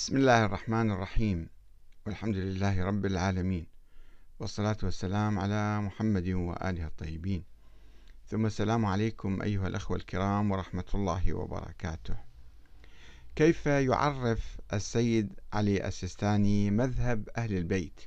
بسم 0.00 0.16
الله 0.16 0.44
الرحمن 0.44 0.90
الرحيم. 0.90 1.48
والحمد 2.06 2.36
لله 2.36 2.84
رب 2.84 3.06
العالمين. 3.06 3.66
والصلاة 4.40 4.76
والسلام 4.82 5.38
على 5.38 5.80
محمد 5.80 6.28
وآله 6.28 6.86
الطيبين. 6.86 7.44
ثم 8.28 8.46
السلام 8.46 8.86
عليكم 8.86 9.42
أيها 9.42 9.66
الأخوة 9.68 9.96
الكرام 9.96 10.50
ورحمة 10.50 10.84
الله 10.94 11.32
وبركاته. 11.32 12.16
كيف 13.36 13.66
يعرف 13.66 14.58
السيد 14.72 15.40
علي 15.52 15.88
السيستاني 15.88 16.70
مذهب 16.70 17.28
أهل 17.36 17.56
البيت؟ 17.56 18.00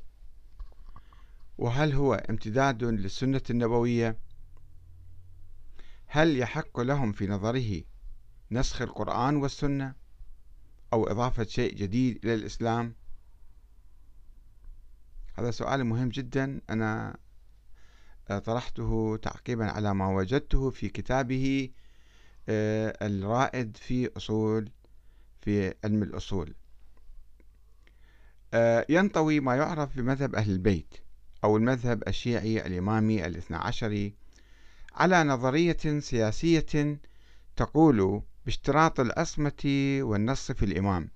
وهل 1.57 1.93
هو 1.93 2.13
امتداد 2.13 2.83
للسنة 2.83 3.41
النبوية؟ 3.49 4.17
هل 6.07 6.37
يحق 6.37 6.79
لهم 6.79 7.11
في 7.11 7.27
نظره 7.27 7.81
نسخ 8.51 8.81
القرآن 8.81 9.35
والسنة؟ 9.35 10.02
أو 10.93 11.07
إضافة 11.07 11.43
شيء 11.43 11.75
جديد 11.75 12.25
إلى 12.25 12.33
الإسلام؟ 12.33 12.93
هذا 15.35 15.51
سؤال 15.51 15.83
مهم 15.83 16.09
جدا. 16.09 16.61
أنا 16.69 17.17
طرحته 18.45 19.19
تعقيبا 19.21 19.65
على 19.65 19.93
ما 19.93 20.07
وجدته 20.07 20.69
في 20.69 20.89
كتابه 20.89 21.69
آه، 22.49 22.97
الرائد 23.01 23.77
في 23.77 24.17
أصول 24.17 24.69
في 25.41 25.73
علم 25.83 26.03
الأصول. 26.03 26.53
آه، 28.53 28.85
ينطوي 28.89 29.39
ما 29.39 29.55
يعرف 29.55 29.97
بمذهب 29.97 30.35
أهل 30.35 30.51
البيت 30.51 30.93
أو 31.43 31.57
المذهب 31.57 32.03
الشيعي 32.07 32.65
الإمامي 32.65 33.25
الاثنى 33.25 33.57
عشري 33.57 34.13
على 34.95 35.23
نظرية 35.23 35.99
سياسية 35.99 36.99
تقول 37.55 38.21
باشتراط 38.45 38.99
العصمة 38.99 39.99
والنص 40.01 40.51
في 40.51 40.65
الإمام. 40.65 41.09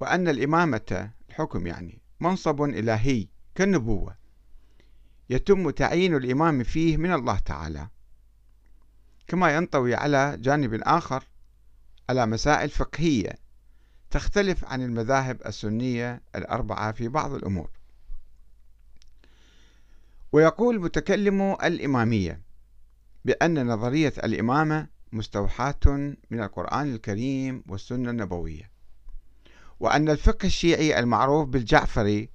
وأن 0.00 0.28
الإمامة 0.28 1.10
الحكم 1.28 1.66
يعني 1.66 1.98
منصب 2.20 2.62
إلهي 2.62 3.26
كالنبوة 3.54 4.16
يتم 5.30 5.70
تعيين 5.70 6.16
الإمام 6.16 6.62
فيه 6.62 6.96
من 6.96 7.12
الله 7.12 7.38
تعالى. 7.38 7.88
كما 9.26 9.56
ينطوي 9.56 9.94
على 9.94 10.36
جانب 10.40 10.74
آخر 10.74 11.24
على 12.08 12.26
مسائل 12.26 12.70
فقهية 12.70 13.32
تختلف 14.10 14.64
عن 14.64 14.82
المذاهب 14.82 15.40
السنية 15.46 16.22
الأربعة 16.34 16.92
في 16.92 17.08
بعض 17.08 17.34
الأمور. 17.34 17.70
ويقول 20.32 20.80
متكلم 20.80 21.56
الإمامية 21.64 22.40
بأن 23.24 23.66
نظرية 23.66 24.12
الإمامة 24.24 24.86
مستوحاة 25.12 25.80
من 26.30 26.42
القرآن 26.42 26.94
الكريم 26.94 27.64
والسنة 27.68 28.10
النبوية. 28.10 28.70
وأن 29.80 30.08
الفقه 30.08 30.46
الشيعي 30.46 30.98
المعروف 30.98 31.48
بالجعفري 31.48 32.30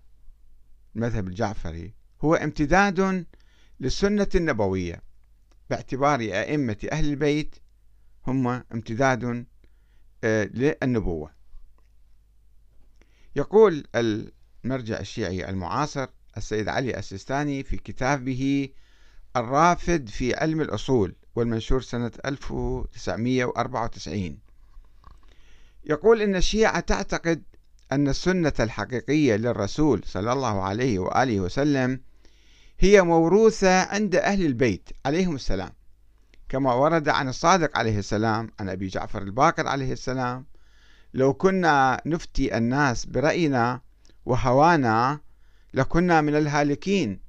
المذهب 0.96 1.28
الجعفري 1.28 1.94
هو 2.22 2.36
امتداد 2.36 3.26
للسنة 3.80 4.30
النبوية. 4.36 5.02
باعتبار 5.70 6.20
أئمة 6.20 6.88
أهل 6.92 7.10
البيت 7.10 7.56
هم 8.28 8.48
امتداد 8.48 9.46
آه، 10.24 10.44
للنبوة. 10.44 11.32
يقول 13.36 13.84
المرجع 13.96 15.00
الشيعي 15.00 15.50
المعاصر 15.50 16.08
السيد 16.38 16.68
علي 16.68 16.98
السيستاني 16.98 17.64
في 17.64 17.78
كتابه 17.78 18.70
الرافد 19.36 20.10
في 20.10 20.36
علم 20.36 20.62
الأصول 20.62 21.16
والمنشور 21.36 21.82
سنة 21.82 22.12
1994 22.26 24.38
يقول 25.86 26.22
إن 26.22 26.36
الشيعة 26.36 26.80
تعتقد 26.80 27.44
أن 27.92 28.08
السنة 28.08 28.54
الحقيقية 28.60 29.36
للرسول 29.36 30.02
صلى 30.06 30.34
الله 30.34 30.62
عليه 30.62 31.00
وآله 31.00 31.40
وسلم 31.40 32.00
هي 32.80 33.02
موروثة 33.02 33.84
عند 33.84 34.16
أهل 34.16 34.46
البيت 34.46 34.90
عليهم 35.06 35.36
السلام 35.36 35.72
كما 36.50 36.74
ورد 36.74 37.10
عن 37.10 37.30
الصادق 37.30 37.78
عليه 37.78 38.00
السلام 38.00 38.52
عن 38.60 38.70
أبي 38.70 38.88
جعفر 38.88 39.22
الباقر 39.22 39.68
عليه 39.68 39.94
السلام 39.94 40.46
لو 41.14 41.34
كنا 41.34 42.02
نفتي 42.06 42.58
الناس 42.58 43.06
برأينا 43.06 43.82
وهوانا 44.26 45.20
لكنا 45.74 46.22
من 46.22 46.36
الهالكين 46.36 47.20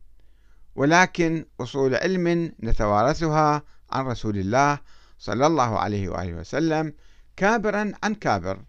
ولكن 0.75 1.45
أصول 1.61 1.95
علم 1.95 2.53
نتوارثها 2.63 3.63
عن 3.91 4.05
رسول 4.07 4.39
الله 4.39 4.79
صلى 5.19 5.47
الله 5.47 5.79
عليه 5.79 6.09
وآله 6.09 6.35
وسلم 6.35 6.93
كابرا 7.37 7.93
عن 8.03 8.15
كابر. 8.15 8.63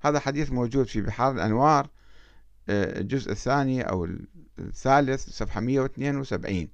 هذا 0.00 0.18
حديث 0.18 0.52
موجود 0.52 0.86
في 0.86 1.00
بحار 1.00 1.32
الأنوار 1.32 1.88
آه، 2.68 3.00
الجزء 3.00 3.32
الثاني 3.32 3.82
أو 3.82 4.08
الثالث 4.58 5.30
صفحة 5.30 5.60
172 5.60 6.68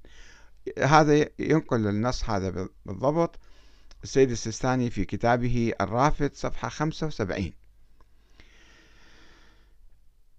هذا 0.79 1.25
ينقل 1.39 1.87
النص 1.87 2.29
هذا 2.29 2.67
بالضبط. 2.85 3.39
السيد 4.03 4.31
السيستاني 4.31 4.89
في 4.89 5.05
كتابه 5.05 5.73
الرافد 5.81 6.31
صفحة 6.35 6.69
75 6.69 7.53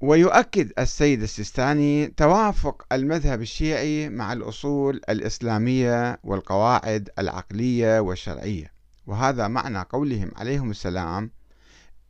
ويؤكد 0.02 0.72
السيد 0.78 1.22
السيستاني 1.22 2.06
توافق 2.06 2.86
المذهب 2.92 3.40
الشيعي 3.40 4.08
مع 4.08 4.32
الأصول 4.32 5.00
الإسلامية 5.08 6.20
والقواعد 6.24 7.10
العقلية 7.18 8.00
والشرعية. 8.00 8.72
وهذا 9.06 9.48
معنى 9.48 9.78
قولهم 9.78 10.30
عليهم 10.36 10.70
السلام 10.70 11.30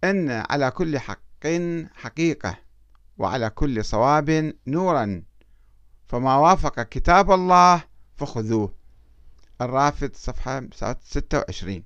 أن 0.04 0.30
على 0.30 0.70
كل 0.70 0.98
حق 0.98 1.46
حقيقة 1.94 2.58
وعلى 3.18 3.50
كل 3.50 3.84
صواب 3.84 4.54
نورا 4.66 5.22
فما 6.06 6.36
وافق 6.36 6.82
كتاب 6.82 7.32
الله 7.32 7.84
فخذوه. 8.16 8.74
الرافد 9.60 10.16
صفحة 10.16 10.62
26 11.02 11.84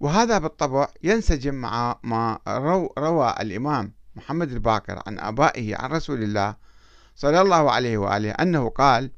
وهذا 0.00 0.38
بالطبع 0.38 0.88
ينسجم 1.02 1.54
مع 1.54 1.98
ما 2.02 2.38
روى 2.98 3.34
الإمام 3.40 3.95
محمد 4.16 4.52
الباكر 4.52 5.02
عن 5.06 5.18
آبائه 5.18 5.76
عن 5.76 5.90
رسول 5.90 6.22
الله 6.22 6.56
صلى 7.16 7.40
الله 7.40 7.70
عليه 7.70 7.98
وآله 7.98 8.30
أنه 8.30 8.68
قال 8.68 9.10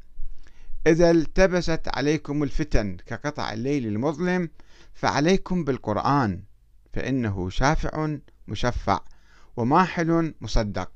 إذا 0.87 1.11
التبست 1.11 1.89
عليكم 1.89 2.43
الفتن 2.43 2.97
كقطع 3.07 3.53
الليل 3.53 3.87
المظلم 3.87 4.49
فعليكم 4.95 5.65
بالقرآن 5.65 6.43
فإنه 6.93 7.51
شافع 7.51 8.17
مشفع 8.49 9.01
وماحل 9.57 10.35
مصدق 10.41 10.91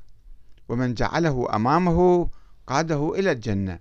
ومن 0.68 0.94
جعله 0.94 1.56
أمامه 1.56 2.30
قاده 2.66 3.14
إلى 3.18 3.32
الجنة 3.32 3.78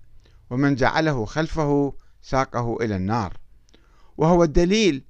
ومن 0.50 0.76
جعله 0.76 1.26
خلفه 1.26 1.94
ساقه 2.22 2.78
إلى 2.82 2.96
النار. 2.96 3.38
وهو 4.18 4.44
الدليل 4.44 5.04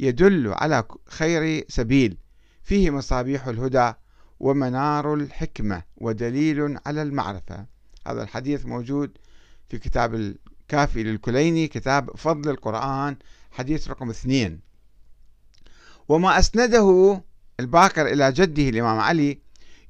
يدل 0.00 0.52
على 0.52 0.84
خير 1.06 1.64
سبيل 1.68 2.18
فيه 2.62 2.90
مصابيح 2.90 3.46
الهدى 3.46 3.92
ومنار 4.42 5.14
الحكمة 5.14 5.82
ودليل 5.96 6.78
على 6.86 7.02
المعرفة. 7.02 7.66
هذا 8.06 8.22
الحديث 8.22 8.66
موجود 8.66 9.18
في 9.68 9.78
كتاب 9.78 10.14
الكافي 10.14 11.02
للكليني 11.02 11.68
كتاب 11.68 12.16
فضل 12.16 12.50
القرآن 12.50 13.16
حديث 13.50 13.88
رقم 13.88 14.10
اثنين. 14.10 14.60
وما 16.08 16.38
أسنده 16.38 17.20
الباكر 17.60 18.06
إلى 18.06 18.32
جده 18.32 18.68
الإمام 18.68 18.98
علي 19.00 19.38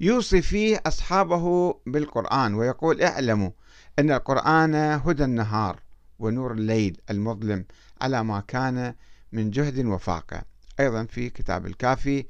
يوصي 0.00 0.42
فيه 0.42 0.82
أصحابه 0.86 1.74
بالقرآن 1.86 2.54
ويقول 2.54 3.02
اعلموا 3.02 3.50
أن 3.98 4.10
القرآن 4.10 4.74
هدى 4.74 5.24
النهار 5.24 5.80
ونور 6.18 6.52
الليل 6.52 7.00
المظلم 7.10 7.64
على 8.00 8.24
ما 8.24 8.40
كان 8.40 8.94
من 9.32 9.50
جهد 9.50 9.86
وفاقة. 9.86 10.42
أيضا 10.80 11.04
في 11.04 11.30
كتاب 11.30 11.66
الكافي 11.66 12.26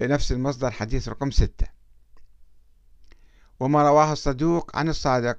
بنفس 0.00 0.32
المصدر 0.32 0.70
حديث 0.70 1.08
رقم 1.08 1.30
ستة. 1.30 1.66
وما 3.60 3.82
رواه 3.82 4.12
الصدوق 4.12 4.76
عن 4.76 4.88
الصادق. 4.88 5.38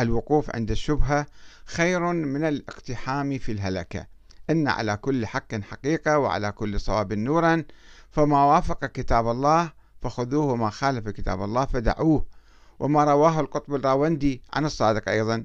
الوقوف 0.00 0.56
عند 0.56 0.70
الشبهة 0.70 1.26
خير 1.64 2.00
من 2.12 2.44
الاقتحام 2.44 3.38
في 3.38 3.52
الهلكة. 3.52 4.06
إن 4.50 4.68
على 4.68 4.96
كل 4.96 5.26
حق 5.26 5.54
حقيقة 5.54 6.18
وعلى 6.18 6.52
كل 6.52 6.80
صواب 6.80 7.12
نورا. 7.12 7.64
فما 8.10 8.44
وافق 8.44 8.86
كتاب 8.86 9.28
الله 9.28 9.72
فخذوه 10.00 10.44
وما 10.44 10.70
خالف 10.70 11.08
كتاب 11.08 11.42
الله 11.42 11.64
فدعوه. 11.64 12.26
وما 12.78 13.04
رواه 13.04 13.40
القطب 13.40 13.74
الراوندي 13.74 14.42
عن 14.52 14.64
الصادق 14.64 15.08
أيضا. 15.08 15.44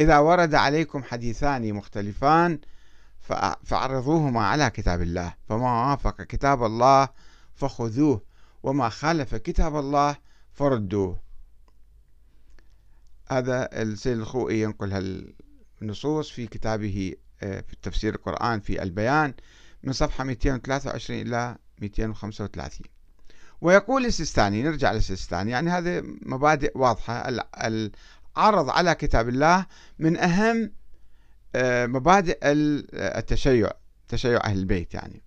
إذا 0.00 0.18
ورد 0.18 0.54
عليكم 0.54 1.02
حديثان 1.02 1.74
مختلفان 1.74 2.58
فأعرضوهما 3.64 4.46
على 4.46 4.70
كتاب 4.70 5.02
الله. 5.02 5.34
فما 5.48 5.90
وافق 5.90 6.22
كتاب 6.22 6.64
الله 6.64 7.08
فخذوه 7.54 8.22
وما 8.62 8.88
خالف 8.88 9.34
كتاب 9.34 9.76
الله 9.76 10.16
فردوه. 10.52 11.20
هذا 13.30 13.82
السيد 13.82 14.18
الخوئي 14.18 14.60
ينقل 14.60 14.92
هالنصوص 15.80 16.30
في 16.30 16.46
كتابه 16.46 17.14
آه، 17.42 17.60
في 17.60 17.76
تفسير 17.82 18.14
القرآن 18.14 18.60
في 18.60 18.82
البيان 18.82 19.34
من 19.82 19.92
صفحة 19.92 20.24
223 20.24 21.20
إلى 21.20 21.56
235 21.80 22.86
ويقول 23.60 24.06
السيستاني 24.06 24.62
نرجع 24.62 24.92
للسيستاني 24.92 25.50
يعني 25.50 25.70
هذه 25.70 26.02
مبادئ 26.22 26.78
واضحة. 26.78 27.28
العرض 27.64 28.70
على 28.70 28.94
كتاب 28.94 29.28
الله 29.28 29.66
من 29.98 30.16
أهم 30.16 30.72
آه، 31.54 31.86
مبادئ 31.86 32.38
التشيع 32.42 33.70
تشيع 34.08 34.40
أهل 34.44 34.58
البيت 34.58 34.94
يعني. 34.94 35.22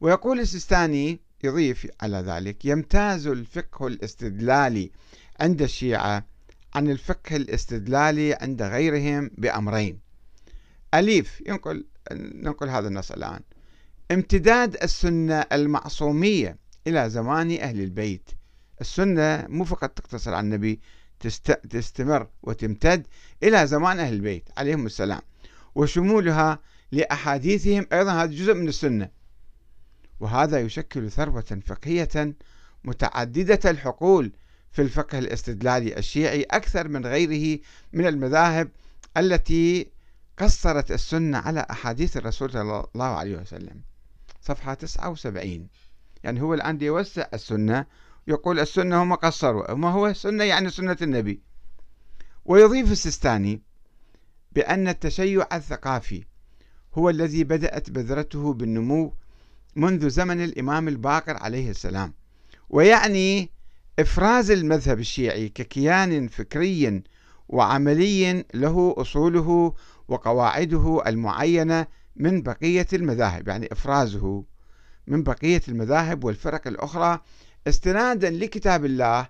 ويقول 0.00 0.40
السيستاني 0.40 1.20
يضيف 1.44 1.86
على 2.00 2.16
ذلك. 2.16 2.64
يمتاز 2.64 3.26
الفقه 3.26 3.86
الاستدلالي 3.86 4.90
عند 5.40 5.62
الشيعة 5.62 6.26
عن 6.74 6.90
الفقه 6.90 7.36
الاستدلالي 7.36 8.34
عند 8.34 8.62
غيرهم 8.62 9.30
بأمرين. 9.38 9.98
أليف 10.94 11.42
ينقل 11.46 11.86
ننقل 12.12 12.68
هذا 12.68 12.88
النص 12.88 13.12
الآن. 13.12 13.40
امتداد 14.10 14.76
السنة 14.82 15.44
المعصومية 15.52 16.58
إلى 16.86 17.10
زمان 17.10 17.58
أهل 17.58 17.80
البيت. 17.80 18.30
السنة 18.80 19.46
مو 19.48 19.64
فقط 19.64 19.90
تقتصر 19.90 20.34
على 20.34 20.44
النبي 20.44 20.80
تستمر 21.70 22.28
وتمتد 22.42 23.06
إلى 23.42 23.66
زمان 23.66 23.98
أهل 23.98 24.14
البيت. 24.14 24.48
عليهم 24.56 24.86
السلام. 24.86 25.20
وشمولها 25.74 26.58
لأحاديثهم 26.92 27.86
أيضا 27.92 28.12
هذا 28.12 28.32
جزء 28.32 28.54
من 28.54 28.68
السنة. 28.68 29.21
وهذا 30.22 30.60
يشكل 30.60 31.10
ثروة 31.10 31.60
فقهية 31.66 32.34
متعددة 32.84 33.70
الحقول 33.70 34.32
في 34.70 34.82
الفقه 34.82 35.18
الاستدلالي 35.18 35.98
الشيعي 35.98 36.42
أكثر 36.42 36.88
من 36.88 37.06
غيره 37.06 37.60
من 37.92 38.06
المذاهب 38.06 38.68
التي 39.16 39.90
قصرت 40.38 40.92
السنة 40.92 41.38
على 41.38 41.66
أحاديث 41.70 42.16
الرسول 42.16 42.52
صلى 42.52 42.86
الله 42.94 43.04
عليه 43.04 43.36
وسلم. 43.36 43.80
صفحة 44.40 44.74
79 44.74 45.68
يعني 46.24 46.42
هو 46.42 46.54
الآن 46.54 46.80
يوسع 46.80 47.26
السنة 47.34 47.86
يقول 48.26 48.60
السنة 48.60 49.02
هم 49.02 49.14
قصروا. 49.14 49.74
ما 49.74 49.90
هو 49.90 50.06
السنة؟ 50.06 50.44
يعني 50.44 50.70
سنة 50.70 50.96
النبي. 51.02 51.40
ويضيف 52.44 52.92
السيستاني 52.92 53.62
بأن 54.52 54.88
التشيع 54.88 55.46
الثقافي 55.52 56.24
هو 56.94 57.10
الذي 57.10 57.44
بدأت 57.44 57.90
بذرته 57.90 58.52
بالنمو 58.52 59.14
منذ 59.76 60.08
زمن 60.08 60.44
الإمام 60.44 60.88
الباقر 60.88 61.36
عليه 61.36 61.70
السلام. 61.70 62.14
ويعني 62.70 63.50
إفراز 63.98 64.50
المذهب 64.50 64.98
الشيعي 65.00 65.48
ككيان 65.48 66.28
فكري 66.28 67.02
وعملي 67.48 68.44
له 68.54 68.94
أصوله 68.98 69.74
وقواعده 70.08 71.02
المعينة 71.06 71.86
من 72.16 72.42
بقية 72.42 72.86
المذاهب 72.92 73.48
يعني 73.48 73.68
إفرازه 73.72 74.44
من 75.06 75.22
بقية 75.22 75.60
المذاهب 75.68 76.24
والفرق 76.24 76.66
الأخرى 76.68 77.20
استنادا 77.68 78.30
لكتاب 78.30 78.84
الله 78.84 79.28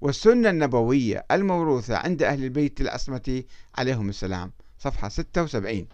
والسنة 0.00 0.50
النبوية 0.50 1.26
الموروثة 1.30 1.96
عند 1.96 2.22
أهل 2.22 2.44
البيت 2.44 2.80
العصمة 2.80 3.44
عليهم 3.78 4.08
السلام 4.08 4.52
صفحة 4.78 5.08
76 5.08 5.86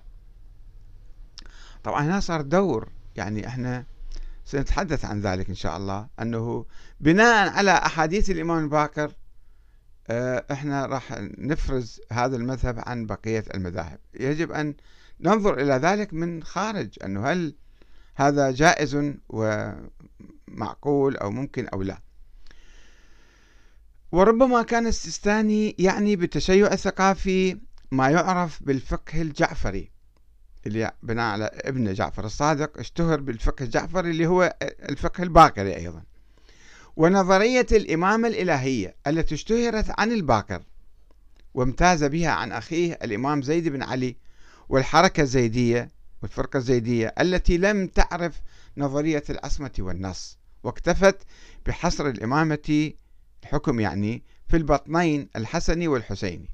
طبعا 1.84 2.04
هنا 2.04 2.20
صار 2.20 2.40
دور 2.40 2.88
يعني 3.16 3.46
إحنا 3.46 3.84
سنتحدث 4.44 5.04
عن 5.04 5.20
ذلك 5.20 5.48
إن 5.48 5.54
شاء 5.54 5.76
الله 5.76 6.08
أنه 6.20 6.66
بناء 7.00 7.50
على 7.50 7.70
أحاديث 7.70 8.30
الإمام 8.30 8.64
الباكر 8.64 9.12
آه، 10.10 10.46
إحنا 10.52 10.86
راح 10.86 11.12
نفرز 11.38 12.00
هذا 12.12 12.36
المذهب 12.36 12.82
عن 12.86 13.06
بقية 13.06 13.44
المذاهب. 13.54 13.98
يجب 14.14 14.52
أن 14.52 14.74
ننظر 15.20 15.60
إلى 15.60 15.72
ذلك 15.74 16.14
من 16.14 16.42
خارج 16.42 16.88
أنه 17.04 17.26
هل 17.26 17.54
هذا 18.14 18.50
جائز 18.50 19.14
ومعقول 19.28 21.16
أو 21.16 21.30
ممكن 21.30 21.68
أو 21.68 21.82
لا. 21.82 21.98
وربما 24.12 24.62
كان 24.62 24.86
السيستاني 24.86 25.76
يعني 25.78 26.16
بالتشيع 26.16 26.72
الثقافي 26.72 27.58
ما 27.90 28.10
يعرف 28.10 28.62
بالفقه 28.62 29.22
الجعفري. 29.22 29.90
اللي 30.66 30.92
بناء 31.02 31.32
على 31.32 31.44
ابن 31.44 31.92
جعفر 31.92 32.24
الصادق 32.24 32.78
اشتهر 32.78 33.20
بالفقه 33.20 33.62
الجعفري 33.62 34.10
اللي 34.10 34.26
هو 34.26 34.56
الفقه 34.62 35.22
الباقري 35.22 35.76
أيضا. 35.76 36.02
ونظرية 36.96 37.66
الإمامة 37.72 38.28
الإلهية 38.28 38.96
التي 39.06 39.34
اشتهرت 39.34 40.00
عن 40.00 40.12
الباقر 40.12 40.62
وامتاز 41.54 42.04
بها 42.04 42.30
عن 42.30 42.52
أخيه 42.52 42.98
الإمام 43.02 43.42
زيد 43.42 43.68
بن 43.68 43.82
علي 43.82 44.16
والحركة 44.68 45.20
الزيدية 45.20 45.90
والفرقة 46.22 46.56
الزيدية 46.56 47.14
التي 47.20 47.58
لم 47.58 47.86
تعرف 47.86 48.40
نظرية 48.76 49.22
العصمة 49.30 49.72
والنص 49.78 50.38
واكتفت 50.62 51.16
بحصر 51.66 52.08
الإمامة 52.08 52.92
الحكم 53.42 53.80
يعني 53.80 54.22
في 54.48 54.56
البطنين 54.56 55.28
الحسني 55.36 55.88
والحسيني. 55.88 56.50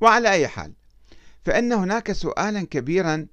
وعلى 0.00 0.30
أي 0.30 0.48
حال 0.48 0.72
فإن 1.44 1.72
هناك 1.72 2.12
سؤالا 2.12 2.66
كبيرا 2.66 3.26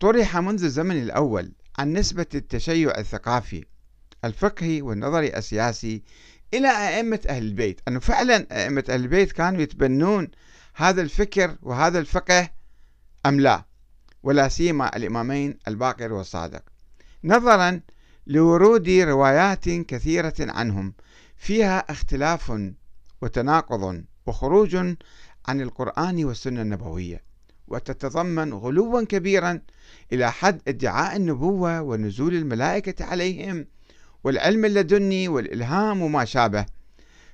طرح 0.00 0.36
منذ 0.36 0.64
الزمن 0.64 1.02
الأول 1.02 1.52
عن 1.78 1.92
نسبة 1.92 2.26
التشيع 2.34 2.98
الثقافي 2.98 3.64
الفقهي 4.24 4.82
والنظري 4.82 5.36
السياسي 5.36 6.02
إلى 6.54 6.68
أئمة 6.68 7.20
أهل 7.28 7.42
البيت. 7.42 7.80
أنه 7.88 8.00
فعلا 8.00 8.46
أئمة 8.52 8.84
أهل 8.88 9.00
البيت 9.00 9.32
كانوا 9.32 9.60
يتبنون 9.60 10.28
هذا 10.74 11.02
الفكر 11.02 11.56
وهذا 11.62 11.98
الفقه 11.98 12.50
أم 13.26 13.40
لا؟ 13.40 13.64
ولا 14.22 14.48
سيما 14.48 14.96
الإمامين 14.96 15.58
الباقر 15.68 16.12
والصادق. 16.12 16.62
نظرا 17.24 17.80
لورود 18.26 18.88
روايات 18.88 19.68
كثيرة 19.68 20.34
عنهم 20.40 20.94
فيها 21.36 21.78
اختلاف 21.78 22.52
وتناقض 23.22 24.04
وخروج 24.26 24.96
عن 25.48 25.60
القرآن 25.60 26.24
والسنة 26.24 26.62
النبوية 26.62 27.22
وتتضمن 27.68 28.54
غلوا 28.54 29.04
كبيرا 29.04 29.60
إلى 30.12 30.32
حد 30.32 30.60
ادعاء 30.68 31.16
النبوة 31.16 31.82
ونزول 31.82 32.34
الملائكة 32.34 33.04
عليهم 33.04 33.66
والعلم 34.24 34.64
اللدني 34.64 35.28
والإلهام 35.28 36.02
وما 36.02 36.24
شابه. 36.24 36.66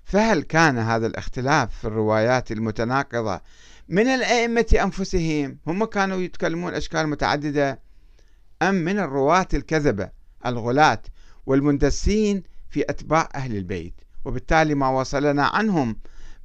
فهل 0.05 0.43
كان 0.43 0.79
هذا 0.79 1.07
الاختلاف 1.07 1.79
في 1.79 1.85
الروايات 1.85 2.53
المتناقضة 2.53 3.41
من 3.89 4.07
الأئمة 4.07 4.67
أنفسهم؟ 4.83 5.59
هم 5.67 5.85
كانوا 5.85 6.21
يتكلمون 6.21 6.75
أشكال 6.75 7.07
متعددة 7.07 7.81
أم 8.63 8.75
من 8.75 8.99
الرواة 8.99 9.49
الكذبة 9.55 10.11
الغلاة 10.47 11.03
والمندسين 11.47 12.43
في 12.71 12.83
أتباع 12.83 13.29
أهل 13.35 13.57
البيت؟ 13.57 13.95
وبالتالي 14.25 14.75
ما 14.75 14.89
وصلنا 14.89 15.47
عنهم 15.47 15.97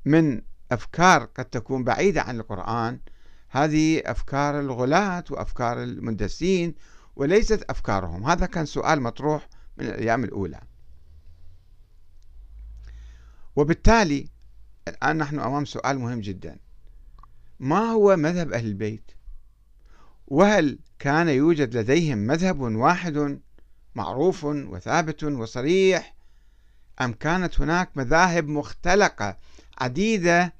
من 0.05 0.41
أفكار 0.71 1.23
قد 1.23 1.45
تكون 1.45 1.83
بعيدة 1.83 2.21
عن 2.21 2.39
القرآن. 2.39 2.99
هذه 3.49 4.01
أفكار 4.05 4.59
الغلاة 4.59 5.23
وأفكار 5.31 5.83
المندسين 5.83 6.75
وليست 7.15 7.65
أفكارهم. 7.69 8.23
هذا 8.23 8.45
كان 8.45 8.65
سؤال 8.65 9.01
مطروح 9.01 9.47
من 9.77 9.85
الأيام 9.85 10.23
الأولى. 10.23 10.59
وبالتالي 13.55 14.29
الآن 14.87 15.17
نحن 15.17 15.39
أمام 15.39 15.65
سؤال 15.65 15.99
مهم 15.99 16.19
جدا. 16.19 16.57
ما 17.59 17.79
هو 17.79 18.15
مذهب 18.15 18.53
أهل 18.53 18.65
البيت؟ 18.65 19.11
وهل 20.27 20.79
كان 20.99 21.29
يوجد 21.29 21.77
لديهم 21.77 22.17
مذهب 22.17 22.59
واحد 22.59 23.39
معروف 23.95 24.43
وثابت 24.43 25.23
وصريح 25.23 26.15
أم 27.01 27.13
كانت 27.13 27.61
هناك 27.61 27.97
مذاهب 27.97 28.47
مختلقة 28.47 29.37
عديدة 29.77 30.53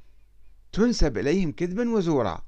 تنسب 0.72 1.18
إليهم 1.18 1.52
كذبا 1.52 1.90
وزورا. 1.90 2.42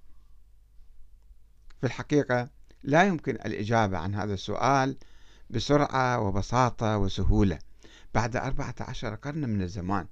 في 1.81 1.87
الحقيقة 1.87 2.49
لا 2.83 3.03
يمكن 3.03 3.35
الإجابة 3.35 3.97
عن 3.97 4.15
هذا 4.15 4.33
السؤال 4.33 4.97
بسرعة 5.49 6.19
وبساطة 6.19 6.97
وسهولة 6.97 7.59
بعد 8.13 8.35
أربعة 8.35 8.75
عشر 8.79 9.15
قرن 9.15 9.49
من 9.49 9.61
الزمان 9.61 10.07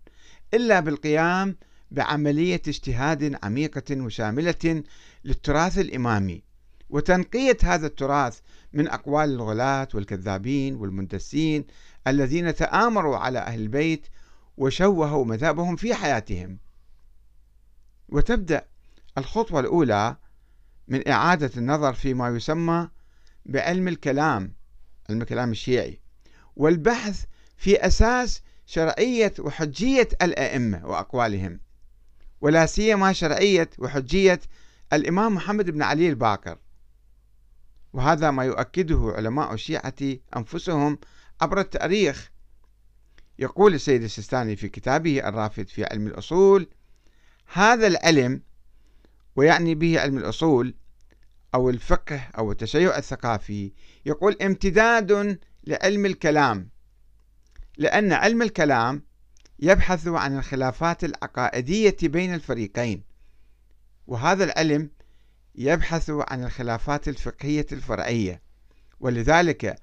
إلا 0.53 0.79
بالقيام 0.79 1.55
بعملية 1.91 2.61
اجتهاد 2.67 3.37
عميقة 3.43 4.01
وشاملة 4.01 4.83
للتراث 5.25 5.79
الإمامي 5.79 6.43
وتنقية 6.89 7.57
هذا 7.63 7.87
التراث 7.87 8.39
من 8.73 8.87
أقوال 8.87 9.29
الغلاة 9.29 9.87
والكذابين 9.93 10.75
والمندسين 10.75 11.65
الذين 12.07 12.55
تآمروا 12.55 13.17
على 13.17 13.39
أهل 13.39 13.59
البيت 13.61 14.07
وشوهوا 14.57 15.25
مذهبهم 15.25 15.75
في 15.75 15.93
حياتهم. 15.93 16.57
وتبدأ 18.09 18.65
الخطوة 19.17 19.59
الأولى 19.59 20.15
من 20.87 21.07
إعادة 21.07 21.51
النظر 21.57 21.93
فيما 21.93 22.29
يسمى 22.29 22.89
بعلم 23.45 23.87
الكلام 23.87 24.53
علم 25.09 25.21
الكلام 25.21 25.51
الشيعي 25.51 25.99
والبحث 26.55 27.25
في 27.57 27.85
أساس 27.85 28.41
شرعية 28.65 29.33
وحجية 29.39 30.07
الأئمة 30.21 30.85
وأقوالهم 30.85 31.59
ولا 32.41 32.65
سيما 32.65 33.13
شرعية 33.13 33.69
وحجية 33.79 34.39
الإمام 34.93 35.35
محمد 35.35 35.69
بن 35.69 35.81
علي 35.81 36.09
الباقر. 36.09 36.57
وهذا 37.93 38.31
ما 38.31 38.43
يؤكده 38.43 39.13
علماء 39.15 39.53
الشيعة 39.53 39.93
أنفسهم 40.37 40.99
عبر 41.41 41.59
التأريخ. 41.59 42.31
يقول 43.39 43.73
السيد 43.73 44.03
السيستاني 44.03 44.55
في 44.55 44.69
كتابه 44.69 45.27
الرافد 45.27 45.67
في 45.67 45.85
علم 45.85 46.07
الأصول 46.07 46.67
هذا 47.53 47.87
العلم 47.87 48.41
ويعني 49.35 49.75
به 49.75 49.99
علم 49.99 50.17
الأصول 50.17 50.75
أو 51.55 51.69
الفقه 51.69 52.21
أو 52.37 52.51
التشيع 52.51 52.97
الثقافي 52.97 53.71
يقول 54.05 54.37
امتداد 54.41 55.39
لعلم 55.63 56.05
الكلام 56.05 56.69
لأن 57.77 58.13
علم 58.13 58.41
الكلام 58.41 59.03
يبحث 59.59 60.07
عن 60.07 60.37
الخلافات 60.37 61.03
العقائدية 61.03 61.97
بين 62.03 62.33
الفريقين 62.33 63.03
وهذا 64.07 64.43
العلم 64.43 64.89
يبحث 65.55 66.09
عن 66.09 66.43
الخلافات 66.43 67.07
الفقهية 67.07 67.65
الفرعية 67.71 68.41
ولذلك 68.99 69.75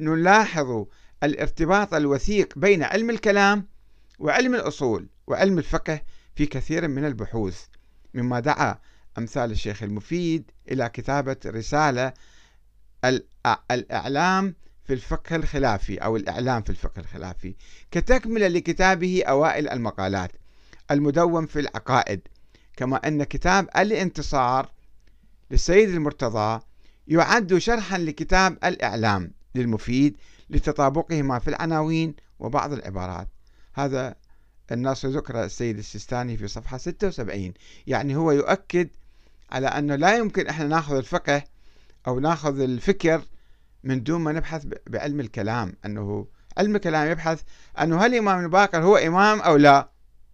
نلاحظ 0.00 0.86
الارتباط 1.22 1.94
الوثيق 1.94 2.58
بين 2.58 2.82
علم 2.82 3.10
الكلام 3.10 3.66
وعلم 4.18 4.54
الأصول 4.54 5.08
وعلم 5.26 5.58
الفقه 5.58 6.00
في 6.34 6.46
كثير 6.46 6.88
من 6.88 7.04
البحوث. 7.04 7.64
مما 8.14 8.40
دعا 8.40 8.78
أمثال 9.18 9.50
الشيخ 9.50 9.82
المفيد 9.82 10.50
إلى 10.70 10.88
كتابة 10.88 11.36
رسالة 11.46 12.12
الإعلام 13.70 14.54
في 14.84 14.92
الفقه 14.92 15.36
الخلافي 15.36 15.98
أو 15.98 16.16
الإعلام 16.16 16.62
في 16.62 16.70
الفقه 16.70 17.00
الخلافي 17.00 17.54
كتكملة 17.90 18.48
لكتابه 18.48 19.22
أوائل 19.28 19.68
المقالات 19.68 20.32
المدون 20.90 21.46
في 21.46 21.60
العقائد 21.60 22.20
كما 22.76 22.96
أن 22.96 23.24
كتاب 23.24 23.68
الانتصار 23.76 24.70
للسيد 25.50 25.88
المرتضى 25.88 26.60
يعد 27.08 27.58
شرحا 27.58 27.98
لكتاب 27.98 28.58
الإعلام 28.64 29.32
للمفيد 29.54 30.16
لتطابقهما 30.50 31.38
في 31.38 31.48
العناوين 31.48 32.14
وبعض 32.38 32.72
العبارات. 32.72 33.28
هذا 33.74 34.14
النص 34.72 35.06
ذكر 35.06 35.44
السيد 35.44 35.78
السيستاني 35.78 36.36
في 36.36 36.48
صفحة 36.48 36.78
76 36.78 37.52
يعني 37.86 38.16
هو 38.16 38.32
يؤكد 38.32 38.88
على 39.52 39.66
أنه 39.66 39.96
لا 39.96 40.16
يمكن 40.16 40.46
إحنا 40.46 40.66
ناخذ 40.66 40.96
الفقه 40.96 41.42
أو 42.06 42.20
ناخذ 42.20 42.60
الفكر 42.60 43.22
من 43.84 44.02
دون 44.02 44.20
ما 44.20 44.32
نبحث 44.32 44.66
بعلم 44.86 45.20
الكلام. 45.20 45.72
أنه 45.86 46.26
علم 46.58 46.76
الكلام 46.76 47.10
يبحث 47.10 47.42
أنه 47.80 48.00
هل 48.00 48.14
الإمام 48.14 48.44
الباقر 48.44 48.82
هو 48.82 48.96
إمام 48.96 49.40
أو 49.40 49.56
لا؟ 49.56 49.90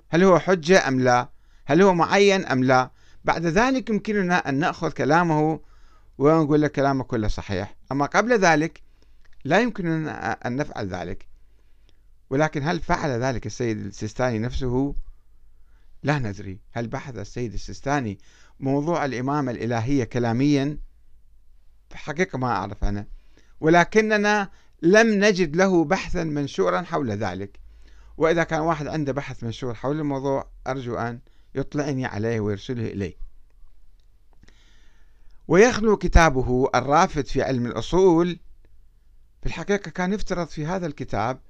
هل 0.09 0.25
هو 0.25 0.39
حجة 0.39 0.89
أم 0.89 1.01
لا؟ 1.01 1.29
هل 1.67 1.83
هو 1.83 1.95
معين 1.95 2.47
أم 2.47 2.65
لا؟ 2.65 2.91
بعد 3.25 3.47
ذلك 3.47 3.91
يمكننا 3.91 4.49
أن 4.49 4.55
نأخذ 4.55 4.91
كلامه 4.91 5.61
ونقول 6.19 6.63
لك 6.63 6.73
كلامه 6.73 7.05
كله 7.05 7.29
صحيح. 7.29 7.77
أما 7.93 8.07
قبل 8.07 8.39
ذلك 8.39 8.83
لا 9.45 9.61
يمكننا 9.61 10.33
أن 10.33 10.57
نفعل 10.57 10.89
ذلك. 10.89 11.27
ولكن 12.31 12.63
هل 12.63 12.81
فعل 12.81 13.11
ذلك 13.11 13.47
السيد 13.47 13.87
السيستاني 13.87 14.39
نفسه؟ 14.39 14.95
لا 16.03 16.19
ندري. 16.19 16.59
هل 16.73 16.87
بحث 16.89 17.17
السيد 17.17 17.53
السيستاني 17.53 18.19
موضوع 18.61 19.05
الإمامة 19.05 19.53
الإلهية 19.53 20.05
كلاميا؟ 20.05 20.79
في 21.89 21.95
الحقيقة 21.95 22.39
ما 22.39 22.47
أعرف 22.47 22.85
أنا. 22.85 23.07
ولكننا 23.61 24.51
لم 24.83 25.25
نجد 25.25 25.57
له 25.57 25.85
بحثا 25.85 26.25
منشورا 26.25 26.83
حول 26.83 27.11
ذلك. 27.11 27.61
وإذا 28.17 28.45
كان 28.45 28.61
واحد 28.61 28.87
عنده 28.87 29.13
بحث 29.13 29.45
منشور 29.45 29.75
حول 29.75 29.99
الموضوع 30.01 30.49
أرجو 30.67 30.97
أن 30.97 31.21
يطلعني 31.55 32.05
عليه 32.07 32.41
ويرسله 32.41 32.87
إلي 32.87 33.17
ويخلو 35.49 35.97
كتابه 35.97 36.71
الرافد 36.75 37.27
في 37.27 37.43
علم 37.43 37.67
الأصول. 37.67 38.39
في 39.41 39.47
الحقيقة 39.47 39.91
كان 39.91 40.13
يفترض 40.13 40.47
في 40.47 40.67
هذا 40.67 40.87
الكتاب 40.87 41.41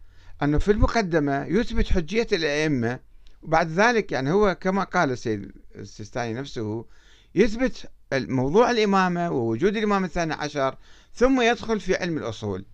أنه 0.43 0.59
في 0.59 0.73
المقدمة 0.73 1.45
يثبت 1.45 1.87
حجية 1.87 2.27
الأئمة 2.33 3.01
وبعد 3.43 3.71
ذلك 3.71 4.13
يعني 4.13 4.33
هو 4.33 4.55
كما 4.55 4.85
قال 4.85 5.11
السيد 5.11 5.53
السيستاني 5.75 6.35
نفسه 6.35 6.87
يثبت 7.35 7.91
موضوع 8.13 8.71
الإمامة 8.71 9.31
ووجود 9.31 9.77
الإمام 9.77 10.05
الثاني 10.05 10.33
عشر 10.33 10.77
ثم 11.15 11.41
يدخل 11.41 11.81
في 11.81 11.97
علم 11.97 12.19
الأصول. 12.19 12.65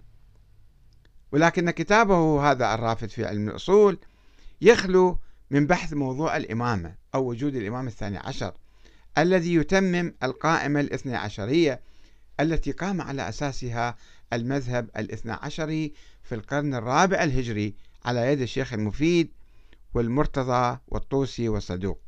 ولكن 1.33 1.71
كتابه 1.71 2.50
هذا 2.50 2.75
الرافد 2.75 3.09
في 3.09 3.25
علم 3.25 3.49
الأصول 3.49 3.99
يخلو 4.61 5.19
من 5.50 5.66
بحث 5.66 5.92
موضوع 5.92 6.37
الإمامة 6.37 6.95
أو 7.14 7.25
وجود 7.25 7.57
الإمام 7.57 7.87
الثاني 7.87 8.19
عشر 8.19 8.52
الذي 9.19 9.54
يتمم 9.54 10.14
القائمة 10.23 10.81
الاثنى 10.81 11.16
عشرية 11.16 11.81
التي 12.40 12.72
قام 12.72 13.00
على 13.00 13.28
أساسها 13.28 13.96
المذهب 14.32 14.90
الاثنى 14.96 15.32
عشري 15.32 15.92
في 16.22 16.34
القرن 16.34 16.74
الرابع 16.74 17.22
الهجري 17.22 17.74
على 18.04 18.32
يد 18.32 18.40
الشيخ 18.40 18.72
المفيد 18.72 19.32
والمرتضى 19.94 20.78
والطوسي 20.88 21.48
والصدوق. 21.48 22.00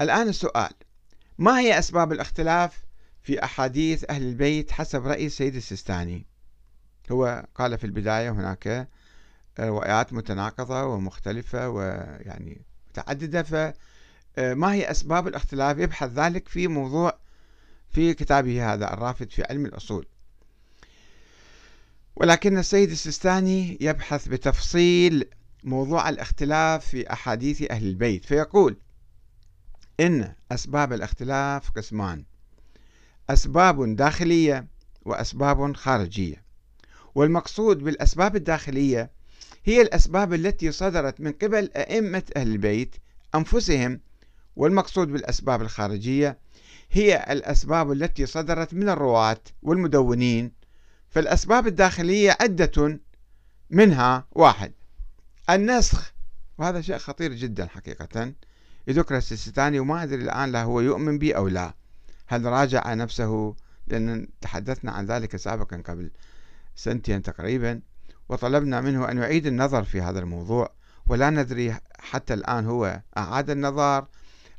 الآن 0.00 0.28
السؤال 0.28 0.72
ما 1.38 1.58
هي 1.58 1.78
أسباب 1.78 2.12
الاختلاف 2.12 2.84
في 3.22 3.44
أحاديث 3.44 4.04
أهل 4.10 4.22
البيت 4.22 4.72
حسب 4.72 5.06
رأي 5.06 5.26
السيد 5.26 5.56
السيستاني؟ 5.56 6.26
هو 7.12 7.46
قال 7.54 7.78
في 7.78 7.84
البداية 7.84 8.30
هناك 8.30 8.88
روايات 9.60 10.12
متناقضة 10.12 10.84
ومختلفة 10.84 11.68
ويعني 11.68 12.64
متعددة 12.90 13.42
فما 14.36 14.72
هي 14.72 14.90
أسباب 14.90 15.28
الاختلاف؟ 15.28 15.78
يبحث 15.78 16.10
ذلك 16.10 16.48
في 16.48 16.68
موضوع 16.68 17.18
في 17.90 18.14
كتابه 18.14 18.74
هذا 18.74 18.92
الرافد 18.92 19.30
في 19.30 19.42
علم 19.50 19.66
الأصول. 19.66 20.06
ولكن 22.16 22.58
السيد 22.58 22.90
السيستاني 22.90 23.78
يبحث 23.80 24.28
بتفصيل 24.28 25.24
موضوع 25.64 26.08
الاختلاف 26.08 26.86
في 26.86 27.12
أحاديث 27.12 27.70
أهل 27.70 27.86
البيت 27.86 28.24
فيقول 28.24 28.76
إن 30.00 30.34
أسباب 30.52 30.92
الاختلاف 30.92 31.70
قسمان 31.70 32.24
أسباب 33.30 33.96
داخلية 33.96 34.66
وأسباب 35.02 35.76
خارجية. 35.76 36.44
والمقصود 37.14 37.78
بالأسباب 37.78 38.36
الداخلية 38.36 39.10
هي 39.64 39.82
الأسباب 39.82 40.34
التي 40.34 40.72
صدرت 40.72 41.20
من 41.20 41.32
قبل 41.32 41.70
أئمة 41.76 42.22
أهل 42.36 42.48
البيت 42.48 42.96
أنفسهم 43.34 44.00
والمقصود 44.56 45.08
بالأسباب 45.08 45.62
الخارجية 45.62 46.38
هي 46.90 47.26
الأسباب 47.30 47.92
التي 47.92 48.26
صدرت 48.26 48.74
من 48.74 48.88
الرواة 48.88 49.40
والمدونين 49.62 50.52
فالأسباب 51.10 51.66
الداخلية 51.66 52.36
عدة 52.40 53.00
منها 53.70 54.26
واحد 54.32 54.72
النسخ 55.50 56.12
وهذا 56.58 56.80
شيء 56.80 56.98
خطير 56.98 57.32
جدا 57.32 57.66
حقيقة 57.66 58.32
يذكر 58.88 59.16
السيستاني 59.16 59.80
وما 59.80 60.02
أدري 60.02 60.22
الآن 60.22 60.52
لا 60.52 60.62
هو 60.62 60.80
يؤمن 60.80 61.18
به 61.18 61.32
أو 61.32 61.48
لا 61.48 61.74
هل 62.26 62.44
راجع 62.44 62.94
نفسه؟ 62.94 63.54
لأن 63.86 64.28
تحدثنا 64.40 64.92
عن 64.92 65.06
ذلك 65.06 65.36
سابقا 65.36 65.76
قبل 65.76 66.10
سنتين 66.76 67.22
تقريبا 67.22 67.80
وطلبنا 68.28 68.80
منه 68.80 69.10
أن 69.10 69.18
يعيد 69.18 69.46
النظر 69.46 69.84
في 69.84 70.00
هذا 70.00 70.18
الموضوع 70.18 70.72
ولا 71.06 71.30
ندري 71.30 71.76
حتى 71.98 72.34
الآن 72.34 72.66
هو 72.66 73.00
أعاد 73.16 73.50
النظر 73.50 74.06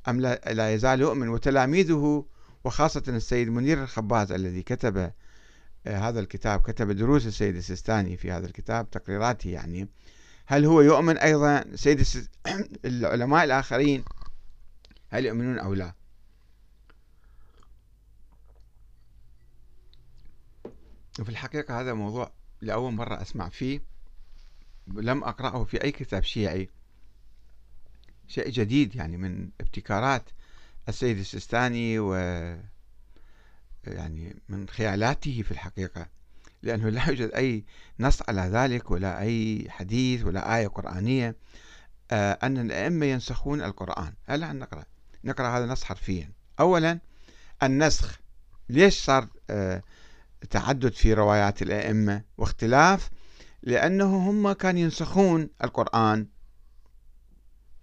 أم 0.10 0.22
لا 0.22 0.74
يزال 0.74 1.02
يؤمن 1.02 1.30
وتلاميذه 1.30 2.26
وخاصة 2.64 3.04
السيد 3.08 3.50
منير 3.50 3.84
الخباز 3.84 4.32
الذي 4.32 4.64
كتب 4.64 4.98
آه، 5.88 5.98
هذا 5.98 6.20
الكتاب 6.20 6.62
كتب 6.62 6.92
دروس 6.92 7.28
السيد 7.28 7.56
السيستاني 7.56 8.18
في 8.18 8.32
هذا 8.32 8.46
الكتاب 8.46 8.90
تقريراته 8.90 9.50
يعني. 9.50 9.88
هل 10.46 10.66
هو 10.66 10.82
يؤمن 10.82 11.18
أيضا 11.18 11.66
سيد 11.76 12.08
العلماء 12.86 13.44
الآخرين؟ 13.44 14.04
هل 15.10 15.26
يؤمنون 15.26 15.60
أو 15.60 15.74
لا؟ 15.74 15.94
وفي 21.20 21.30
الحقيقة 21.30 21.82
هذا 21.82 21.94
موضوع 21.94 22.32
لأول 22.62 22.94
مرة 22.94 23.22
أسمع 23.22 23.50
فيه 23.50 23.82
لم 24.88 25.24
أقرأه 25.24 25.64
في 25.64 25.84
أي 25.84 25.92
كتاب 25.92 26.24
شيعي. 26.24 26.70
شيء 28.28 28.50
جديد 28.50 28.96
يعني 28.96 29.18
من 29.18 29.50
ابتكارات 29.62 30.30
السيد 30.90 31.18
السيستاني 31.18 32.00
و 32.00 32.16
يعني 33.88 34.36
من 34.50 34.70
خيالاته 34.70 35.42
في 35.42 35.52
الحقيقة 35.52 36.08
لأنه 36.64 36.90
لا 36.90 37.08
يوجد 37.08 37.32
أي 37.32 37.64
نص 38.00 38.22
على 38.30 38.42
ذلك 38.42 38.92
ولا 38.92 39.20
أي 39.20 39.66
حديث 39.70 40.24
ولا 40.24 40.58
آية 40.58 40.68
قرآنية 40.68 41.36
آه، 42.12 42.40
أن 42.44 42.58
الأئمة 42.58 43.06
ينسخون 43.06 43.62
القرآن. 43.62 44.14
هلا 44.26 44.54
نقرأ؟ 44.54 44.84
نقرأ 45.24 45.58
هذا 45.58 45.64
النص 45.64 45.84
حرفيا. 45.84 46.32
أولا 46.60 47.00
النسخ 47.64 48.20
ليش 48.70 49.04
صار 49.04 49.28
آه، 49.50 49.82
تعدد 50.50 50.94
في 50.94 51.14
روايات 51.14 51.62
الأئمة؟ 51.62 52.22
واختلاف 52.38 53.10
لأنه 53.64 54.30
هم 54.30 54.52
كانوا 54.52 54.82
ينسخون 54.82 55.50
القرآن 55.64 56.28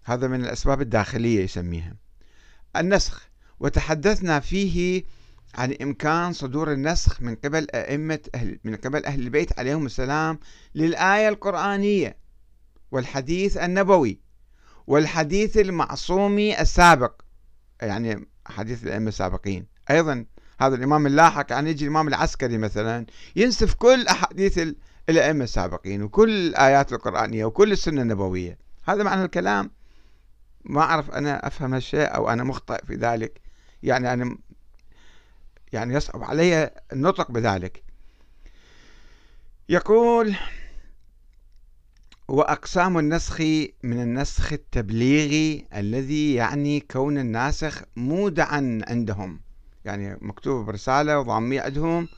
هذا 0.04 0.28
من 0.28 0.44
الأسباب 0.44 0.80
الداخلية 0.80 1.44
يسميها. 1.44 1.96
النسخ 2.76 3.28
وتحدثنا 3.60 4.40
فيه 4.40 5.04
عن 5.54 5.76
إمكان 5.82 6.32
صدور 6.32 6.72
النسخ 6.72 7.22
من 7.22 7.34
قبل 7.34 7.66
أئمة 7.74 8.20
أهل 8.34 8.58
من 8.64 8.76
قبل 8.76 9.04
أهل 9.04 9.20
البيت 9.20 9.58
عليهم 9.58 9.86
السلام 9.86 10.38
للآية 10.74 11.28
القرآنية 11.28 12.16
والحديث 12.90 13.56
النبوي 13.56 14.20
والحديث 14.86 15.56
المعصومي 15.56 16.60
السابق 16.60 17.22
يعني 17.82 18.28
حديث 18.46 18.84
الأئمة 18.84 19.08
السابقين. 19.08 19.66
أيضا 19.90 20.24
هذا 20.60 20.74
الإمام 20.74 21.06
اللاحق 21.06 21.46
يعني 21.50 21.70
يجي 21.70 21.84
الإمام 21.84 22.08
العسكري 22.08 22.58
مثلا 22.58 23.06
ينسف 23.36 23.74
كل 23.74 24.06
أحاديث 24.06 24.60
الأئمة 25.08 25.44
السابقين 25.44 26.02
وكل 26.02 26.30
الآيات 26.30 26.92
القرآنية 26.92 27.44
وكل 27.44 27.72
السنة 27.72 28.02
النبوية. 28.02 28.58
هذا 28.84 29.02
معنى 29.02 29.24
الكلام 29.24 29.70
ما 30.64 30.80
أعرف 30.80 31.10
أنا 31.10 31.46
أفهم 31.46 31.74
هالشيء 31.74 32.14
أو 32.14 32.30
أنا 32.30 32.44
مخطئ 32.44 32.86
في 32.86 32.94
ذلك. 32.94 33.40
يعني 33.82 34.12
أنا 34.12 34.38
يعني 35.72 35.94
يصعب 35.94 36.24
علي 36.24 36.70
النطق 36.92 37.30
بذلك. 37.30 37.82
يقول 39.68 40.36
وأقسام 42.28 42.98
النسخ 42.98 43.40
من 43.82 44.02
النسخ 44.02 44.52
التبليغي 44.52 45.66
الذي 45.74 46.34
يعني 46.34 46.80
كون 46.80 47.18
الناسخ 47.18 47.82
مودعا 47.96 48.80
عندهم. 48.88 49.40
يعني 49.84 50.18
مكتوب 50.20 50.66
برسالة 50.66 51.18
وضامية 51.18 51.60
عندهم. 51.60 52.08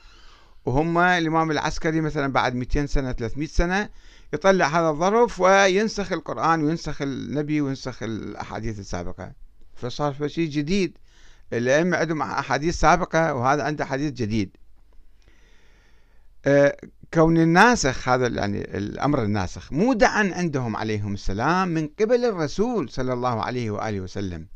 وهم 0.65 0.97
الإمام 0.97 1.51
العسكري 1.51 2.01
مثلا 2.01 2.33
بعد 2.33 2.55
200 2.55 2.85
سنة 2.85 3.11
300 3.11 3.47
سنة 3.47 3.89
يطلع 4.33 4.67
هذا 4.67 4.89
الظرف 4.89 5.39
وينسخ 5.39 6.11
القرآن 6.11 6.63
وينسخ 6.63 7.01
النبي 7.01 7.61
وينسخ 7.61 8.03
الأحاديث 8.03 8.79
السابقة. 8.79 9.31
فصار 9.75 10.27
شيء 10.27 10.49
جديد. 10.49 10.97
الأئمة 11.53 11.97
عندهم 11.97 12.21
أحاديث 12.21 12.79
سابقة 12.79 13.33
وهذا 13.33 13.63
عنده 13.63 13.85
حديث 13.85 14.11
جديد. 14.11 14.57
آه، 16.45 16.77
كون 17.13 17.37
الناسخ 17.37 18.09
هذا 18.09 18.27
يعني 18.27 18.77
الأمر 18.77 19.23
الناسخ 19.23 19.73
مودعا 19.73 20.31
عندهم 20.35 20.75
عليهم 20.75 21.13
السلام 21.13 21.67
من 21.67 21.87
قبل 21.99 22.25
الرسول 22.25 22.89
صلى 22.89 23.13
الله 23.13 23.43
عليه 23.43 23.71
وآله 23.71 23.99
وسلم. 23.99 24.47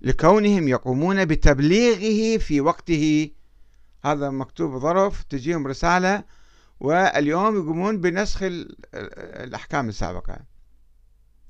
لكونهم 0.00 0.68
يقومون 0.68 1.24
بتبليغه 1.24 2.38
في 2.38 2.60
وقته 2.60 3.30
هذا 4.04 4.30
مكتوب 4.30 4.78
ظرف 4.78 5.22
تجيهم 5.22 5.66
رسالة 5.66 6.24
واليوم 6.80 7.56
يقومون 7.56 8.00
بنسخ 8.00 8.38
الأحكام 8.94 9.88
السابقة. 9.88 10.38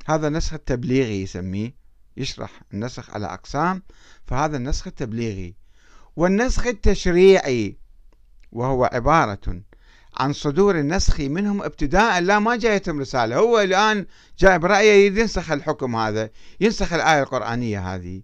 هذا 0.07 0.29
نسخ 0.29 0.53
التبليغي 0.55 1.23
يسميه 1.23 1.75
يشرح 2.17 2.63
النسخ 2.75 3.11
على 3.11 3.27
أقسام 3.27 3.83
فهذا 4.27 4.57
النسخ 4.57 4.87
التبليغي. 4.87 5.57
والنسخ 6.17 6.67
التشريعي 6.67 7.79
وهو 8.53 8.85
عبارة 8.85 9.63
عن 10.17 10.33
صدور 10.33 10.79
النسخ 10.79 11.21
منهم 11.21 11.63
ابتداء 11.63 12.21
لا 12.21 12.39
ما 12.39 12.57
جايتهم 12.57 13.01
رسالة. 13.01 13.37
هو 13.37 13.61
الآن 13.61 14.07
جاء 14.39 14.59
برأيه 14.59 15.21
ينسخ 15.21 15.51
الحكم 15.51 15.97
هذا 15.97 16.31
ينسخ 16.61 16.93
الآية 16.93 17.23
القرآنية 17.23 17.95
هذه. 17.95 18.23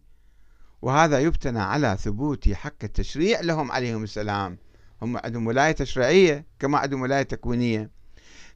وهذا 0.85 1.19
يبتنى 1.19 1.61
على 1.61 1.97
ثبوت 2.01 2.49
حق 2.49 2.85
التشريع 2.85 3.41
لهم 3.41 3.73
عليهم 3.73 4.03
السلام. 4.03 4.59
هم 5.03 5.17
عندهم 5.17 5.47
ولاية 5.47 5.73
تشريعية 5.73 6.47
كما 6.59 6.79
عندهم 6.79 7.03
ولاية 7.03 7.23
تكوينية. 7.23 7.91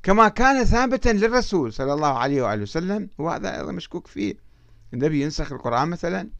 كما 0.02 0.28
كان 0.28 0.64
ثابتا 0.64 1.08
للرسول 1.08 1.72
صلى 1.72 1.92
الله 1.92 2.18
عليه 2.18 2.42
وآله 2.42 2.62
وسلم 2.62 3.08
وهذا 3.18 3.56
أيضا 3.56 3.72
مشكوك 3.72 4.06
فيه. 4.06 4.34
النبي 4.94 5.22
ينسخ 5.22 5.52
القرآن 5.52 5.88
مثلا. 5.88 6.30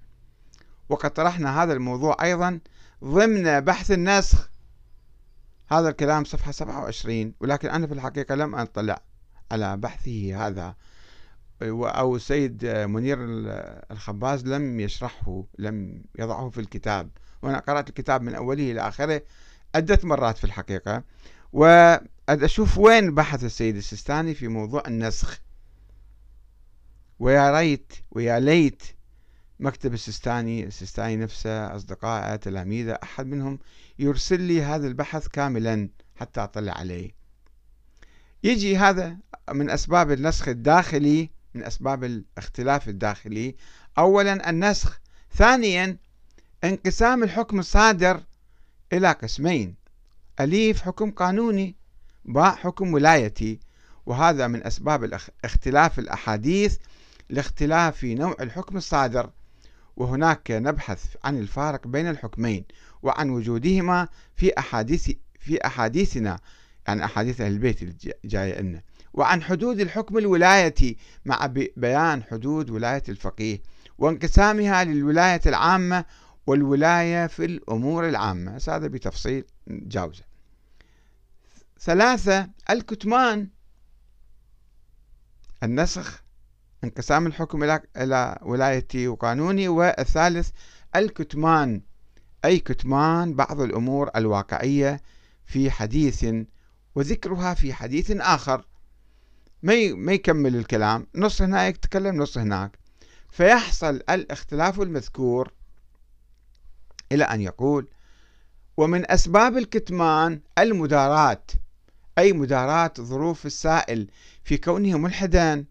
وقد 0.88 1.11
طرحنا 1.11 1.62
هذا 1.62 1.73
الموضوع 1.73 2.16
أيضا 2.23 2.61
ضمن 3.04 3.61
بحث 3.61 3.90
النسخ. 3.90 4.50
هذا 5.68 5.88
الكلام 5.88 6.25
صفحة 6.25 6.52
27 6.52 7.35
ولكن 7.40 7.68
أنا 7.68 7.87
في 7.87 7.95
الحقيقة 7.95 8.35
لم 8.35 8.54
أطلع 8.54 9.02
على 9.52 9.76
بحثه 9.76 10.47
هذا. 10.47 10.75
أو 11.62 12.17
السيد 12.17 12.67
منير 12.67 13.19
الخباز 13.91 14.47
لم 14.47 14.80
يشرحه 14.80 15.45
لم 15.59 16.02
يضعه 16.19 16.50
في 16.50 16.61
الكتاب. 16.61 17.11
وأنا 17.43 17.59
قرأت 17.59 17.89
الكتاب 17.89 18.23
من 18.23 18.35
أوله 18.35 18.73
إلى 18.73 18.80
آخره 18.80 19.23
عدة 19.75 19.99
مرات 20.02 20.39
في 20.39 20.45
الحقيقة. 20.45 21.02
وأشوف 21.52 22.78
وين 22.78 23.15
بحث 23.15 23.45
السيد 23.45 23.76
السيستاني 23.76 24.35
في 24.35 24.49
موضوع 24.49 24.82
النسخ. 24.87 25.41
ويا 27.19 27.59
ريت 27.59 27.93
ويا 28.11 28.41
ليت 28.41 28.82
مكتب 29.61 29.95
السيستاني 29.95 30.65
السيستاني 30.67 31.17
نفسه 31.17 31.76
أصدقائه 31.76 32.37
تلاميذه 32.37 32.99
أحد 33.02 33.26
منهم 33.26 33.59
يرسل 33.99 34.41
لي 34.41 34.63
هذا 34.63 34.87
البحث 34.87 35.28
كاملا 35.28 35.89
حتى 36.17 36.41
أطلع 36.41 36.73
عليه. 36.73 37.11
يجي 38.45 38.76
هذا 38.76 39.17
من 39.50 39.71
أسباب 39.71 40.13
النسخ 40.13 40.49
الداخلي 40.49 41.30
من 41.54 41.65
أسباب 41.65 42.04
الاختلاف 42.04 42.89
الداخلي. 42.89 43.56
أولا 43.99 44.50
النسخ. 44.50 45.00
ثانيا 45.34 45.97
انقسام 46.65 47.23
الحكم 47.23 47.58
الصادر 47.58 48.23
إلى 48.93 49.13
قسمين. 49.13 49.75
أليف 50.41 50.82
حكم 50.82 51.11
قانوني 51.11 51.76
باء 52.25 52.54
حكم 52.54 52.95
ولايتي. 52.95 53.61
وهذا 54.06 54.47
من 54.47 54.67
أسباب 54.67 55.21
اختلاف 55.45 55.99
الأحاديث 55.99 56.76
لاختلاف 57.30 57.97
في 57.97 58.15
نوع 58.15 58.37
الحكم 58.41 58.76
الصادر. 58.76 59.30
وهناك 59.97 60.50
نبحث 60.50 61.17
عن 61.25 61.39
الفارق 61.39 61.87
بين 61.87 62.08
الحكمين 62.08 62.65
وعن 63.02 63.30
وجودهما 63.30 64.08
في 64.37 64.58
أحاديث 64.58 65.11
في 65.41 65.67
أحاديثنا 65.67 66.39
يعني 66.89 67.04
أحاديث 67.04 67.41
أهل 67.41 67.52
البيت 67.52 67.82
الجاية 68.25 68.61
لنا 68.61 68.82
وعن 69.19 69.43
حدود 69.43 69.81
الحكم 69.81 70.19
الولايتي 70.19 70.97
مع 71.25 71.47
بيان 71.76 72.23
حدود 72.23 72.71
ولاية 72.71 73.02
الفقيه 73.09 73.63
وانقسامها 73.99 74.85
للولاية 74.85 75.41
العامة 75.47 76.04
والولاية 76.47 77.26
في 77.26 77.45
الأمور 77.45 78.09
العامة. 78.09 78.61
هذا 78.69 78.87
بتفصيل 78.87 79.45
جاوزة. 79.69 80.23
ثلاثة 81.81 82.49
الكتمان 82.71 83.49
النسخ 85.63 86.23
انقسام 86.85 87.26
الحكم 87.26 87.81
إلى 87.97 88.39
ولايتي 88.43 89.09
وقانوني 89.09 89.69
والثالث 89.69 90.50
الكتمان. 90.97 91.83
أي 92.45 92.59
كتمان 92.59 93.35
بعض 93.35 93.61
الأمور 93.61 94.11
الواقعية 94.17 95.00
في 95.47 95.71
حديث 95.71 96.26
وذكرها 96.95 97.54
في 97.54 97.73
حديث 97.75 98.11
آخر. 98.11 98.65
ما 99.62 99.94
ما 99.94 100.12
يكمل 100.12 100.56
الكلام 100.56 101.06
نص 101.14 101.42
هناك 101.42 101.75
يتكلم 101.75 102.16
نص 102.16 102.38
هناك. 102.38 102.78
فيحصل 103.30 104.00
الاختلاف 104.10 104.80
المذكور 104.80 105.52
إلى 107.12 107.25
أن 107.25 107.40
يقول 107.40 107.88
ومن 108.76 109.10
أسباب 109.10 109.56
الكتمان 109.56 110.40
المداراة 110.58 111.42
أي 112.18 112.32
مداراة 112.32 112.92
ظروف 113.00 113.47
السائل 113.47 114.10
في 114.44 114.56
كونه 114.56 114.99
ملحدا 114.99 115.64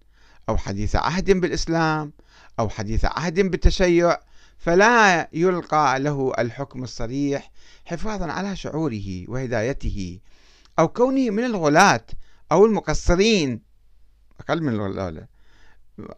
أو 0.49 0.57
حديث 0.57 0.95
عهد 0.95 1.31
بالإسلام 1.31 2.13
أو 2.59 2.69
حديث 2.69 3.05
عهد 3.05 3.39
بالتشيع 3.39 4.17
فلا 4.57 5.29
يلقى 5.33 5.99
له 5.99 6.33
الحكم 6.39 6.83
الصريح 6.83 7.51
حفاظا 7.85 8.31
على 8.31 8.55
شعوره 8.55 9.23
وهدايته 9.27 10.19
أو 10.79 10.87
كونه 10.87 11.29
من 11.29 11.43
الغلاة 11.43 12.05
أو 12.51 12.65
المقصرين 12.65 13.66
أقل 14.39 14.63
من 14.63 14.73
الغلاة 14.73 15.27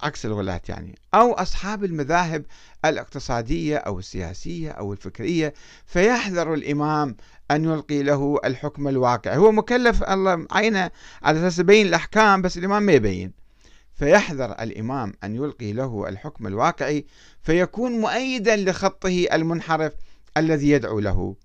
عكس 0.02 0.26
الغلاة 0.26 0.62
يعني. 0.70 1.00
أو 1.14 1.34
أصحاب 1.34 1.84
المذاهب 1.84 2.46
الاقتصادية 2.86 3.78
أو 3.78 4.00
السياسية 4.00 4.72
أو 4.72 4.94
الفكرية 4.94 5.54
فيحذر 5.86 6.54
الإمام 6.54 7.16
أن 7.52 7.66
يلقي 7.66 8.04
له 8.04 8.40
الحكم 8.46 8.88
الواقع. 8.88 9.36
هو 9.36 9.52
مكلف 9.52 10.04
الله 10.04 10.48
عينه 10.52 10.92
على 11.24 11.40
أساس 11.40 11.60
يبين 11.60 11.88
الأحكام 11.88 12.42
بس 12.42 12.58
الإمام 12.58 12.84
ما 12.84 12.94
يبين. 12.94 13.32
فيحذر 13.94 14.52
الإمام 14.52 15.14
أن 15.24 15.36
يلقي 15.36 15.74
له 15.74 16.10
الحكم 16.10 16.48
الواقعي 16.48 17.06
فيكون 17.42 17.92
مؤيدا 17.92 18.56
لخطه 18.56 19.26
المنحرف 19.34 19.94
الذي 20.38 20.70
يدعو 20.70 21.00
له. 21.00 21.36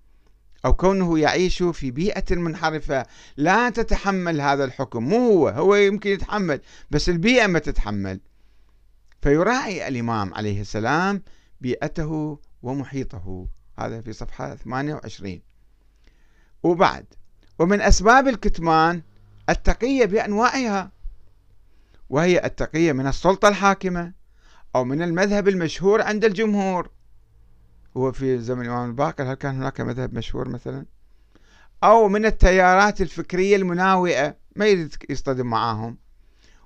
أو 0.64 0.74
كونه 0.74 1.18
يعيش 1.18 1.62
في 1.62 1.90
بيئة 1.90 2.36
منحرفة 2.36 3.06
لا 3.36 3.70
تتحمل 3.70 4.40
هذا 4.40 4.64
الحكم. 4.64 5.04
مو 5.04 5.18
هو 5.18 5.48
هو 5.48 5.74
يمكن 5.74 6.10
يتحمل 6.10 6.60
بس 6.90 7.08
البيئة 7.08 7.46
ما 7.46 7.58
تتحمل. 7.58 8.20
فيراعي 9.22 9.88
الإمام 9.88 10.34
عليه 10.34 10.60
السلام 10.60 11.22
بيئته 11.60 12.38
ومحيطه. 12.62 13.48
هذا 13.78 14.00
في 14.00 14.12
صفحة 14.12 14.54
28 14.54 15.40
وبعد 16.62 17.04
ومن 17.58 17.80
أسباب 17.80 18.28
الكتمان 18.28 19.02
التقية 19.48 20.04
بأنواعها 20.04 20.92
وهي 22.10 22.44
التقية 22.44 22.92
من 22.92 23.06
السلطة 23.06 23.48
الحاكمة 23.48 24.12
أو 24.76 24.84
من 24.84 25.02
المذهب 25.02 25.48
المشهور 25.48 26.02
عند 26.02 26.24
الجمهور. 26.24 26.90
هو 27.96 28.12
في 28.12 28.38
زمن 28.38 28.60
الإمام 28.66 28.88
الباقر 28.88 29.24
هل 29.24 29.34
كان 29.34 29.54
هناك 29.54 29.80
مذهب 29.80 30.14
مشهور 30.14 30.48
مثلا؟ 30.48 30.86
أو 31.84 32.08
من 32.08 32.26
التيارات 32.26 33.00
الفكرية 33.00 33.56
المناوئة 33.56 34.36
ما 34.56 34.66
يريد 34.66 34.94
يصطدم 35.10 35.46
معاهم. 35.46 35.98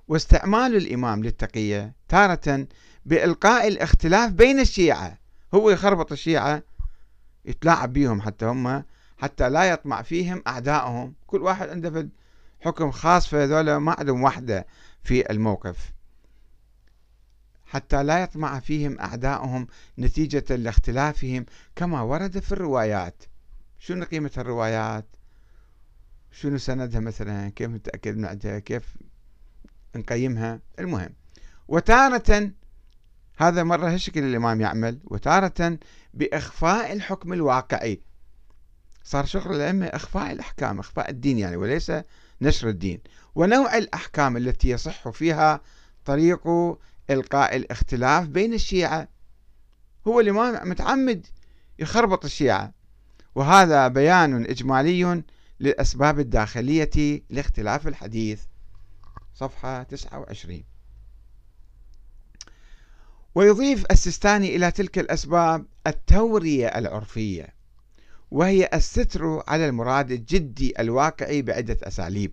واستعمال 0.08 0.76
الإمام 0.76 1.24
للتقية 1.24 1.94
تارة 2.08 2.66
بإلقاء 3.06 3.68
الاختلاف 3.68 4.32
بين 4.32 4.60
الشيعة. 4.60 5.18
هو 5.54 5.70
يخربط 5.70 6.12
الشيعة 6.12 6.62
يتلاعب 7.44 7.92
بيهم 7.92 8.20
حتى 8.20 8.46
هم 8.46 8.82
حتى 9.18 9.50
لا 9.50 9.64
يطمع 9.64 10.02
فيهم 10.02 10.42
أعدائهم 10.46 11.14
كل 11.26 11.42
واحد 11.42 11.68
عنده 11.68 12.08
حكم 12.60 12.90
خاص 12.90 13.28
فهذول 13.28 13.76
ما 13.76 13.96
عندهم 13.98 14.22
وحدة 14.22 14.66
في 15.02 15.30
الموقف. 15.30 15.92
حتى 17.68 18.02
لا 18.02 18.22
يطمع 18.22 18.60
فيهم 18.60 18.98
أعدائهم 19.00 19.66
نتيجة 19.98 20.56
لاختلافهم 20.56 21.46
كما 21.76 22.00
ورد 22.00 22.38
في 22.38 22.52
الروايات. 22.52 23.22
شنو 23.78 24.04
قيمة 24.04 24.30
الروايات؟ 24.38 25.06
شنو 26.30 26.58
سندها 26.58 27.00
مثلا؟ 27.00 27.48
كيف 27.48 27.70
نتأكد 27.70 28.16
من 28.16 28.24
عندها 28.24 28.58
كيف 28.58 28.96
نقيمها؟ 29.96 30.60
المهم 30.78 31.14
وتارة 31.68 32.52
هذا 33.36 33.62
مرة 33.62 33.88
هالشكل 33.94 34.24
الإمام 34.24 34.60
يعمل 34.60 34.98
وتارة 35.04 35.78
بإخفاء 36.14 36.92
الحكم 36.92 37.32
الواقعي. 37.32 38.00
صار 39.04 39.24
شغل 39.24 39.54
الأئمة 39.56 39.86
إخفاء 39.86 40.32
الأحكام 40.32 40.78
إخفاء 40.78 41.10
الدين 41.10 41.38
يعني 41.38 41.56
وليس 41.56 41.92
نشر 42.40 42.68
الدين. 42.68 43.00
ونوع 43.34 43.76
الأحكام 43.78 44.36
التي 44.36 44.68
يصح 44.68 45.08
فيها 45.08 45.60
طريق 46.04 46.48
إلقاء 47.10 47.56
الاختلاف 47.56 48.26
بين 48.26 48.54
الشيعة. 48.54 49.08
هو 50.06 50.20
الإمام 50.20 50.70
متعمد 50.70 51.26
يخربط 51.78 52.24
الشيعة. 52.24 52.72
وهذا 53.34 53.88
بيان 53.88 54.44
إجمالي 54.44 55.22
للأسباب 55.60 56.20
الداخلية 56.20 57.22
لاختلاف 57.30 57.88
الحديث. 57.88 58.42
صفحة 59.34 59.82
29 59.82 60.64
ويضيف 63.34 63.84
السيستاني 63.90 64.56
إلى 64.56 64.70
تلك 64.70 64.98
الأسباب 64.98 65.66
التورية 65.86 66.66
العرفية 66.66 67.54
وهي 68.30 68.68
الستر 68.74 69.42
على 69.48 69.66
المراد 69.66 70.10
الجدي 70.10 70.80
الواقعي 70.80 71.42
بعدة 71.42 71.78
أساليب. 71.82 72.32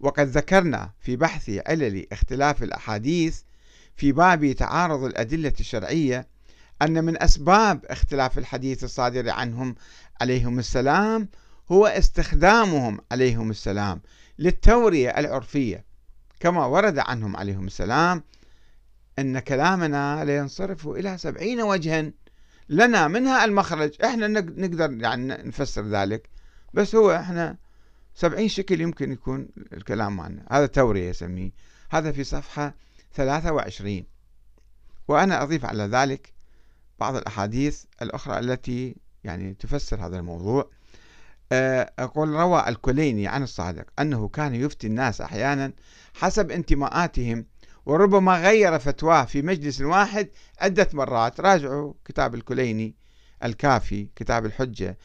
وقد 0.00 0.26
ذكرنا 0.26 0.92
في 1.00 1.16
بحث 1.16 1.50
علل 1.66 2.06
اختلاف 2.12 2.62
الأحاديث 2.62 3.42
في 3.96 4.12
باب 4.12 4.52
تعارض 4.52 5.04
الأدلة 5.04 5.52
الشرعية 5.60 6.26
أن 6.82 7.04
من 7.04 7.22
أسباب 7.22 7.84
اختلاف 7.84 8.38
الحديث 8.38 8.84
الصادر 8.84 9.30
عنهم 9.30 9.74
عليهم 10.20 10.58
السلام 10.58 11.28
هو 11.72 11.86
استخدامهم 11.86 13.00
عليهم 13.12 13.50
السلام 13.50 14.00
للتورية 14.38 15.10
العرفية. 15.10 15.84
كما 16.40 16.66
ورد 16.66 16.98
عنهم 16.98 17.36
عليهم 17.36 17.66
السلام 17.66 18.22
أن 19.18 19.38
كلامنا 19.38 20.24
لينصرف 20.24 20.88
إلى 20.88 21.18
سبعين 21.18 21.60
وجها 21.62 22.12
لنا 22.68 23.08
منها 23.08 23.44
المخرج. 23.44 23.92
إحنا 24.04 24.28
نقدر 24.28 24.92
يعني 24.92 25.26
نفسر 25.26 25.82
ذلك 25.82 26.28
بس 26.74 26.94
هو 26.94 27.12
إحنا 27.12 27.56
سبعين 28.14 28.48
شكل 28.48 28.80
يمكن 28.80 29.12
يكون 29.12 29.48
الكلام 29.72 30.16
معنا 30.16 30.46
هذا 30.50 30.66
تورية 30.66 31.08
يسميه. 31.08 31.50
هذا 31.90 32.12
في 32.12 32.24
صفحة 32.24 32.74
23 33.14 34.04
وأنا 35.08 35.42
أضيف 35.42 35.64
على 35.64 35.82
ذلك 35.82 36.32
بعض 37.00 37.16
الأحاديث 37.16 37.84
الأخرى 38.02 38.38
التي 38.38 38.96
يعني 39.24 39.54
تفسر 39.54 40.06
هذا 40.06 40.18
الموضوع. 40.18 40.70
آه، 41.52 41.92
أقول 41.98 42.28
روى 42.28 42.68
الكليني 42.68 43.26
عن 43.26 43.42
الصادق 43.42 43.84
أنه 43.98 44.28
كان 44.28 44.54
يفتي 44.54 44.86
الناس 44.86 45.20
أحيانا 45.20 45.72
حسب 46.14 46.50
انتماءاتهم 46.50 47.46
وربما 47.86 48.40
غير 48.40 48.78
فتواه 48.78 49.24
في 49.24 49.42
مجلس 49.42 49.80
واحد 49.80 50.28
عدة 50.60 50.88
مرات. 50.92 51.40
راجعوا 51.40 51.94
كتاب 52.04 52.34
الكليني 52.34 52.94
الكافي 53.44 54.08
كتاب 54.16 54.46
الحجة 54.46 54.98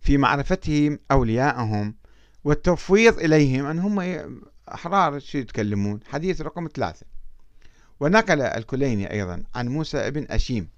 في 0.00 0.16
معرفتهم 0.16 0.98
أولياءهم 1.10 1.94
والتفويض 2.44 3.18
إليهم 3.18 3.66
أن 3.66 3.78
هم 3.78 4.00
أحرار 4.74 5.18
شو 5.18 5.38
يتكلمون؟ 5.38 6.00
حديث 6.06 6.40
رقم 6.40 6.68
ثلاثة. 6.74 7.06
ونقل 8.00 8.40
الكليني 8.40 9.12
أيضا 9.12 9.42
عن 9.54 9.68
موسى 9.68 10.10
بن 10.10 10.26
أشيم. 10.30 10.68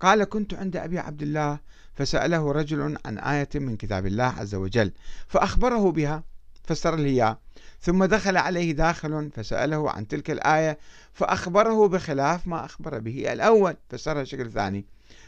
قال 0.00 0.24
كنت 0.24 0.54
عند 0.54 0.76
أبي 0.76 0.98
عبد 0.98 1.22
الله 1.22 1.58
فسأله 1.94 2.52
رجل 2.52 2.98
عن 3.04 3.18
آية 3.18 3.48
من 3.54 3.76
كتاب 3.76 4.06
الله 4.06 4.24
عز 4.24 4.54
وجل 4.54 4.92
فأخبره 5.28 5.92
بها 5.92 6.22
فسر 6.64 6.96
لي 6.96 7.36
ثم 7.80 8.04
دخل 8.04 8.36
عليه 8.36 8.72
داخل 8.72 9.30
فسأله 9.30 9.90
عن 9.90 10.08
تلك 10.08 10.30
الآية 10.30 10.78
فأخبره 11.12 11.88
بخلاف 11.88 12.46
ما 12.46 12.64
أخبر 12.64 12.98
به 12.98 13.32
الأول 13.32 13.76
فسرها 13.88 14.22
بشكل 14.22 14.50
ثاني 14.50 14.84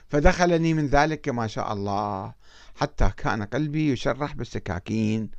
فدخلني 0.08 0.74
من 0.74 0.86
ذلك 0.86 1.20
كما 1.20 1.46
شاء 1.46 1.72
الله 1.72 2.32
حتى 2.74 3.10
كان 3.16 3.42
قلبي 3.42 3.92
يشرح 3.92 4.34
بالسكاكين. 4.34 5.30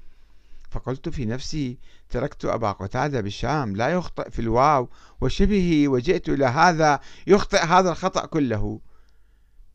فقلت 0.74 1.10
في 1.10 1.26
نفسي 1.26 1.78
تركت 2.10 2.46
أبا 2.46 2.72
قتادة 2.72 3.22
بالشام 3.22 3.76
لا 3.76 3.90
يخطئ 3.90 4.30
في 4.30 4.40
الواو 4.40 4.90
وشبهه 5.22 5.88
وجئت 5.88 6.30
إلى 6.30 6.46
هذا 6.46 7.00
يخطئ 7.28 7.60
هذا 7.60 7.90
الخطأ 7.90 8.26
كله. 8.26 8.80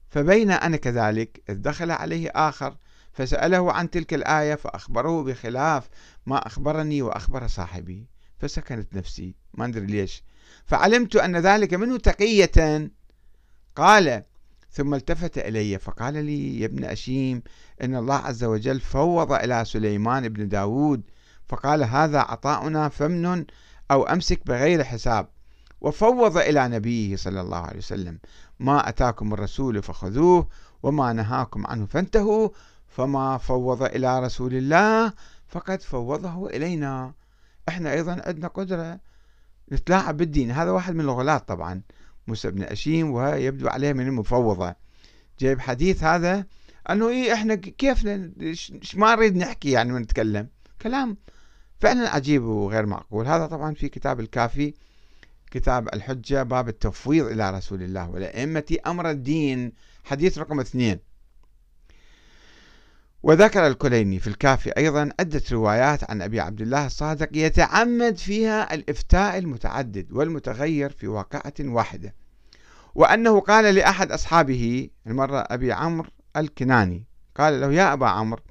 فبين 0.08 0.50
أنا 0.50 0.76
كذلك 0.76 1.42
إذ 1.50 1.54
دخل 1.54 1.90
عليه 1.90 2.30
آخر 2.34 2.76
فسأله 3.12 3.72
عن 3.72 3.90
تلك 3.90 4.14
الآية 4.14 4.54
فأخبره 4.54 5.22
بخلاف 5.22 5.88
ما 6.26 6.46
أخبرني 6.46 7.02
وأخبر 7.02 7.46
صاحبي. 7.46 8.06
فسكنت 8.38 8.94
نفسي 8.94 9.34
ما 9.54 9.64
أدري 9.64 9.86
ليش. 9.86 10.22
فعلمت 10.66 11.16
أن 11.16 11.36
ذلك 11.36 11.74
منه 11.74 11.96
تقية. 11.98 12.90
قال 13.76 14.22
ثم 14.70 14.94
التفت 14.94 15.38
إلي 15.38 15.78
فقال 15.78 16.14
لي 16.14 16.60
يا 16.60 16.66
ابن 16.66 16.84
أشيم 16.84 17.42
إن 17.82 17.96
الله 17.96 18.14
عز 18.14 18.44
وجل 18.44 18.80
فوض 18.80 19.32
إلى 19.32 19.64
سليمان 19.64 20.28
بن 20.28 20.48
داود 20.48 21.02
فقال 21.46 21.84
هذا 21.84 22.18
عطاؤنا 22.18 22.88
فمن 22.88 23.44
أو 23.90 24.02
أمسك 24.02 24.46
بغير 24.46 24.84
حساب. 24.84 25.28
وفوض 25.80 26.36
إلى 26.36 26.68
نبيه 26.68 27.16
صلى 27.16 27.40
الله 27.40 27.56
عليه 27.58 27.78
وسلم 27.78 28.18
ما 28.60 28.88
أتاكم 28.88 29.34
الرسول 29.34 29.82
فخذوه 29.82 30.48
وما 30.82 31.12
نهاكم 31.12 31.66
عنه 31.66 31.86
فانتهوا 31.86 32.48
فما 32.88 33.38
فوض 33.38 33.82
إلى 33.82 34.20
رسول 34.20 34.54
الله 34.54 35.12
فقد 35.48 35.82
فوضه 35.82 36.46
إلينا. 36.46 37.12
إحنا 37.68 37.92
أيضا 37.92 38.22
عندنا 38.26 38.48
قدرة 38.48 39.00
نتلاعب 39.72 40.16
بالدين 40.16 40.50
هذا 40.50 40.70
واحد 40.70 40.94
من 40.94 41.00
الغلاط 41.00 41.48
طبعا. 41.48 41.82
موسى 42.28 42.50
بن 42.50 42.62
أشيم 42.62 43.10
ويبدو 43.10 43.68
عليه 43.68 43.92
من 43.92 44.06
المفوضة. 44.06 44.74
جايب 45.38 45.60
حديث 45.60 46.04
هذا 46.04 46.46
أنه 46.90 47.08
إيه 47.08 47.32
إحنا 47.32 47.54
كيف 47.54 48.04
ما 48.94 49.14
نريد 49.14 49.36
نحكي 49.36 49.70
يعني 49.70 49.92
ونتكلم 49.92 50.48
كلام 50.82 51.16
فعلا 51.80 52.10
عجيب 52.14 52.42
وغير 52.42 52.86
معقول. 52.86 53.26
هذا 53.26 53.46
طبعا 53.46 53.74
في 53.74 53.88
كتاب 53.88 54.20
الكافي 54.20 54.74
كتاب 55.50 55.88
الحجة 55.94 56.42
باب 56.42 56.68
التفويض 56.68 57.26
إلى 57.26 57.50
رسول 57.50 57.82
الله 57.82 58.10
ولأئمة 58.10 58.76
أمر 58.86 59.10
الدين. 59.10 59.72
حديث 60.04 60.38
رقم 60.38 60.60
اثنين. 60.60 61.07
وذكر 63.28 63.66
الكليني 63.66 64.18
في 64.18 64.26
الكافي 64.26 64.70
أيضا 64.70 65.10
عدة 65.20 65.42
روايات 65.52 66.10
عن 66.10 66.22
أبي 66.22 66.40
عبد 66.40 66.60
الله 66.60 66.86
الصادق 66.86 67.28
يتعمد 67.32 68.16
فيها 68.16 68.74
الإفتاء 68.74 69.38
المتعدد 69.38 70.12
والمتغير 70.12 70.90
في 70.90 71.06
واقعة 71.06 71.52
واحدة 71.60 72.14
وأنه 72.94 73.40
قال 73.40 73.74
لأحد 73.74 74.12
أصحابه 74.12 74.90
المرة 75.06 75.38
أبي 75.38 75.72
عمرو 75.72 76.08
الكناني 76.36 77.04
قال 77.36 77.60
له 77.60 77.72
يا 77.72 77.92
أبا 77.92 78.06
عمرو 78.06 78.42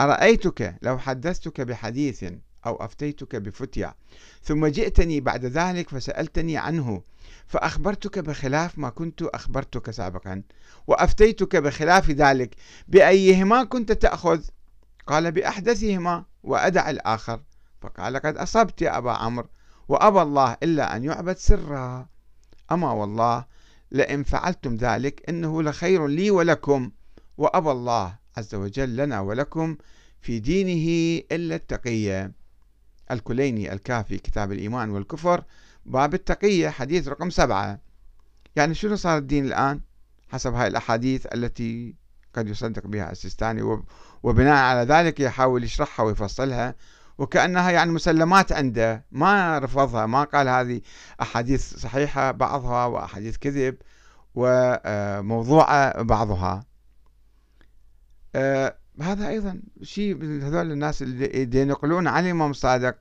أرأيتك 0.00 0.74
لو 0.82 0.98
حدثتك 0.98 1.60
بحديث 1.60 2.24
أو 2.66 2.76
أفتيتك 2.76 3.36
بفتيا 3.36 3.94
ثم 4.42 4.66
جئتني 4.66 5.20
بعد 5.20 5.44
ذلك 5.44 5.88
فسألتني 5.88 6.56
عنه 6.56 7.02
فأخبرتك 7.50 8.18
بخلاف 8.18 8.78
ما 8.78 8.90
كنت 8.90 9.22
أخبرتك 9.22 9.90
سابقا 9.90 10.42
وأفتيتك 10.86 11.56
بخلاف 11.56 12.10
ذلك 12.10 12.54
بأيهما 12.88 13.64
كنت 13.64 13.92
تأخذ؟ 13.92 14.40
قال 15.06 15.32
بأحدثهما 15.32 16.24
وأدع 16.42 16.90
الآخر. 16.90 17.40
فقال 17.80 18.16
قد 18.16 18.36
أصبت 18.36 18.82
يا 18.82 18.98
أبا 18.98 19.12
عمرو 19.12 19.48
وأبى 19.88 20.22
الله 20.22 20.56
إلا 20.62 20.96
أن 20.96 21.04
يعبد 21.04 21.36
سرا. 21.36 22.06
أما 22.72 22.92
والله 22.92 23.44
لئن 23.90 24.22
فعلتم 24.22 24.76
ذلك 24.76 25.28
إنه 25.28 25.62
لخير 25.62 26.06
لي 26.06 26.30
ولكم 26.30 26.90
وأبى 27.38 27.70
الله 27.70 28.18
عز 28.36 28.54
وجل 28.54 28.96
لنا 28.96 29.20
ولكم 29.20 29.76
في 30.20 30.38
دينه 30.38 31.22
إلا 31.32 31.54
التقية 31.54 32.32
الكليني 33.10 33.72
الكافي 33.72 34.18
كتاب 34.18 34.52
الإيمان 34.52 34.90
والكفر. 34.90 35.44
باب 35.86 36.14
التقية 36.14 36.68
حديث 36.68 37.08
رقم 37.08 37.30
سبعة. 37.30 37.80
يعني 38.56 38.74
شنو 38.74 38.96
صار 38.96 39.18
الدين 39.18 39.44
الآن 39.46 39.80
حسب 40.28 40.54
هاي 40.54 40.66
الأحاديث 40.68 41.26
التي 41.34 41.94
قد 42.34 42.48
يصدق 42.48 42.86
بها 42.86 43.10
السيستاني 43.12 43.82
وبناء 44.22 44.64
على 44.64 44.94
ذلك 44.94 45.20
يحاول 45.20 45.64
يشرحها 45.64 46.06
ويفصلها. 46.06 46.74
وكأنها 47.18 47.70
يعني 47.70 47.90
مسلمات 47.90 48.52
عنده 48.52 49.04
ما 49.12 49.58
رفضها 49.58 50.06
ما 50.06 50.24
قال 50.24 50.48
هذه 50.48 50.80
أحاديث 51.22 51.74
صحيحة 51.74 52.30
بعضها 52.30 52.86
وأحاديث 52.86 53.36
كذب 53.36 53.76
وموضوعة 54.34 56.02
بعضها. 56.02 56.64
آه، 58.34 58.76
هذا 59.02 59.28
أيضا 59.28 59.60
شيء 59.82 60.14
من 60.14 60.42
هذول 60.42 60.72
الناس 60.72 61.02
اللي 61.02 61.60
ينقلون 61.60 62.06
عن 62.06 62.24
الإمام 62.24 62.50
الصادق 62.50 62.96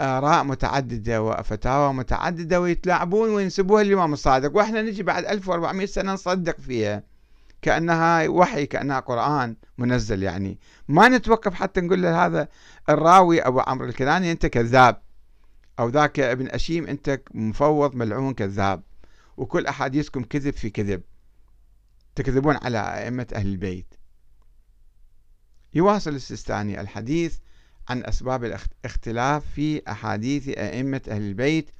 آراء 0.00 0.44
متعددة 0.44 1.22
وفتاوى 1.22 1.92
متعددة 1.94 2.60
ويتلاعبون 2.60 3.30
وينسبوها 3.30 3.82
للإمام 3.82 4.12
الصادق 4.12 4.56
وإحنا 4.56 4.82
نجي 4.82 5.02
بعد 5.02 5.24
1400 5.24 5.86
سنة 5.86 6.12
نصدق 6.12 6.60
فيها. 6.60 7.02
كأنها 7.62 8.28
وحي 8.28 8.66
كأنها 8.66 9.00
قرآن 9.00 9.56
منزل 9.78 10.22
يعني. 10.22 10.58
ما 10.88 11.08
نتوقف 11.08 11.54
حتى 11.54 11.80
نقول 11.80 12.02
له 12.02 12.26
هذا 12.26 12.48
الراوي 12.88 13.40
أبو 13.40 13.60
عمرو 13.60 13.86
الكناني 13.88 14.32
أنت 14.32 14.46
كذاب. 14.46 15.02
أو 15.78 15.88
ذاك 15.88 16.20
ابن 16.20 16.48
أشيم 16.48 16.86
أنت 16.86 17.20
مفوض 17.34 17.94
ملعون 17.94 18.34
كذاب. 18.34 18.82
وكل 19.36 19.66
أحاديثكم 19.66 20.22
كذب 20.24 20.54
في 20.54 20.70
كذب. 20.70 21.02
تكذبون 22.14 22.56
على 22.56 22.78
أئمة 22.78 23.26
أهل 23.34 23.46
البيت. 23.46 23.94
يواصل 25.74 26.14
السيستاني 26.14 26.80
الحديث. 26.80 27.36
عن 27.88 28.04
أسباب 28.04 28.44
الاختلاف 28.44 29.42
في 29.54 29.82
أحاديث 29.88 30.48
أئمة 30.48 31.00
أهل 31.08 31.22
البيت. 31.22 31.70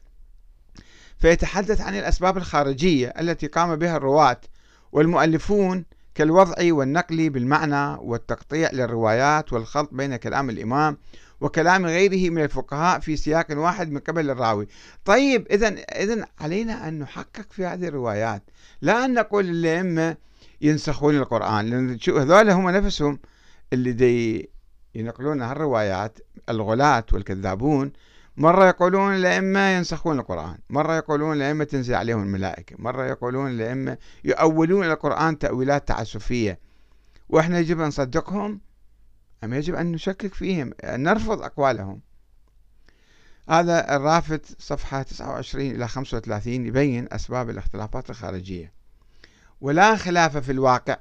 فيتحدث 1.18 1.80
عن 1.80 1.98
الأسباب 1.98 2.36
الخارجية 2.36 3.08
التي 3.08 3.46
قام 3.46 3.76
بها 3.76 3.96
الرواة 3.96 4.40
والمؤلفون 4.92 5.84
كالوضع 6.14 6.54
والنقل 6.74 7.30
بالمعنى 7.30 7.98
والتقطيع 8.00 8.70
للروايات 8.72 9.52
والخلط 9.52 9.88
بين 9.92 10.16
كلام 10.16 10.50
الإمام 10.50 10.96
وكلام 11.40 11.86
غيره 11.86 12.30
من 12.30 12.42
الفقهاء 12.42 13.00
في 13.00 13.16
سياق 13.16 13.46
واحد 13.50 13.90
من 13.90 13.98
قبل 13.98 14.30
الراوي. 14.30 14.68
طيب 15.04 15.46
إذا 15.50 15.68
إذا 15.68 16.26
علينا 16.40 16.88
أن 16.88 16.98
نحقق 16.98 17.46
في 17.50 17.66
هذه 17.66 17.88
الروايات. 17.88 18.42
لا 18.82 19.04
أن 19.04 19.14
نقول 19.14 19.50
الأئمة 19.50 20.16
ينسخون 20.60 21.16
القرآن 21.16 21.66
لأن 21.66 21.98
هذول 22.08 22.50
هم 22.50 22.70
نفسهم 22.70 23.18
اللي 23.72 23.92
دي 23.92 24.50
ينقلون 24.94 25.42
هالروايات 25.42 26.18
الغلاة 26.48 27.04
والكذابون 27.12 27.92
مرة 28.36 28.66
يقولون 28.66 29.14
الأئمة 29.14 29.60
ينسخون 29.60 30.18
القرآن 30.18 30.58
مرة 30.70 30.96
يقولون 30.96 31.36
الأئمة 31.36 31.64
تنزل 31.64 31.94
عليهم 31.94 32.22
الملائكة 32.22 32.76
مرة 32.78 33.06
يقولون 33.06 33.50
الأئمة 33.50 33.98
يؤولون 34.24 34.86
القرآن 34.86 35.38
تأويلات 35.38 35.88
تعسفية. 35.88 36.58
وإحنا 37.28 37.58
يجب 37.58 37.80
أن 37.80 37.86
نصدقهم؟ 37.86 38.60
أم 39.44 39.54
يجب 39.54 39.74
أن 39.74 39.92
نشكك 39.92 40.34
فيهم؟ 40.34 40.72
أن 40.84 41.02
نرفض 41.02 41.42
أقوالهم؟ 41.42 42.00
هذا 43.48 43.96
الرافد 43.96 44.46
صفحة 44.58 45.02
29 45.02 45.70
إلى 45.70 45.88
35 45.88 46.66
يبين 46.66 47.08
أسباب 47.12 47.50
الاختلافات 47.50 48.10
الخارجية. 48.10 48.72
ولا 49.60 49.96
خلاف 49.96 50.36
في 50.36 50.52
الواقع. 50.52 50.96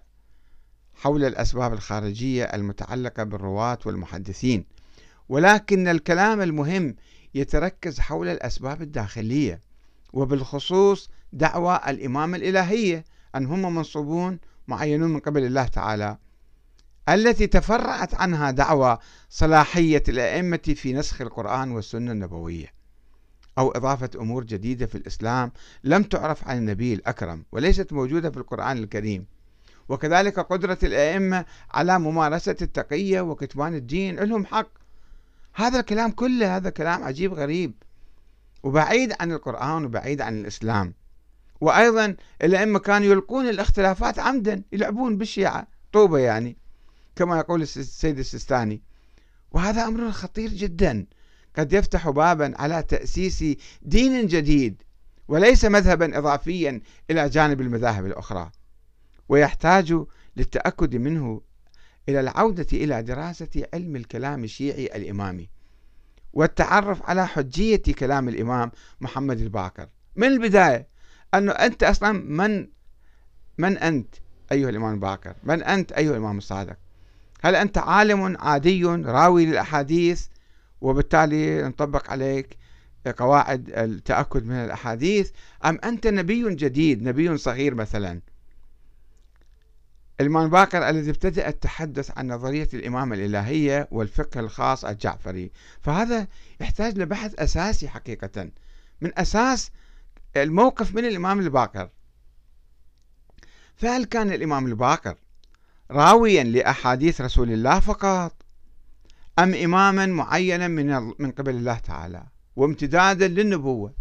حول 0.93 1.23
الأسباب 1.25 1.73
الخارجية 1.73 2.43
المتعلقة 2.43 3.23
بالرواة 3.23 3.80
والمحدثين 3.86 4.65
ولكن 5.30 5.88
الكلام 5.88 6.41
المهم 6.41 6.95
يتركز 7.36 7.99
حول 7.99 8.27
الأسباب 8.27 8.82
الداخلية 8.82 9.62
وبالخصوص 10.13 11.10
دعوى 11.34 11.80
الإمام 11.88 12.36
الإلهية 12.36 13.06
أن 13.36 13.45
هم 13.45 13.75
منصوبون 13.75 14.39
معينون 14.67 15.13
من 15.13 15.19
قبل 15.19 15.45
الله 15.45 15.63
تعالى 15.63 16.17
التي 17.10 17.47
تفرعت 17.47 18.13
عنها 18.15 18.51
دعوى 18.51 18.97
صلاحية 19.30 20.04
الأئمة 20.10 20.75
في 20.75 20.93
نسخ 20.93 21.21
القرآن 21.21 21.71
والسنة 21.71 22.12
النبوية 22.12 22.67
أو 23.58 23.71
إضافة 23.71 24.10
أمور 24.15 24.43
جديدة 24.43 24.86
في 24.86 24.95
الإسلام 24.95 25.51
لم 25.84 26.04
تعرف 26.04 26.47
عن 26.47 26.58
النبي 26.58 26.93
الأكرم 26.93 27.45
وليست 27.51 27.93
موجودة 27.93 28.30
في 28.30 28.38
القرآن 28.38 28.77
الكريم. 28.77 29.25
وكذلك 29.89 30.39
قدرة 30.39 30.78
الأئمة 30.84 31.46
على 31.72 32.00
ممارسة 32.00 32.56
التقية 32.62 33.22
وكتمان 33.22 33.76
الدين 33.76 34.20
لهم 34.20 34.46
حق. 34.46 34.67
هذا 35.54 35.80
الكلام 35.80 36.12
كله 36.12 36.58
هذا 36.58 36.70
كلام 36.70 37.04
عجيب 37.04 37.34
غريب 37.34 37.74
وبعيد 38.63 39.13
عن 39.20 39.32
القرآن 39.32 39.86
وبعيد 39.86 40.22
عن 40.22 40.39
الإسلام. 40.39 40.94
وأيضا 41.62 42.15
الأئمة 42.44 42.80
كانوا 42.80 43.08
يلقون 43.08 43.50
الاختلافات 43.50 44.20
عمدا 44.20 44.63
يلعبون 44.72 45.17
بالشيعة 45.17 45.67
طوبة 45.94 46.17
يعني 46.17 46.58
كما 47.15 47.38
يقول 47.38 47.62
السيد 47.62 48.20
السيستاني. 48.20 48.82
وهذا 49.52 49.88
أمر 49.88 50.12
خطير 50.12 50.50
جدا. 50.50 51.06
قد 51.58 51.74
يفتح 51.74 52.10
بابا 52.10 52.54
على 52.58 52.84
تأسيس 52.84 53.44
دين 53.82 54.28
جديد 54.28 54.82
وليس 55.28 55.65
مذهبا 55.65 56.17
إضافيا 56.17 56.82
إلى 57.10 57.30
جانب 57.30 57.62
المذاهب 57.62 58.06
الأخرى. 58.06 58.52
ويحتاج 59.29 59.95
للتأكد 60.38 60.95
منه 60.95 61.41
إلى 62.10 62.19
العودة 62.19 62.67
إلى 62.73 63.03
دراسة 63.03 63.65
علم 63.73 63.95
الكلام 63.95 64.43
الشيعي 64.43 64.86
الإمامي 64.86 65.49
والتعرف 66.34 67.10
على 67.10 67.27
حجية 67.27 67.81
كلام 67.99 68.29
الإمام 68.29 68.71
محمد 69.01 69.39
الباقر 69.39 69.88
من 70.15 70.27
البداية؟ 70.27 70.88
أنه 71.34 71.51
أنت 71.51 71.84
أصلا 71.84 72.12
من 72.12 72.67
من 73.57 73.77
أنت 73.77 74.15
أيها 74.51 74.69
الإمام 74.69 74.93
الباقر 74.93 75.36
من 75.43 75.63
أنت 75.63 75.91
أيها 75.91 76.12
الإمام 76.12 76.38
الصادق؟ 76.38 76.77
هل 77.41 77.55
أنت 77.55 77.77
عالم 77.77 78.38
عادي 78.39 78.86
راوي 78.86 79.45
للأحاديث 79.45 80.27
وبالتالي 80.81 81.63
نطبق 81.63 82.12
عليك 82.12 82.57
قواعد 83.17 83.69
التأكد 83.69 84.45
من 84.45 84.55
الأحاديث 84.55 85.31
أم 85.65 85.79
أنت 85.84 86.07
نبي 86.07 86.55
جديد 86.55 87.03
نبي 87.03 87.38
صغير 87.38 87.75
مثلا؟ 87.75 88.21
الإمام 90.21 90.49
باكر 90.49 90.89
الذي 90.89 91.10
ابتدأ 91.10 91.47
التحدث 91.47 92.17
عن 92.17 92.27
نظرية 92.27 92.69
الإمامة 92.73 93.15
الإلهية 93.15 93.88
والفقه 93.91 94.39
الخاص 94.39 94.86
الجعفري. 94.86 95.51
فهذا 95.81 96.27
يحتاج 96.62 96.97
لبحث 96.97 97.36
أساسي 97.39 97.89
حقيقة 97.89 98.49
من 99.01 99.19
أساس 99.19 99.71
الموقف 100.38 100.95
من 100.95 101.05
الإمام 101.05 101.39
الباكر 101.39 101.89
فهل 103.75 104.05
كان 104.05 104.31
الإمام 104.31 104.65
الباكر 104.67 105.15
راويا 105.91 106.43
لأحاديث 106.43 107.21
رسول 107.21 107.51
الله 107.51 107.79
فقط 107.79 108.36
أم 109.39 109.53
إماما 109.53 110.05
معينا 110.05 110.67
من 110.67 111.13
من 111.19 111.31
قبل 111.31 111.55
الله 111.55 111.77
تعالى 111.77 112.23
وامتدادا 112.55 113.27
للنبوة 113.27 113.93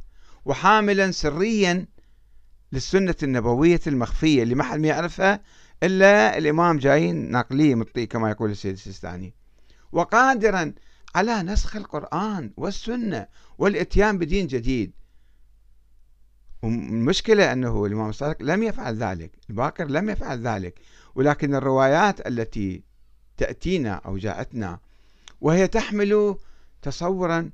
وحاملا 0.45 1.11
سريا 1.11 1.87
للسنة 2.73 3.15
النبوية 3.23 3.81
المخفية؟ 3.87 4.43
اللي 4.43 4.55
ما 4.55 4.65
حد 4.65 4.85
يعرفها 4.85 5.41
إلا 5.83 6.39
الإمام 6.39 6.79
جايين 6.79 7.31
ناقليه 7.31 7.75
مطي 7.75 8.07
كما 8.07 8.31
يقول 8.31 8.51
السيد 8.51 8.73
السيستاني. 8.73 9.35
وقادرا 9.93 10.73
على 11.15 11.43
نسخ 11.43 11.77
القرآن 11.77 12.51
والسنة 12.57 13.27
والإتيان 13.59 14.19
بدين 14.19 14.47
جديد. 14.47 14.93
المشكلة 16.65 17.53
أنه 17.53 17.87
الإمام 17.87 18.09
الصادق 18.09 18.43
لم 18.43 18.63
يفعل 18.63 18.97
ذلك 18.97 19.33
الباكر 19.51 19.87
لم 19.87 20.11
يفعل 20.11 20.47
ذلك. 20.47 20.81
ولكن 21.15 21.55
الروايات 21.55 22.27
التي 22.27 22.83
تأتينا 23.37 23.93
أو 23.95 24.19
جاءتنا 24.19 24.79
وهي 25.41 25.69
تحمل 25.69 26.37
تصورا 26.83 27.51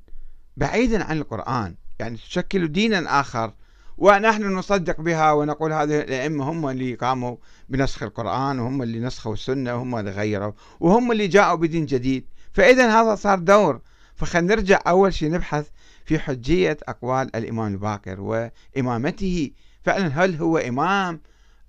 بعيدا 0.57 1.05
عن 1.05 1.19
القرآن. 1.19 1.75
يعني 2.01 2.17
تشكل 2.17 2.73
دينا 2.73 3.21
آخر 3.21 3.53
ونحن 3.99 4.45
نصدق 4.45 5.01
بها 5.01 5.33
ونقول 5.33 5.73
هذه 5.73 6.01
الأئمة 6.01 6.51
هم 6.51 6.69
اللي 6.69 6.95
قاموا 6.95 7.37
بنسخ 7.69 8.03
القرآن 8.03 8.59
وهم 8.59 8.83
اللي 8.83 8.99
نسخوا 9.01 9.33
السنة 9.33 9.75
وهم 9.75 9.97
اللي 9.97 10.11
غيروا 10.11 10.53
وهم 10.81 11.13
اللي 11.13 11.29
جاءوا 11.29 11.57
بدين 11.57 11.87
جديد. 11.87 12.27
فإذا 12.53 13.01
هذا 13.01 13.15
صار 13.15 13.39
دور. 13.39 13.81
فخلينا 14.15 14.55
نرجع 14.55 14.81
أول 14.87 15.15
شيء 15.15 15.31
نبحث 15.31 15.69
في 16.05 16.19
حجية 16.19 16.77
أقوال 16.89 17.37
الإمام 17.37 17.73
الباقر 17.73 18.21
وإمامته. 18.21 19.51
فعلا 19.83 20.25
هل 20.25 20.35
هو 20.35 20.59
إمام 20.59 21.21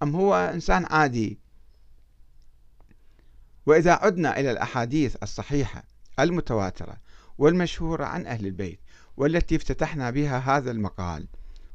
أم 0.03 0.15
هو 0.15 0.35
إنسان 0.53 0.85
عادي؟ 0.85 1.39
وإذا 3.65 3.93
عدنا 3.93 4.39
إلى 4.39 4.51
الأحاديث 4.51 5.15
الصحيحة 5.23 5.83
المتواترة 6.19 6.97
والمشهورة 7.37 8.05
عن 8.05 8.25
أهل 8.25 8.45
البيت 8.45 8.79
والتي 9.17 9.55
افتتحنا 9.55 10.09
بها 10.09 10.37
هذا 10.37 10.71
المقال 10.71 11.27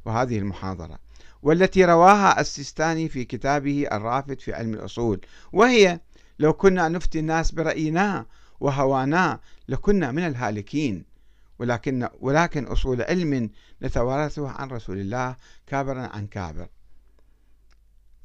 وهذه 0.05 0.37
المحاضرة 0.37 0.99
والتي 1.41 1.85
رواها 1.85 2.41
السيستاني 2.41 3.09
في 3.09 3.25
كتابه 3.25 3.87
الرافد 3.91 4.39
في 4.39 4.53
علم 4.53 4.73
الأصول 4.73 5.21
وهي 5.53 5.99
لو 6.39 6.53
كنا 6.53 6.89
نفتي 6.89 7.19
الناس 7.19 7.51
برأينا 7.51 8.25
وهوانا 8.59 9.39
لكنا 9.67 10.11
من 10.11 10.27
الهالكين 10.27 11.13
ولكن 11.59 12.09
ولكن 12.19 12.65
أصول 12.65 13.01
علم 13.01 13.49
نتوارثه 13.81 14.49
عن 14.49 14.69
رسول 14.69 14.97
الله 14.97 15.35
كابرا 15.67 16.01
عن 16.01 16.27
كابر. 16.27 16.67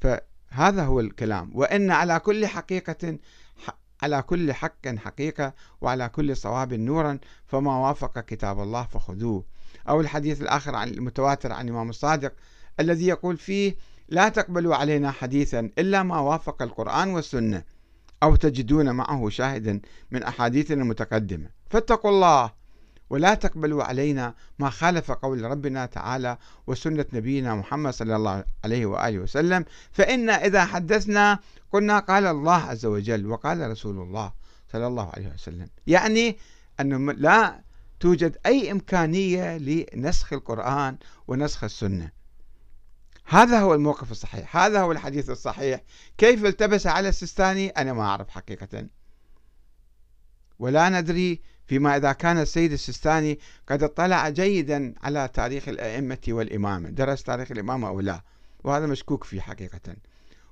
فهذا 0.01 0.83
هو 0.83 0.99
الكلام. 0.99 1.51
وإن 1.53 1.91
على 1.91 2.19
كل 2.19 2.47
حقيقة 2.47 3.17
على 4.03 4.21
كل 4.21 4.53
حق 4.53 4.87
حقيقة 4.87 5.53
وعلى 5.81 6.09
كل 6.09 6.37
صواب 6.37 6.73
نورا 6.73 7.19
فما 7.47 7.77
وافق 7.77 8.19
كتاب 8.19 8.59
الله 8.59 8.83
فخذوه. 8.83 9.43
أو 9.89 10.01
الحديث 10.01 10.41
الآخر 10.41 10.75
عن 10.75 10.87
المتواتر 10.87 11.51
عن 11.51 11.65
الإمام 11.65 11.89
الصادق 11.89 12.33
الذي 12.79 13.07
يقول 13.07 13.37
فيه 13.37 13.75
لا 14.09 14.29
تقبلوا 14.29 14.75
علينا 14.75 15.11
حديثا 15.11 15.59
إلا 15.59 16.03
ما 16.03 16.19
وافق 16.19 16.61
القرآن 16.61 17.09
والسنة 17.09 17.63
أو 18.23 18.35
تجدون 18.35 18.91
معه 18.91 19.29
شاهدا 19.29 19.81
من 20.11 20.23
أحاديثنا 20.23 20.81
المتقدمة. 20.81 21.49
فاتقوا 21.69 22.11
الله 22.11 22.51
ولا 23.09 23.33
تقبلوا 23.33 23.83
علينا 23.83 24.33
ما 24.59 24.69
خالف 24.69 25.11
قول 25.11 25.41
ربنا 25.43 25.85
تعالى 25.85 26.37
وسنة 26.67 27.05
نبينا 27.13 27.55
محمد 27.55 27.93
صلى 27.93 28.15
الله 28.15 28.43
عليه 28.63 28.85
وآله 28.85 29.19
وسلم. 29.19 29.65
فإن 29.91 30.29
إذا 30.29 30.65
حدثنا 30.65 31.39
قلنا 31.71 31.99
قال 31.99 32.25
الله 32.25 32.61
عز 32.61 32.85
وجل 32.85 33.27
وقال 33.27 33.71
رسول 33.71 34.01
الله 34.01 34.31
صلى 34.71 34.87
الله 34.87 35.09
عليه 35.13 35.33
وسلم. 35.33 35.67
يعني 35.87 36.37
أنه 36.79 37.13
لا 37.13 37.68
توجد 37.99 38.37
أي 38.45 38.71
إمكانية 38.71 39.57
لنسخ 39.57 40.33
القرآن 40.33 40.97
ونسخ 41.27 41.63
السنة. 41.63 42.11
هذا 43.25 43.59
هو 43.59 43.73
الموقف 43.73 44.11
الصحيح. 44.11 44.57
هذا 44.57 44.81
هو 44.81 44.91
الحديث 44.91 45.29
الصحيح. 45.29 45.81
كيف 46.17 46.45
التبس 46.45 46.87
على 46.87 47.09
السيستاني 47.09 47.69
أنا 47.69 47.93
ما 47.93 48.03
أعرف 48.03 48.29
حقيقة. 48.29 48.87
ولا 50.59 50.89
ندري 50.89 51.41
فيما 51.65 51.97
إذا 51.97 52.11
كان 52.11 52.37
السيد 52.37 52.71
السيستاني 52.71 53.39
قد 53.67 53.83
اطلع 53.83 54.29
جيدا 54.29 54.93
على 55.03 55.29
تاريخ 55.33 55.67
الأئمة 55.67 56.17
والإمامة. 56.27 56.89
درس 56.89 57.23
تاريخ 57.23 57.51
الإمامة 57.51 57.87
أو 57.87 57.99
لا؟ 57.99 58.21
وهذا 58.63 58.85
مشكوك 58.85 59.23
فيه 59.23 59.41
حقيقة. 59.41 59.95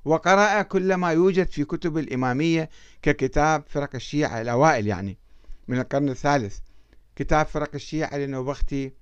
وقرأ 0.06 0.62
كل 0.62 0.94
ما 0.94 1.12
يوجد 1.12 1.48
في 1.48 1.64
كتب 1.64 1.98
الإمامية 1.98 2.70
ككتاب 3.02 3.64
فرق 3.68 3.90
الشيعة 3.96 4.42
الأوائل 4.42 4.88
يعني 4.88 5.18
من 5.68 5.80
القرن 5.80 6.10
الثالث. 6.10 6.60
كتاب 7.18 7.46
فرق 7.46 7.70
الشيعة 7.76 8.18
لنوبختي 8.18 8.94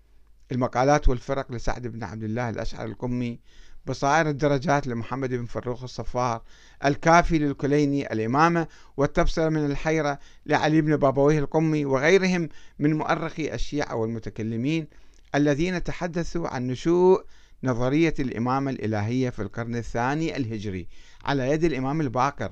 المقالات 0.51 1.09
والفرق 1.09 1.51
لسعد 1.51 1.87
بن 1.87 2.03
عبد 2.03 2.23
الله 2.23 2.49
الأشعر 2.49 2.85
القمي 2.85 3.39
بصائر 3.85 4.29
الدرجات 4.29 4.87
لمحمد 4.87 5.29
بن 5.29 5.45
فروخ 5.45 5.83
الصفار 5.83 6.41
الكافي 6.85 7.39
للكليني 7.39 8.13
الإمامة 8.13 8.67
والتبصرة 8.97 9.49
من 9.49 9.65
الحيرة 9.65 10.19
لعلي 10.45 10.81
بن 10.81 10.97
بابويه 10.97 11.39
القمي 11.39 11.85
وغيرهم 11.85 12.49
من 12.79 12.93
مؤرخي 12.93 13.53
الشيعة 13.53 13.95
والمتكلمين 13.95 14.87
الذين 15.35 15.83
تحدثوا 15.83 16.47
عن 16.47 16.67
نشوء 16.67 17.23
نظرية 17.63 18.13
الإمامة 18.19 18.71
الإلهية 18.71 19.29
في 19.29 19.41
القرن 19.41 19.75
الثاني 19.75 20.37
الهجري 20.37 20.87
على 21.25 21.49
يد 21.49 21.63
الإمام 21.63 22.01
الباقر 22.01 22.51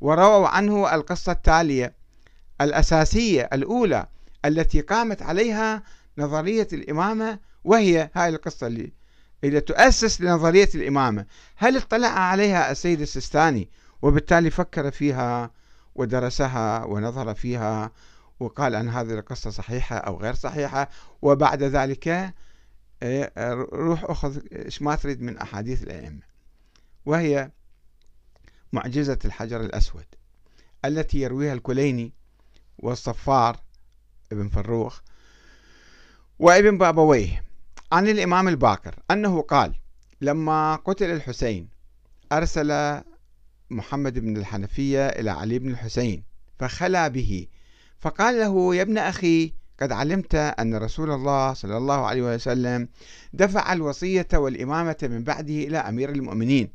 ورووا 0.00 0.48
عنه 0.48 0.94
القصة 0.94 1.32
التالية 1.32 1.94
الأساسية 2.60 3.48
الأولى 3.52 4.06
التي 4.44 4.80
قامت 4.80 5.22
عليها 5.22 5.82
نظرية 6.18 6.68
الإمامة 6.72 7.38
وهي 7.64 8.10
هاي 8.14 8.28
القصة 8.28 8.66
اللي 8.66 8.92
إذا 9.44 9.58
تؤسس 9.58 10.20
لنظرية 10.20 10.68
الإمامة 10.74 11.26
هل 11.56 11.76
اطلع 11.76 12.08
عليها 12.08 12.70
السيد 12.70 13.00
السيستاني 13.00 13.68
وبالتالي 14.02 14.50
فكر 14.50 14.90
فيها 14.90 15.50
ودرسها 15.94 16.84
ونظر 16.84 17.34
فيها 17.34 17.92
وقال 18.40 18.74
أن 18.74 18.88
هذه 18.88 19.14
القصة 19.14 19.50
صحيحة 19.50 19.96
أو 19.96 20.20
غير 20.20 20.34
صحيحة 20.34 20.90
وبعد 21.22 21.62
ذلك 21.62 22.34
إيه، 23.02 23.32
روح 23.72 24.04
أخذ 24.04 24.40
إيش 24.52 24.82
ما 24.82 24.94
تريد 24.94 25.22
من 25.22 25.38
أحاديث 25.38 25.82
الأئمة 25.82 26.22
وهي 27.06 27.50
معجزة 28.72 29.18
الحجر 29.24 29.60
الأسود 29.60 30.04
التي 30.84 31.20
يرويها 31.20 31.52
الكليني 31.52 32.12
والصفار 32.78 33.60
ابن 34.32 34.48
فروخ 34.48 35.00
وابن 36.38 36.78
بابويه 36.78 37.44
عن 37.92 38.08
الإمام 38.08 38.48
الباقر 38.48 38.94
أنه 39.10 39.42
قال 39.42 39.74
لما 40.20 40.76
قتل 40.76 41.10
الحسين 41.10 41.68
أرسل 42.32 43.00
محمد 43.70 44.18
بن 44.18 44.36
الحنفية 44.36 45.08
إلى 45.08 45.30
علي 45.30 45.58
بن 45.58 45.70
الحسين 45.70 46.22
فخلا 46.58 47.08
به 47.08 47.46
فقال 48.00 48.38
له 48.38 48.74
يا 48.74 48.82
ابن 48.82 48.98
أخي 48.98 49.52
قد 49.80 49.92
علمت 49.92 50.34
أن 50.34 50.74
رسول 50.74 51.10
الله 51.10 51.52
صلى 51.52 51.76
الله 51.76 52.06
عليه 52.06 52.22
وسلم 52.22 52.88
دفع 53.32 53.72
الوصية 53.72 54.28
والإمامة 54.34 54.96
من 55.02 55.24
بعده 55.24 55.54
إلى 55.54 55.78
أمير 55.78 56.10
المؤمنين 56.10 56.72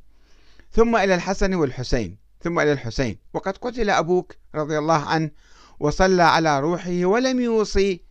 ثم 0.71 0.95
إلى 0.95 1.15
الحسن 1.15 1.53
والحسين 1.53 2.17
ثم 2.41 2.59
إلى 2.59 2.71
الحسين 2.71 3.17
وقد 3.33 3.57
قتل 3.57 3.89
أبوك 3.89 4.35
رضي 4.55 4.77
الله 4.77 5.05
عنه 5.05 5.31
وصلى 5.79 6.23
على 6.23 6.59
روحه 6.59 7.05
ولم 7.05 7.39
يوصي. 7.39 8.01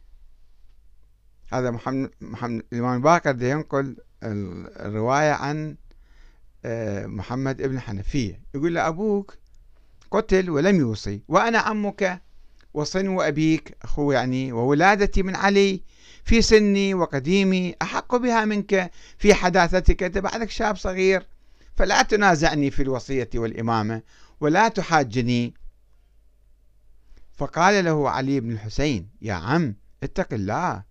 هذا 1.52 1.70
محمد, 1.70 2.10
محمد 2.20 2.62
الإمام 2.72 2.96
الباقر 2.96 3.42
ينقل 3.42 3.96
الرواية 4.22 5.32
عن 5.32 5.76
آه، 6.64 7.06
محمد 7.06 7.62
ابن 7.62 7.80
حنفية. 7.80 8.40
يقول 8.54 8.74
له 8.74 8.88
أبوك 8.88 9.34
قتل 10.10 10.50
ولم 10.50 10.80
يوصي. 10.80 11.22
وأنا 11.28 11.58
عمك 11.58 12.22
وصنو 12.74 13.20
أبيك 13.22 13.76
أخو 13.82 14.12
يعني 14.12 14.52
وولادتي 14.52 15.22
من 15.22 15.36
علي. 15.36 15.82
في 16.24 16.42
سني 16.42 16.94
وقديمي 16.94 17.74
أحق 17.82 18.16
بها 18.16 18.44
منك. 18.44 18.90
في 19.18 19.34
حداثتك 19.34 20.02
أنت 20.02 20.18
بعدك 20.18 20.50
شاب 20.50 20.76
صغير. 20.76 21.26
فلا 21.76 22.02
تنازعني 22.02 22.70
في 22.70 22.82
الوصية 22.82 23.30
والإمامة 23.34 24.02
ولا 24.40 24.68
تحاجني 24.68 25.54
فقال 27.36 27.84
له 27.84 28.10
علي 28.10 28.40
بن 28.40 28.50
الحسين 28.50 29.08
يا 29.22 29.34
عم 29.34 29.76
اتق 30.02 30.34
الله 30.34 30.82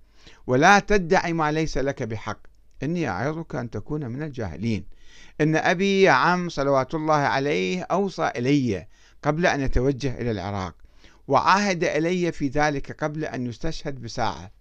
ولا 0.48 0.80
تدعي 0.80 1.34
ما 1.34 1.52
ليس 1.52 1.78
لك 1.78 2.04
بحق. 2.04 2.40
إني 2.84 3.10
أعظك 3.10 3.56
أن 3.56 3.70
تكون 3.70 4.08
من 4.08 4.24
الجاهلين. 4.24 4.86
إن 5.42 5.56
أبي 5.56 6.02
يا 6.02 6.12
عم 6.12 6.50
صلوات 6.50 6.96
الله 6.96 7.14
عليه 7.14 7.82
أوصى 7.84 8.32
إلي 8.36 8.88
قبل 9.24 9.46
أن 9.46 9.62
يتوجه 9.62 10.22
إلى 10.22 10.32
العراق 10.32 10.76
وعاهد 11.28 11.84
إلي 11.84 12.32
في 12.32 12.48
ذلك 12.48 13.04
قبل 13.04 13.26
أن 13.26 13.48
يستشهد 13.48 14.02
بساعة. 14.02 14.52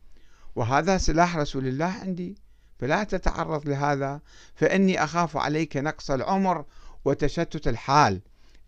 وهذا 0.56 0.98
سلاح 0.98 1.36
رسول 1.36 1.66
الله 1.66 1.84
عندي. 2.02 2.36
فلا 2.78 3.04
تتعرض 3.04 3.68
لهذا. 3.68 4.20
فإني 4.54 5.04
أخاف 5.04 5.36
عليك 5.36 5.76
نقص 5.76 6.10
العمر 6.10 6.64
وتشتت 7.04 7.68
الحال. 7.68 8.20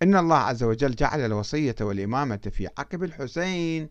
إن 0.05 0.17
الله 0.17 0.37
عز 0.37 0.63
وجل 0.63 0.95
جعل 0.95 1.21
الوصية 1.21 1.75
والإمامة 1.81 2.41
في 2.51 2.67
عقب 2.79 3.05
الحسين. 3.05 3.91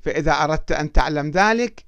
فإذا 0.00 0.32
أردت 0.32 0.72
أن 0.72 0.92
تعلم 0.92 1.30
ذلك 1.30 1.84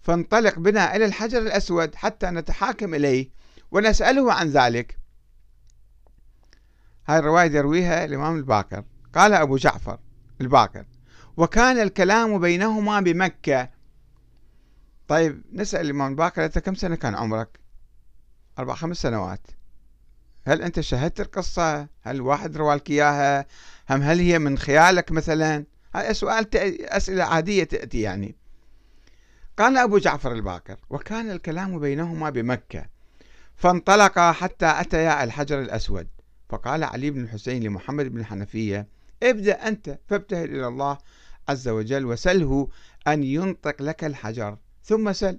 فانطلق 0.00 0.58
بنا 0.58 0.96
إلى 0.96 1.04
الحجر 1.04 1.38
الأسود 1.38 1.94
حتى 1.94 2.26
نتحاكم 2.26 2.94
إليه 2.94 3.30
ونسأله 3.70 4.32
عن 4.32 4.48
ذلك. 4.48 4.98
هاي 7.06 7.18
الرواية 7.18 7.52
يرويها 7.52 8.04
الإمام 8.04 8.36
الباكر 8.36 8.84
قال 9.14 9.32
أبو 9.32 9.56
جعفر 9.56 9.98
الباكر 10.40 10.84
وكان 11.36 11.78
الكلام 11.78 12.38
بينهما 12.38 13.00
بمكة. 13.00 13.70
طيب 15.08 15.42
نسأل 15.52 15.80
الإمام 15.80 16.10
الباكر 16.10 16.44
أنت 16.44 16.58
كم 16.58 16.74
سنة 16.74 16.96
كان 16.96 17.14
عمرك؟ 17.14 17.60
أربع 18.58 18.74
خمس 18.74 18.96
سنوات. 18.96 19.46
هل 20.46 20.62
أنت 20.62 20.80
شاهدت 20.80 21.20
القصة؟ 21.20 21.88
هل 22.02 22.20
واحد 22.20 22.56
روالك 22.56 22.90
إياها؟ 22.90 23.46
هم 23.90 24.02
هل 24.02 24.18
هي 24.18 24.38
من 24.38 24.58
خيالك 24.58 25.12
مثلا؟ 25.12 25.64
هذا 25.94 26.12
سؤال 26.12 26.56
أسئلة 26.84 27.24
عادية 27.24 27.64
تأتي 27.64 28.00
يعني. 28.00 28.36
قال 29.58 29.76
أبو 29.78 29.98
جعفر 29.98 30.32
الباكر 30.32 30.76
وكان 30.90 31.30
الكلام 31.30 31.78
بينهما 31.78 32.30
بمكة 32.30 32.86
فانطلقا 33.56 34.32
حتى 34.32 34.66
أتيا 34.66 35.24
الحجر 35.24 35.60
الأسود. 35.60 36.08
فقال 36.48 36.84
علي 36.84 37.10
بن 37.10 37.22
الحسين 37.22 37.62
لمحمد 37.62 38.06
بن 38.06 38.20
الحنفية 38.20 38.88
ابدأ 39.22 39.68
أنت 39.68 39.98
فابتهل 40.08 40.50
إلى 40.50 40.66
الله 40.66 40.98
عز 41.48 41.68
وجل 41.68 42.06
وسله 42.06 42.68
أن 43.08 43.22
ينطق 43.24 43.82
لك 43.82 44.04
الحجر 44.04 44.58
ثم 44.84 45.12
سل. 45.12 45.38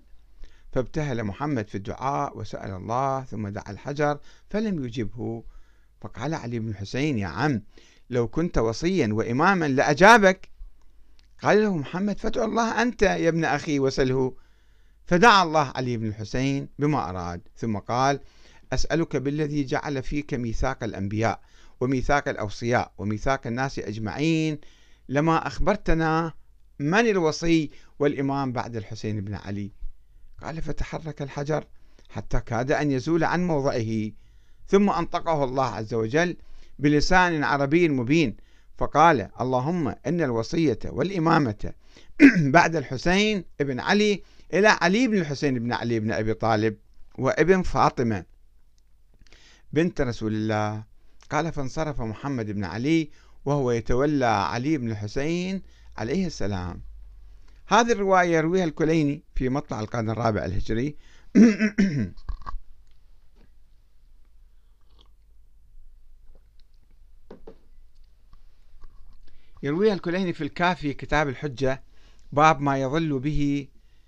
فابتهل 0.74 1.24
محمد 1.24 1.68
في 1.68 1.76
الدعاء 1.76 2.38
وسأل 2.38 2.72
الله 2.72 3.24
ثم 3.24 3.48
دعا 3.48 3.72
الحجر 3.72 4.20
فلم 4.50 4.86
يجبه. 4.86 5.44
فقال 6.02 6.34
علي 6.34 6.60
بن 6.60 6.70
الحسين 6.70 7.18
يا 7.18 7.28
عم 7.28 7.64
لو 8.10 8.28
كنت 8.28 8.58
وصيا 8.58 9.10
وإماما 9.12 9.68
لأجابك. 9.68 10.50
قال 11.44 11.62
له 11.62 11.78
محمد 11.78 12.20
فادعو 12.20 12.46
الله 12.46 12.82
أنت 12.82 13.02
يا 13.02 13.30
ابن 13.30 13.46
أخي 13.46 13.80
وسله. 13.80 14.36
فدعا 15.06 15.44
الله 15.44 15.72
علي 15.76 15.98
بن 15.98 16.08
الحسين 16.08 16.70
بما 16.80 17.10
أراد. 17.10 17.42
ثم 17.56 17.78
قال 17.78 18.20
أسألك 18.74 19.16
بالذي 19.16 19.64
جعل 19.64 20.04
فيك 20.04 20.34
ميثاق 20.34 20.84
الأنبياء 20.84 21.42
وميثاق 21.80 22.30
الأوصياء 22.30 22.94
وميثاق 22.98 23.48
الناس 23.48 23.80
أجمعين. 23.80 24.60
لما 25.10 25.48
أخبرتنا 25.48 26.34
من 26.80 27.08
الوصي 27.10 27.72
والإمام 28.00 28.52
بعد 28.52 28.76
الحسين 28.76 29.22
بن 29.22 29.34
علي؟ 29.34 29.83
قال 30.44 30.62
فتحرك 30.62 31.22
الحجر 31.22 31.66
حتى 32.10 32.40
كاد 32.40 32.72
أن 32.72 32.92
يزول 32.92 33.24
عن 33.24 33.48
موضعه 33.48 34.12
ثم 34.68 34.90
أنطقه 34.90 35.44
الله 35.44 35.66
عز 35.66 35.94
وجل 35.94 36.38
بلسان 36.80 37.44
عربي 37.44 37.90
مبين 37.90 38.38
فقال 38.78 39.30
اللهم 39.42 39.88
إن 39.88 40.22
الوصية 40.22 40.80
والإمامة 40.86 41.74
بعد 42.56 42.76
الحسين 42.76 43.46
ابن 43.62 43.80
علي 43.80 44.24
إلى 44.54 44.68
علي 44.68 45.08
بن 45.08 45.18
الحسين 45.18 45.60
بن 45.60 45.74
علي 45.74 46.00
بن 46.00 46.12
أبي 46.12 46.34
طالب 46.34 46.78
وابن 47.18 47.62
فاطمة 47.62 48.26
بنت 49.74 50.02
رسول 50.02 50.34
الله. 50.34 50.84
قال 51.30 51.52
فانصرف 51.52 52.02
محمد 52.02 52.52
بن 52.52 52.64
علي 52.64 53.10
وهو 53.46 53.72
يتولى 53.72 54.26
علي 54.26 54.78
بن 54.78 54.92
الحسين 54.92 55.62
عليه 55.98 56.28
السلام. 56.28 56.82
هذه 57.74 57.92
الرواية 57.92 58.38
يرويها 58.38 58.64
الكليني 58.64 59.24
في 59.36 59.50
مطلع 59.50 59.80
القرن 59.80 60.10
الرابع 60.10 60.46
الهجري. 60.46 60.96
يرويها 69.64 69.94
الكليني 69.94 70.34
في 70.34 70.44
الكافي 70.44 70.94
كتاب 70.94 71.28
الحجة 71.28 71.84
باب 72.32 72.62
ما 72.62 72.78
يظل 72.82 73.20
به 73.20 73.68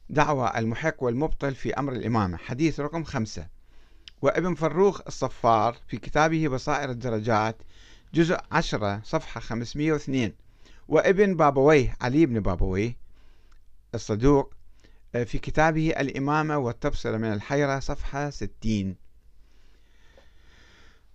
دعوى 0.09 0.51
المحق 0.57 1.03
والمبطل 1.03 1.55
في 1.55 1.73
أمر 1.73 1.93
الإمامة. 1.93 2.37
حديث 2.37 2.79
رقم 2.79 3.03
خمسة. 3.03 3.47
وابن 4.21 4.55
فروخ 4.55 5.01
الصفار 5.07 5.77
في 5.87 5.97
كتابه 5.97 6.47
بصائر 6.47 6.89
الدرجات 6.89 7.57
جزء 8.13 8.37
عشرة 8.51 9.01
صفحة 9.03 9.39
502 9.39 10.33
وابن 10.87 11.35
بابويه 11.35 11.95
علي 12.01 12.25
بن 12.25 12.39
بابويه 12.39 13.04
الصدوق 13.95 14.53
آه، 15.15 15.23
في 15.23 15.37
كتابه 15.37 15.93
الإمامة 15.99 16.57
والتبصرة 16.57 17.17
من 17.17 17.33
الحيرة 17.33 17.79
صفحة 17.79 18.29
60 18.29 18.95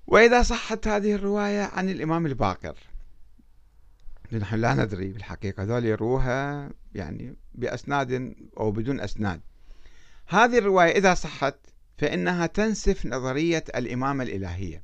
وإذا 0.06 0.42
صحت 0.42 0.88
هذه 0.88 1.14
الرواية 1.14 1.62
عن 1.62 1.88
الإمام 1.88 2.26
الباقر 2.26 2.78
نحن 4.32 4.56
لا 4.56 4.74
ندري 4.74 5.08
بالحقيقة 5.08 5.62
ذول 5.62 5.84
يروها 5.84 6.70
يعني 6.94 7.34
بأسناد 7.54 8.34
أو 8.56 8.70
بدون 8.70 9.00
أسناد. 9.00 9.40
هذه 10.26 10.58
الرواية 10.58 10.98
إذا 10.98 11.14
صحت 11.14 11.54
فإنها 11.98 12.46
تنسف 12.46 13.06
نظرية 13.06 13.64
الإمامة 13.74 14.24
الإلهية 14.24 14.82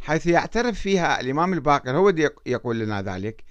حيث 0.00 0.26
يعترف 0.26 0.80
فيها 0.80 1.20
الإمام 1.20 1.52
الباقر 1.52 1.96
هو 1.96 2.12
يقول 2.46 2.78
لنا 2.78 3.02
ذلك 3.02 3.44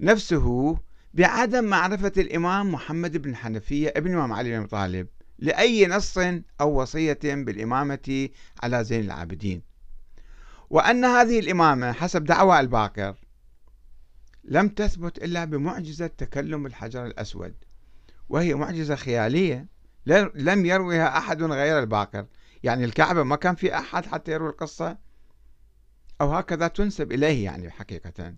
نفسه 0.00 0.78
بعدم 1.16 1.64
معرفة 1.64 2.12
الإمام 2.16 2.72
محمد 2.72 3.16
بن 3.16 3.36
حنفية 3.36 3.92
ابن 3.96 4.10
الإمام 4.10 4.32
علي 4.32 4.58
بن 4.58 4.66
طالب 4.66 5.08
لأي 5.38 5.86
نص 5.86 6.18
أو 6.60 6.80
وصية 6.80 7.18
بالإمامة 7.24 8.28
على 8.62 8.84
زين 8.84 9.04
العابدين. 9.04 9.62
وأن 10.70 11.04
هذه 11.04 11.38
الإمامة 11.38 11.92
حسب 11.92 12.24
دعوى 12.24 12.60
الباقر 12.60 13.14
لم 14.44 14.68
تثبت 14.68 15.18
إلا 15.18 15.44
بمعجزة 15.44 16.06
تكلم 16.06 16.66
الحجر 16.66 17.06
الأسود 17.06 17.54
وهي 18.28 18.54
معجزة 18.54 18.94
خيالية 18.94 19.66
لم 20.34 20.66
يرويها 20.66 21.18
أحد 21.18 21.42
غير 21.42 21.78
الباقر. 21.78 22.26
يعني 22.62 22.84
الكعبة 22.84 23.22
ما 23.22 23.36
كان 23.36 23.54
في 23.54 23.78
أحد 23.78 24.06
حتى 24.06 24.32
يروي 24.32 24.48
القصة 24.48 24.98
أو 26.20 26.34
هكذا 26.34 26.68
تنسب 26.68 27.12
إليه 27.12 27.44
يعني 27.44 27.70
حقيقة. 27.70 28.34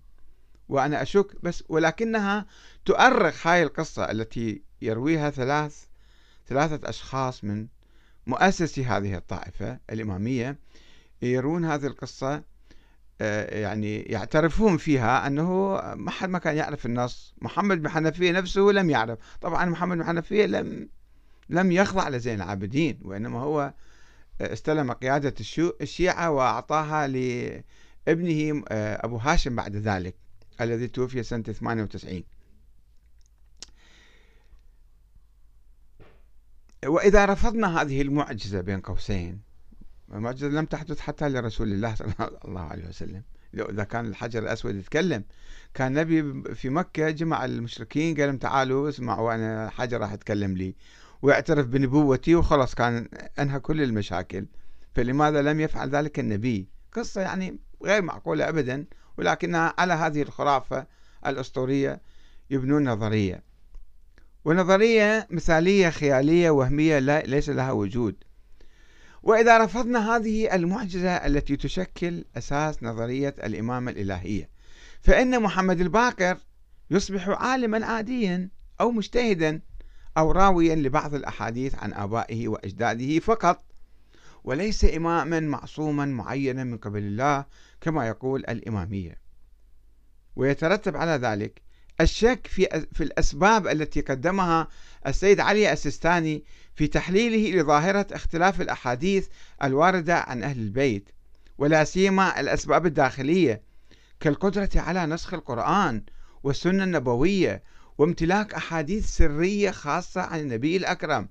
وأنا 0.69 1.01
أشك 1.01 1.27
بس 1.43 1.63
ولكنها 1.69 2.45
تؤرخ 2.85 3.47
هاي 3.47 3.63
القصة 3.63 4.11
التي 4.11 4.61
يرويها 4.81 5.29
ثلاث 5.29 5.83
ثلاثة 6.47 6.89
أشخاص 6.89 7.43
من 7.43 7.67
مؤسسي 8.27 8.85
هذه 8.85 9.15
الطائفة 9.15 9.79
الإمامية 9.89 10.59
يرون 11.21 11.65
هذه 11.65 11.85
القصة 11.85 12.43
آه، 13.21 13.59
يعني 13.59 14.01
يعترفون 14.01 14.77
فيها 14.77 15.27
أنه 15.27 15.81
ما 15.95 16.11
حد 16.11 16.29
ما 16.29 16.39
كان 16.39 16.55
يعرف 16.57 16.85
النص. 16.85 17.33
محمد 17.41 17.81
بن 17.81 17.89
حنفية 17.89 18.31
نفسه 18.31 18.61
لم 18.61 18.89
يعرف. 18.89 19.19
طبعا 19.41 19.65
محمد 19.65 19.97
بن 19.97 20.03
حنفية 20.03 20.45
لم 20.45 20.89
لم 21.49 21.71
يخضع 21.71 22.09
لزين 22.09 22.35
العابدين 22.35 22.99
وإنما 23.01 23.39
هو 23.39 23.73
استلم 24.41 24.91
قيادة 24.91 25.33
الشيعة 25.81 26.31
وأعطاها 26.31 27.07
لابنه 27.07 28.63
آه، 28.69 29.05
أبو 29.05 29.17
هاشم 29.17 29.55
بعد 29.55 29.75
ذلك. 29.75 30.28
الذي 30.61 30.87
توفي 30.87 31.23
سنة 31.23 31.43
98 31.43 32.23
وإذا 36.85 37.25
رفضنا 37.25 37.81
هذه 37.81 38.01
المعجزة 38.01 38.61
بين 38.61 38.81
قوسين 38.81 39.41
المعجزة 40.13 40.47
لم 40.47 40.65
تحدث 40.65 40.99
حتى 40.99 41.29
لرسول 41.29 41.73
الله 41.73 41.95
صلى 41.95 42.13
الله 42.45 42.61
عليه 42.61 42.87
وسلم. 42.87 43.23
لو 43.53 43.65
إذا 43.65 43.83
كان 43.83 44.05
الحجر 44.05 44.43
الأسود 44.43 44.75
يتكلم 44.75 45.23
كان 45.73 45.87
النبي 45.97 46.43
في 46.55 46.69
مكة 46.69 47.09
جمع 47.09 47.45
المشركين 47.45 48.15
قال 48.17 48.27
لهم 48.27 48.37
تعالوا 48.37 48.89
اسمعوا 48.89 49.35
أنا 49.35 49.69
حجر 49.69 50.01
راح 50.01 50.13
يتكلم 50.13 50.57
لي 50.57 50.75
ويعترف 51.21 51.67
بنبوتي 51.67 52.35
وخلاص 52.35 52.75
كان 52.75 53.07
أنهى 53.39 53.59
كل 53.59 53.81
المشاكل. 53.81 54.45
فلماذا 54.95 55.41
لم 55.41 55.59
يفعل 55.59 55.89
ذلك 55.89 56.19
النبي؟ 56.19 56.67
قصة 56.93 57.21
يعني 57.21 57.59
غير 57.83 58.01
معقولة 58.01 58.49
أبدا. 58.49 58.85
ولكنها 59.19 59.73
على 59.77 59.93
هذه 59.93 60.21
الخرافة 60.21 60.85
الأسطورية 61.25 62.01
يبنون 62.49 62.89
نظرية. 62.89 63.43
ونظرية 64.45 65.27
مثالية 65.29 65.89
خيالية 65.89 66.49
وهمية 66.49 66.99
لا 66.99 67.21
ليس 67.21 67.49
لها 67.49 67.71
وجود. 67.71 68.15
وإذا 69.23 69.57
رفضنا 69.57 70.15
هذه 70.15 70.55
المعجزة 70.55 71.11
التي 71.11 71.57
تشكل 71.57 72.25
أساس 72.37 72.83
نظرية 72.83 73.35
الإمامة 73.43 73.91
الإلهية 73.91 74.49
فإن 75.01 75.41
محمد 75.41 75.81
الباقر 75.81 76.37
يصبح 76.91 77.29
عالما 77.29 77.85
عاديا 77.85 78.49
أو 78.81 78.91
مجتهدا 78.91 79.61
أو 80.17 80.31
راويا 80.31 80.75
لبعض 80.75 81.13
الأحاديث 81.13 81.75
عن 81.75 81.93
آبائه 81.93 82.47
وأجداده 82.47 83.19
فقط. 83.19 83.68
وليس 84.43 84.85
إماما 84.85 85.39
معصوما 85.39 86.05
معينا 86.05 86.63
من 86.63 86.77
قبل 86.77 86.99
الله 86.99 87.45
كما 87.81 88.07
يقول 88.07 88.39
الإمامية. 88.39 89.17
ويترتب 90.35 90.97
على 90.97 91.11
ذلك 91.11 91.61
الشك 92.01 92.47
في 92.47 92.87
في 92.93 93.03
الأسباب 93.03 93.67
التي 93.67 94.01
قدمها 94.01 94.67
السيد 95.07 95.39
علي 95.39 95.73
السيستاني 95.73 96.43
في 96.75 96.87
تحليله 96.87 97.61
لظاهرة 97.61 98.07
اختلاف 98.11 98.61
الأحاديث 98.61 99.27
الواردة 99.63 100.15
عن 100.19 100.43
أهل 100.43 100.59
البيت 100.59 101.09
ولا 101.57 101.83
سيما 101.83 102.39
الأسباب 102.39 102.85
الداخلية 102.85 103.61
كالقدرة 104.19 104.69
على 104.75 105.05
نسخ 105.05 105.33
القرآن 105.33 106.03
والسنة 106.43 106.83
النبوية 106.83 107.63
وامتلاك 107.97 108.53
أحاديث 108.53 109.05
سرية 109.07 109.71
خاصة 109.71 110.21
عن 110.21 110.39
النبي 110.39 110.77
الأكرم 110.77 111.29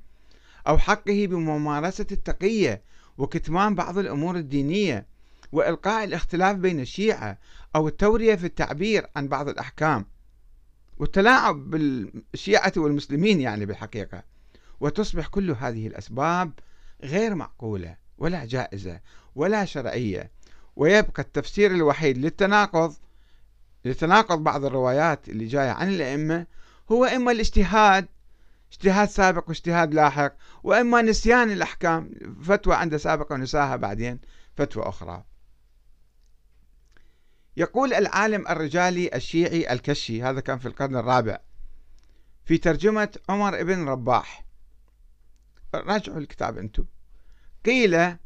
أو 0.66 0.78
حقه 0.78 1.26
بممارسة 1.26 2.06
التقية 2.12 2.82
وكتمان 3.18 3.74
بعض 3.74 3.98
الأمور 3.98 4.36
الدينية 4.36 5.06
وإلقاء 5.52 6.04
الاختلاف 6.04 6.56
بين 6.56 6.80
الشيعة 6.80 7.38
أو 7.76 7.88
التورية 7.88 8.34
في 8.34 8.46
التعبير 8.46 9.06
عن 9.16 9.28
بعض 9.28 9.48
الأحكام 9.48 10.04
والتلاعب 10.98 11.70
بالشيعة 11.70 12.72
والمسلمين 12.76 13.40
يعني 13.40 13.66
بالحقيقة. 13.66 14.22
وتصبح 14.80 15.26
كل 15.26 15.50
هذه 15.50 15.86
الأسباب 15.86 16.52
غير 17.02 17.34
معقولة 17.34 17.96
ولا 18.18 18.44
جائزة 18.44 19.00
ولا 19.34 19.64
شرعية. 19.64 20.30
ويبقى 20.76 21.22
التفسير 21.22 21.70
الوحيد 21.70 22.18
للتناقض 22.18 22.94
لتناقض 23.84 24.38
بعض 24.38 24.64
الروايات 24.64 25.28
اللي 25.28 25.46
جاية 25.46 25.70
عن 25.70 25.88
الأئمة 25.88 26.46
هو 26.92 27.04
إما 27.04 27.32
الاجتهاد 27.32 28.06
اجتهاد 28.72 29.08
سابق 29.08 29.48
واجتهاد 29.48 29.94
لاحق 29.94 30.34
وإما 30.62 31.02
نسيان 31.02 31.50
الأحكام 31.50 32.10
فتوى 32.42 32.74
عنده 32.74 32.98
سابقة 32.98 33.32
ونساها 33.32 33.76
بعدين 33.76 34.20
فتوى 34.56 34.88
أخرى. 34.88 35.24
يقول 37.56 37.94
العالم 37.94 38.48
الرجالي 38.48 39.10
الشيعي 39.14 39.72
الكشي 39.72 40.22
هذا 40.22 40.40
كان 40.40 40.58
في 40.58 40.68
القرن 40.68 40.96
الرابع 40.96 41.38
في 42.44 42.58
ترجمة 42.58 43.18
عمر 43.28 43.62
بن 43.62 43.88
رباح. 43.88 44.44
راجعوا 45.74 46.18
الكتاب 46.18 46.58
أنتم. 46.58 46.84
قيل 47.64 48.16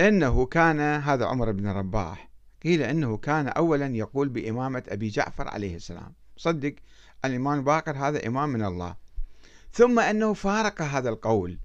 إنه 0.00 0.46
كان 0.46 0.80
هذا 0.80 1.26
عمر 1.26 1.52
بن 1.52 1.66
رباح 1.66 2.28
قيل 2.62 2.82
إنه 2.82 3.16
كان 3.16 3.48
أولا 3.48 3.86
يقول 3.86 4.28
بإمامة 4.28 4.82
أبي 4.88 5.08
جعفر 5.08 5.48
عليه 5.48 5.76
السلام. 5.76 6.14
صدق 6.36 6.74
الإمام 7.24 7.64
باقر 7.64 7.96
هذا 7.96 8.26
إمام 8.26 8.48
من 8.48 8.64
الله. 8.64 9.01
ثم 9.72 9.98
أنه 9.98 10.34
فارق 10.34 10.82
هذا 10.82 11.08
القول 11.08 11.58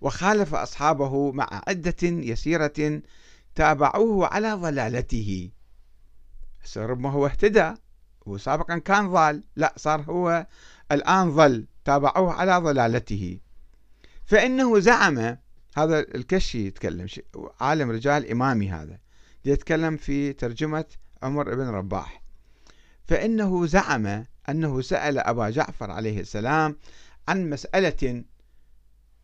وخالف 0.00 0.54
أصحابه 0.54 1.32
مع 1.32 1.62
عدة 1.68 2.02
يسيرة 2.02 3.02
تابعوه 3.54 4.26
على 4.26 4.52
ضلالته. 4.52 5.50
ربما 6.76 7.10
هو 7.10 7.26
اهتدى. 7.26 7.74
وسابقا 8.26 8.78
كان 8.78 9.12
ضال. 9.12 9.44
لا 9.56 9.74
صار 9.76 10.00
هو 10.00 10.46
الآن 10.92 11.30
ضل. 11.30 11.66
تابعوه 11.84 12.32
على 12.32 12.58
ضلالته. 12.58 13.38
فإنه 14.24 14.78
زعم 14.80 15.36
هذا 15.76 15.98
الكشي 15.98 16.66
يتكلم 16.66 17.06
عالم 17.60 17.90
رجال 17.90 18.30
إمامي 18.30 18.70
هذا 18.70 18.98
يتكلم 19.44 19.96
في 19.96 20.32
ترجمة 20.32 20.84
عمر 21.22 21.54
بن 21.54 21.68
رباح. 21.68 22.22
فإنه 23.06 23.66
زعم 23.66 24.24
أنه 24.48 24.80
سأل 24.80 25.18
أبا 25.18 25.50
جعفر 25.50 25.90
عليه 25.90 26.20
السلام 26.20 26.76
عن 27.28 27.50
مسألة 27.50 28.24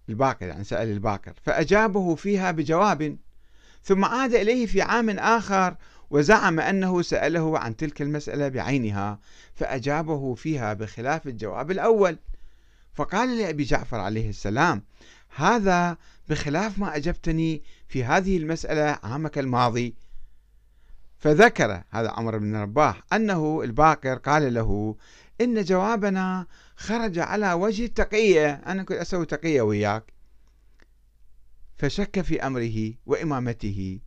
الباقر 0.09 0.47
يعني 0.47 0.65
سأل 0.65 0.89
الباقر. 0.89 1.33
فأجابه 1.43 2.15
فيها 2.15 2.51
بجواب 2.51 3.17
ثم 3.83 4.05
عاد 4.05 4.35
إليه 4.35 4.67
في 4.67 4.83
عام 4.83 5.11
آخر 5.11 5.77
وزعم 6.11 6.61
أنه 6.61 7.03
سأله 7.03 7.59
عن 7.59 7.77
تلك 7.77 8.03
المسألة 8.03 8.49
بعينها 8.49 9.19
فأجابه 9.55 10.35
فيها 10.35 10.73
بخلاف 10.73 11.27
الجواب 11.27 11.71
الأول. 11.71 12.19
فقال 12.95 13.39
لأبي 13.39 13.65
جعفر 13.65 14.01
عليه 14.01 14.29
السلام 14.29 14.83
هذا 15.37 15.97
بخلاف 16.29 16.79
ما 16.79 16.97
أجبتني 16.97 17.63
في 17.89 18.05
هذه 18.05 18.37
المسألة 18.37 18.99
عامك 19.03 19.39
الماضي 19.39 19.95
فذكر 21.21 21.83
هذا 21.91 22.11
عمر 22.11 22.39
بن 22.39 22.57
رباح 22.57 23.03
أنه 23.13 23.63
الباقر 23.65 24.15
قال 24.15 24.55
له 24.55 24.97
إن 25.41 25.63
جوابنا 25.63 26.47
خرج 26.77 27.19
على 27.19 27.53
وجه 27.53 27.85
التقية 27.85 28.53
أنا 28.53 28.83
كنت 28.83 28.99
أسوي 28.99 29.27
تقية 29.27 29.63
وياك. 29.63 30.13
فشك 31.77 32.21
في 32.21 32.47
أمره 32.47 32.95
وإمامته 33.07 34.01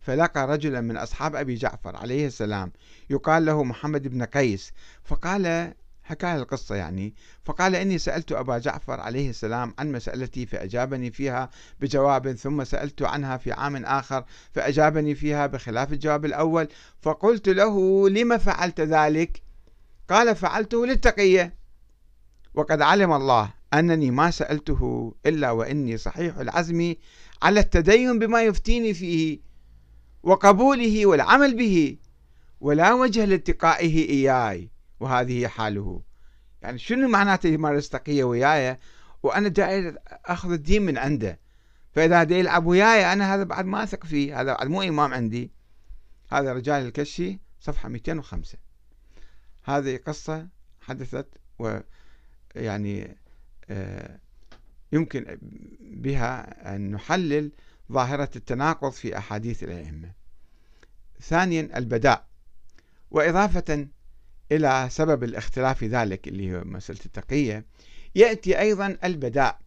فلقى 0.00 0.46
رجلا 0.46 0.80
من 0.80 0.96
أصحاب 0.96 1.36
أبي 1.36 1.54
جعفر 1.54 1.96
عليه 1.96 2.26
السلام 2.26 2.72
يقال 3.10 3.44
له 3.44 3.64
محمد 3.64 4.08
بن 4.08 4.22
قيس 4.22 4.72
فقال 5.04 5.74
حكى 6.06 6.34
القصة 6.34 6.74
يعني. 6.74 7.14
فقال 7.44 7.74
إني 7.74 7.98
سألت 7.98 8.32
أبا 8.32 8.58
جعفر 8.58 9.00
عليه 9.00 9.30
السلام 9.30 9.74
عن 9.78 9.92
مسألتي 9.92 10.46
فأجابني 10.46 11.10
فيها 11.10 11.50
بجواب 11.80 12.32
ثم 12.32 12.64
سألت 12.64 13.02
عنها 13.02 13.36
في 13.36 13.52
عام 13.52 13.84
آخر 13.84 14.24
فأجابني 14.52 15.14
فيها 15.14 15.46
بخلاف 15.46 15.92
الجواب 15.92 16.24
الأول. 16.24 16.68
فقلت 17.02 17.48
له 17.48 18.08
لم 18.08 18.38
فعلت 18.38 18.80
ذلك؟ 18.80 19.42
قال 20.08 20.36
فعلته 20.36 20.86
للتقية. 20.86 21.54
وقد 22.54 22.82
علم 22.82 23.12
الله 23.12 23.50
أنني 23.74 24.10
ما 24.10 24.30
سألته 24.30 25.14
إلا 25.26 25.50
وإني 25.50 25.96
صحيح 25.96 26.38
العزم 26.38 26.94
على 27.42 27.60
التدين 27.60 28.18
بما 28.18 28.42
يفتيني 28.42 28.94
فيه 28.94 29.40
وقبوله 30.22 31.06
والعمل 31.06 31.56
به 31.56 31.96
ولا 32.60 32.92
وجه 32.92 33.24
لاتقائه 33.24 34.08
إياي. 34.08 34.75
وهذه 35.00 35.46
حاله. 35.46 36.02
يعني 36.62 36.78
شنو 36.78 37.08
معناته 37.08 37.46
يمارس 37.46 37.88
تقية 37.88 38.24
وياي؟ 38.24 38.78
وأنا 39.22 39.48
جاي 39.48 39.96
أخذ 40.24 40.52
الدين 40.52 40.82
من 40.82 40.98
عنده. 40.98 41.38
فإذا 41.92 42.22
دا 42.22 42.36
يلعب 42.36 42.66
وياي 42.66 43.12
أنا 43.12 43.34
هذا 43.34 43.44
بعد 43.44 43.64
ما 43.64 43.82
أثق 43.82 44.06
فيه 44.06 44.40
هذا 44.40 44.54
بعد 44.54 44.66
مو 44.68 44.82
إمام 44.82 45.14
عندي. 45.14 45.50
هذا 46.32 46.52
رجال 46.52 46.86
الكشي 46.86 47.40
صفحة 47.60 47.88
205 47.88 48.58
هذه 49.64 49.96
قصة 49.96 50.48
حدثت 50.80 51.26
و 51.58 51.78
يعني 52.54 53.16
آه، 53.70 54.18
يمكن 54.92 55.38
بها 55.80 56.74
أن 56.74 56.90
نحلل 56.90 57.52
ظاهرة 57.92 58.30
التناقض 58.36 58.90
في 58.90 59.18
أحاديث 59.18 59.62
الأئمة. 59.62 60.12
ثانيا 61.20 61.78
البداء. 61.78 62.26
وإضافة 63.10 63.88
إلى 64.52 64.88
سبب 64.90 65.24
الاختلاف 65.24 65.84
ذلك 65.84 66.28
اللي 66.28 66.56
هو 66.56 66.64
مسألة 66.64 67.00
التقية 67.06 67.64
يأتي 68.14 68.60
أيضا 68.60 68.98
البداء 69.04 69.58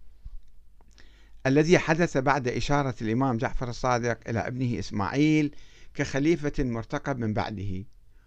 الذي 1.45 1.77
حدث 1.79 2.17
بعد 2.17 2.47
إشارة 2.47 2.95
الإمام 3.01 3.37
جعفر 3.37 3.69
الصادق 3.69 4.17
إلى 4.27 4.47
ابنه 4.47 4.79
إسماعيل 4.79 5.55
كخليفة 5.93 6.63
مرتقب 6.63 7.17
من 7.19 7.33
بعده 7.33 7.85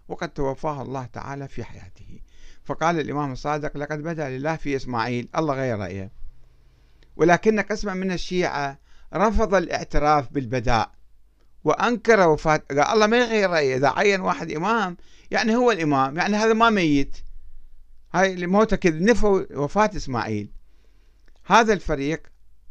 وقد 0.08 0.28
توفاه 0.28 0.82
الله 0.82 1.04
تعالى 1.04 1.48
في 1.48 1.64
حياته. 1.64 2.20
فقال 2.64 3.00
الإمام 3.00 3.32
الصادق 3.32 3.76
لقد 3.76 4.02
بدا 4.02 4.28
لله 4.28 4.56
في 4.56 4.76
إسماعيل 4.76 5.28
الله 5.36 5.54
غير 5.54 5.78
رأيه. 5.78 6.12
ولكن 7.16 7.60
قسما 7.60 7.94
من 7.94 8.12
الشيعة 8.12 8.78
رفض 9.14 9.54
الاعتراف 9.54 10.32
بالبداء. 10.32 10.92
وأنكر 11.64 12.28
وفاة 12.28 12.62
قال 12.70 12.80
الله 12.80 13.06
ما 13.06 13.18
يغير 13.18 13.50
رأيه. 13.50 13.76
إذا 13.76 13.88
عين 13.88 14.20
واحد 14.20 14.50
إمام 14.52 14.96
يعني 15.30 15.56
هو 15.56 15.70
الإمام 15.70 16.16
يعني 16.16 16.36
هذا 16.36 16.52
ما 16.52 16.70
ميت. 16.70 17.16
هاي 18.14 18.32
اللي 18.32 18.46
موته 18.46 18.78
نفوا 18.84 19.42
وفاة 19.54 19.90
إسماعيل. 19.96 20.50
هذا 21.46 21.72
الفريق 21.72 22.22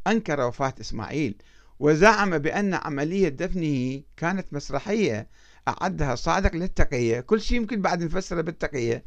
أنكر 0.08 0.42
وفاة 0.42 0.74
إسماعيل. 0.82 1.36
وزعم 1.80 2.38
بأن 2.38 2.74
عملية 2.74 3.30
دفنه 3.30 4.02
كانت 4.18 4.54
مسرحية. 4.54 5.28
أعدها 5.68 6.16
صادق 6.16 6.56
للتقية. 6.56 7.20
كل 7.20 7.42
شيء 7.42 7.58
يمكن 7.58 7.82
بعد 7.82 8.04
نفسره 8.04 8.42
بالتقية. 8.42 9.06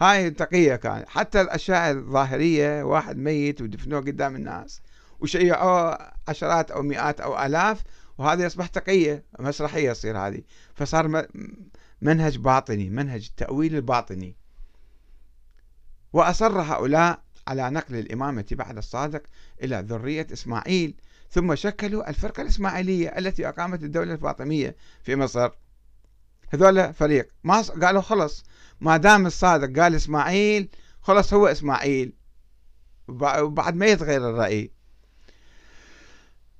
هاي 0.00 0.26
التقية 0.26 0.76
كان 0.76 1.04
حتى 1.08 1.40
الأشياء 1.40 1.90
الظاهرية 1.90 2.82
واحد 2.82 3.16
ميت 3.16 3.60
ودفنوه 3.60 4.00
قدام 4.00 4.36
الناس. 4.36 4.80
وشيعوه 5.20 5.98
عشرات 6.28 6.70
أو 6.70 6.82
مئات 6.82 7.20
أو 7.20 7.46
آلاف 7.46 7.82
وهذا 8.20 8.44
يصبح 8.44 8.66
تقية 8.66 9.24
مسرحية 9.38 9.92
تصير 9.92 10.18
هذه. 10.18 10.42
فصار 10.74 11.26
منهج 12.02 12.38
باطني 12.38 12.90
منهج 12.90 13.26
التأويل 13.30 13.76
الباطني. 13.76 14.36
وأصر 16.12 16.60
هؤلاء 16.60 17.22
على 17.48 17.70
نقل 17.70 17.94
الإمامة 17.94 18.44
بعد 18.52 18.76
الصادق 18.76 19.22
إلى 19.62 19.84
ذرية 19.88 20.26
إسماعيل 20.32 20.94
ثم 21.30 21.54
شكلوا 21.54 22.10
الفرقة 22.10 22.40
الإسماعيلية 22.40 23.08
التي 23.08 23.48
أقامت 23.48 23.82
الدولة 23.82 24.12
الفاطمية 24.12 24.76
في 25.02 25.16
مصر. 25.16 25.50
هذول 26.50 26.94
فريق 26.94 27.28
ما 27.44 27.60
قالوا 27.60 28.02
خلص 28.02 28.44
ما 28.80 28.96
دام 28.96 29.26
الصادق 29.26 29.80
قال 29.80 29.94
إسماعيل 29.94 30.68
خلص 31.00 31.34
هو 31.34 31.46
إسماعيل. 31.46 32.12
وبعد 33.08 33.74
ما 33.74 33.86
يتغير 33.86 34.30
الرأي. 34.30 34.79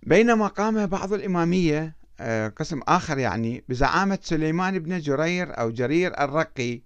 بينما 0.02 0.46
قام 0.46 0.86
بعض 0.86 1.12
الإمامية 1.12 1.96
آه، 2.20 2.48
قسم 2.48 2.80
آخر 2.88 3.18
يعني 3.18 3.64
بزعامة 3.68 4.18
سليمان 4.22 4.78
بن 4.78 4.98
جرير 4.98 5.60
أو 5.60 5.70
جرير 5.70 6.20
الرقي 6.20 6.82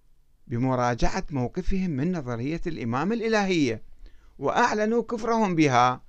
بمراجعة 0.47 1.25
موقفهم 1.31 1.91
من 1.91 2.13
نظرية 2.13 2.61
الإمامة 2.67 3.15
الإلهية 3.15 3.83
وأعلنوا 4.39 5.03
كفرهم 5.03 5.55
بها. 5.55 6.03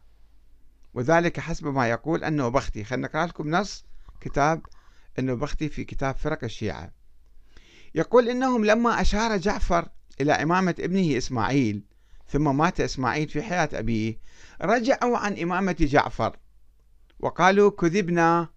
وذلك 0.93 1.39
حسب 1.39 1.67
ما 1.67 1.87
يقول 1.89 2.23
أنه 2.23 2.49
بختي 2.49 2.83
خلنا 2.83 3.07
نقرأ 3.07 3.25
لكم 3.25 3.49
نص 3.49 3.85
كتاب 4.21 4.61
أنه 5.19 5.33
بختي 5.33 5.69
في 5.69 5.83
كتاب 5.83 6.15
فرق 6.15 6.43
الشيعة. 6.43 6.91
يقول 7.95 8.29
إنهم 8.29 8.65
لما 8.65 9.01
أشار 9.01 9.37
جعفر 9.37 9.89
إلى 10.21 10.33
إمامة 10.33 10.75
ابنه 10.79 11.17
إسماعيل 11.17 11.83
ثم 12.29 12.57
مات 12.57 12.81
إسماعيل 12.81 13.27
في 13.27 13.41
حياة 13.41 13.69
أبيه 13.73 14.17
رجعوا 14.61 15.17
عن 15.17 15.39
إمامة 15.39 15.75
جعفر. 15.79 16.37
وقالوا 17.25 17.71
كذبنا 17.71 18.49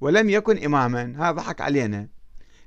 ولم 0.00 0.30
يكن 0.30 0.64
إماما. 0.64 1.14
هذا 1.16 1.30
ضحك 1.30 1.60
علينا. 1.60 2.08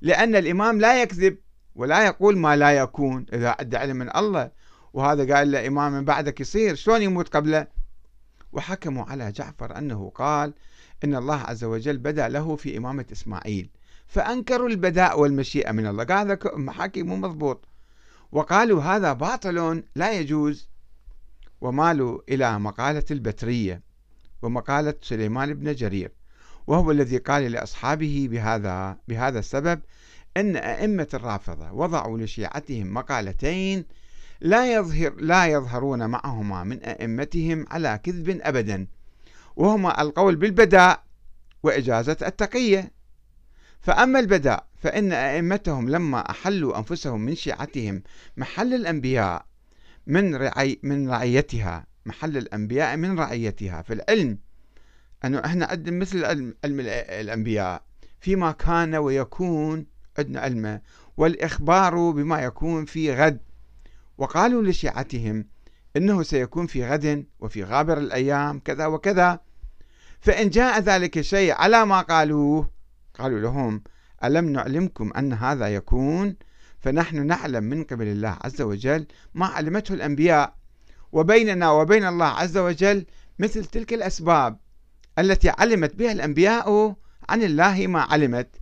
لأن 0.01 0.35
الإمام 0.35 0.79
لا 0.79 1.01
يكذب 1.01 1.37
ولا 1.75 2.05
يقول 2.05 2.37
ما 2.37 2.55
لا 2.55 2.71
يكون 2.71 3.25
إذا 3.33 3.49
أدى 3.49 3.77
علم 3.77 3.97
من 3.97 4.15
الله. 4.15 4.51
وهذا 4.93 5.35
قال 5.35 5.51
له 5.51 5.67
إمام 5.67 5.91
من 5.91 6.05
بعدك 6.05 6.41
يصير 6.41 6.75
شلون 6.75 7.01
يموت 7.01 7.35
قبله؟ 7.35 7.67
وحكموا 8.51 9.05
على 9.05 9.31
جعفر 9.31 9.77
أنه 9.77 10.09
قال 10.15 10.53
إن 11.03 11.15
الله 11.15 11.41
عز 11.41 11.63
وجل 11.63 11.97
بدا 11.97 12.27
له 12.27 12.55
في 12.55 12.77
إمامة 12.77 13.05
إسماعيل. 13.11 13.69
فأنكروا 14.07 14.69
البداء 14.69 15.19
والمشيئة 15.19 15.71
من 15.71 15.87
الله. 15.87 16.03
قال 16.03 16.17
هذا 16.17 16.39
محاكي 16.55 17.03
مو 17.03 17.15
مضبوط. 17.15 17.67
وقالوا 18.31 18.81
هذا 18.81 19.13
باطل 19.13 19.83
لا 19.95 20.11
يجوز. 20.11 20.69
ومالوا 21.61 22.21
إلى 22.29 22.59
مقالة 22.59 23.05
البترية. 23.11 23.94
ومقالة 24.45 24.93
سليمان 25.01 25.53
بن 25.53 25.75
جرير 25.75 26.11
وهو 26.67 26.91
الذي 26.91 27.17
قال 27.17 27.51
لأصحابه 27.51 28.27
بهذا 28.31 28.97
بهذا 29.07 29.39
السبب 29.39 29.79
أن 30.37 30.55
أئمة 30.55 31.07
الرافضة 31.13 31.71
وضعوا 31.71 32.17
لشيعتهم 32.17 32.93
مقالتين 32.93 33.85
لا 34.41 34.73
يظهر 34.73 35.13
لا 35.15 35.45
يظهرون 35.45 36.05
معهما 36.05 36.63
من 36.63 36.83
أئمتهم 36.83 37.65
على 37.71 37.99
كذب 38.03 38.39
أبدا 38.41 38.87
وهما 39.55 40.01
القول 40.01 40.35
بالبداء 40.35 41.03
وإجازة 41.63 42.17
التقية. 42.21 42.91
فأما 43.81 44.19
البداء 44.19 44.67
فإن 44.77 45.11
أئمتهم 45.13 45.89
لما 45.89 46.29
أحلوا 46.29 46.77
أنفسهم 46.77 47.21
من 47.21 47.35
شيعتهم 47.35 48.03
محل 48.37 48.73
الأنبياء 48.73 49.45
من 50.07 50.35
رعي 50.35 50.79
من 50.83 51.09
رعيتها 51.09 51.85
محل 52.05 52.37
الأنبياء 52.37 52.97
من 52.97 53.19
رعيتها. 53.19 53.81
في 53.81 53.93
العلم 53.93 54.37
أنه 55.25 55.39
إحنا 55.45 55.65
عندنا 55.65 55.97
مثل 55.97 56.25
علم, 56.25 56.55
الأنبياء. 56.63 57.83
فيما 58.19 58.51
كان 58.51 58.95
ويكون 58.95 59.85
عندنا 60.17 60.39
علمه 60.39 60.81
والإخبار 61.17 62.11
بما 62.11 62.41
يكون 62.41 62.85
في 62.85 63.13
غد. 63.13 63.39
وقالوا 64.17 64.63
لشيعتهم 64.63 65.45
إنه 65.97 66.23
سيكون 66.23 66.67
في 66.67 66.85
غد 66.85 67.25
وفي 67.39 67.63
غابر 67.63 67.97
الأيام 67.97 68.59
كذا 68.59 68.85
وكذا. 68.85 69.39
فإن 70.19 70.49
جاء 70.49 70.79
ذلك 70.79 71.17
الشيء 71.17 71.53
على 71.53 71.85
ما 71.85 72.01
قالوه 72.01 72.69
قالوا 73.13 73.39
لهم 73.39 73.83
ألم 74.23 74.49
نعلمكم 74.49 75.11
أن 75.17 75.33
هذا 75.33 75.67
يكون؟ 75.67 76.35
فنحن 76.79 77.27
نعلم 77.27 77.63
من 77.63 77.83
قبل 77.83 78.07
الله 78.07 78.37
عز 78.41 78.61
وجل 78.61 79.07
ما 79.33 79.45
علمته 79.45 79.93
الأنبياء. 79.93 80.55
وبيننا 81.15 81.71
وبين 81.71 82.05
الله 82.05 82.25
عز 82.25 82.57
وجل 82.57 83.05
مثل 83.39 83.65
تلك 83.65 83.93
الأسباب 83.93 84.59
التي 85.19 85.49
علمت 85.49 85.95
بها 85.95 86.11
الأنبياء 86.11 86.95
عن 87.29 87.43
الله 87.43 87.87
ما 87.87 88.01
علمت. 88.01 88.55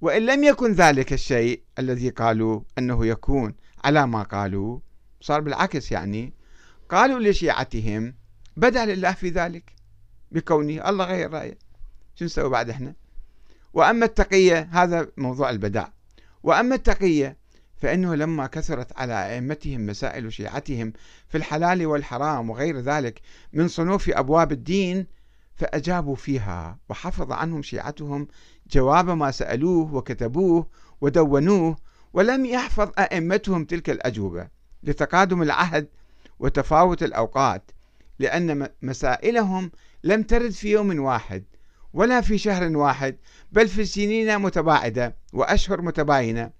وإن 0.00 0.26
لم 0.26 0.44
يكن 0.44 0.72
ذلك 0.72 1.12
الشيء 1.12 1.62
الذي 1.78 2.08
قالوا 2.08 2.60
أنه 2.78 3.06
يكون 3.06 3.54
على 3.84 4.06
ما 4.06 4.22
قالوا 4.22 4.80
صار 5.20 5.40
بالعكس 5.40 5.92
يعني 5.92 6.32
قالوا 6.88 7.20
لشيعتهم 7.20 8.14
بدا 8.56 8.84
لله 8.84 9.12
في 9.12 9.28
ذلك 9.28 9.72
بكونه 10.30 10.88
الله 10.88 11.04
غير 11.04 11.30
رأيه 11.30 11.58
شو 12.14 12.24
نسوي 12.24 12.48
بعد 12.48 12.70
إحنا؟ 12.70 12.94
وأما 13.72 14.06
التقية 14.06 14.68
هذا 14.72 15.08
موضوع 15.16 15.50
البداء. 15.50 15.92
وأما 16.42 16.74
التقية 16.74 17.36
فإنه 17.80 18.14
لما 18.14 18.46
كثرت 18.46 18.98
على 18.98 19.34
أئمتهم 19.34 19.86
مسائل 19.86 20.32
شيعتهم 20.32 20.92
في 21.28 21.38
الحلال 21.38 21.86
والحرام 21.86 22.50
وغير 22.50 22.80
ذلك 22.80 23.20
من 23.52 23.68
صنوف 23.68 24.10
أبواب 24.10 24.52
الدين 24.52 25.06
فأجابوا 25.56 26.16
فيها 26.16 26.78
وحفظ 26.88 27.32
عنهم 27.32 27.62
شيعتهم 27.62 28.28
جواب 28.70 29.10
ما 29.10 29.30
سألوه 29.30 29.94
وكتبوه 29.94 30.66
ودونوه 31.00 31.76
ولم 32.12 32.46
يحفظ 32.46 32.90
أئمتهم 32.98 33.64
تلك 33.64 33.90
الأجوبة 33.90 34.48
لتقادم 34.82 35.42
العهد 35.42 35.88
وتفاوت 36.38 37.02
الأوقات 37.02 37.70
لأن 38.18 38.68
مسائلهم 38.82 39.70
لم 40.04 40.22
ترد 40.22 40.50
في 40.50 40.70
يوم 40.70 41.00
واحد 41.00 41.44
ولا 41.92 42.20
في 42.20 42.38
شهر 42.38 42.76
واحد 42.76 43.16
بل 43.52 43.68
في 43.68 43.84
سنين 43.84 44.38
متباعدة 44.38 45.16
وأشهر 45.32 45.82
متباينة. 45.82 46.59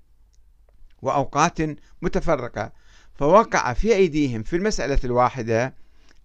وأوقات 1.03 1.59
متفرقة. 2.03 2.73
فوقع 3.15 3.73
في 3.73 3.95
أيديهم 3.95 4.43
في 4.43 4.57
المسألة 4.57 4.99
الواحدة 5.05 5.75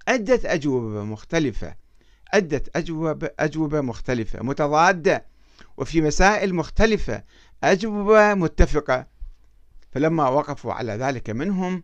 عدة 0.07 0.39
أجوبة 0.45 1.03
مختلفة. 1.03 1.75
عدة 2.33 2.63
أجوبة, 2.75 3.29
أجوبة 3.39 3.81
مختلفة 3.81 4.43
متضادة. 4.43 5.25
وفي 5.77 6.01
مسائل 6.01 6.55
مختلفة 6.55 7.23
أجوبة 7.63 8.33
متفقة. 8.33 9.07
فلما 9.91 10.29
وقفوا 10.29 10.73
على 10.73 10.93
ذلك 10.93 11.29
منهم 11.29 11.83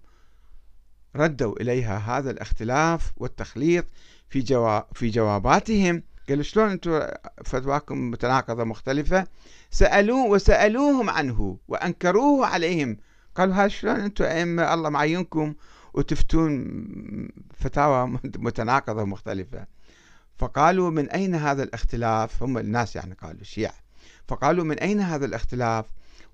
ردوا 1.16 1.62
إليها 1.62 1.98
هذا 1.98 2.32
الاختلاف 2.32 3.12
والتخليط 3.18 3.86
في 4.30 4.40
جواب 4.40 4.86
في 4.94 5.10
جواباتهم. 5.10 6.04
قالوا 6.30 6.44
شلون 6.44 6.70
أنتم 6.70 7.02
فتواكم 7.46 8.12
متناقضة 8.12 8.64
مختلفة؟ 8.64 9.28
سألوه 9.72 10.26
وسألوهم 10.26 11.10
عنه 11.10 11.58
وأنكروه 11.68 12.48
عليهم. 12.48 12.98
قالوا 13.36 13.56
هذا 13.56 13.68
شلون 13.68 13.96
أنتم 13.96 14.26
أئمة؟ 14.26 14.74
الله 14.74 14.90
معينكم. 14.90 15.54
وتفتون 15.94 16.68
فتاوى 17.54 18.08
متناقضة 18.24 19.04
مختلفة 19.04 19.68
فقالوا 20.38 20.90
من 20.90 21.10
أين 21.10 21.36
هذا 21.36 21.64
الاختلاف؟ 21.64 22.44
هم 22.44 22.58
الناس 22.58 22.96
يعني 22.96 23.14
قالوا 23.14 23.42
الشيعة 23.42 23.74
فقالوا 24.28 24.66
من 24.66 24.80
أين 24.80 25.00
هذا 25.00 25.26
الاختلاف؟ 25.26 25.86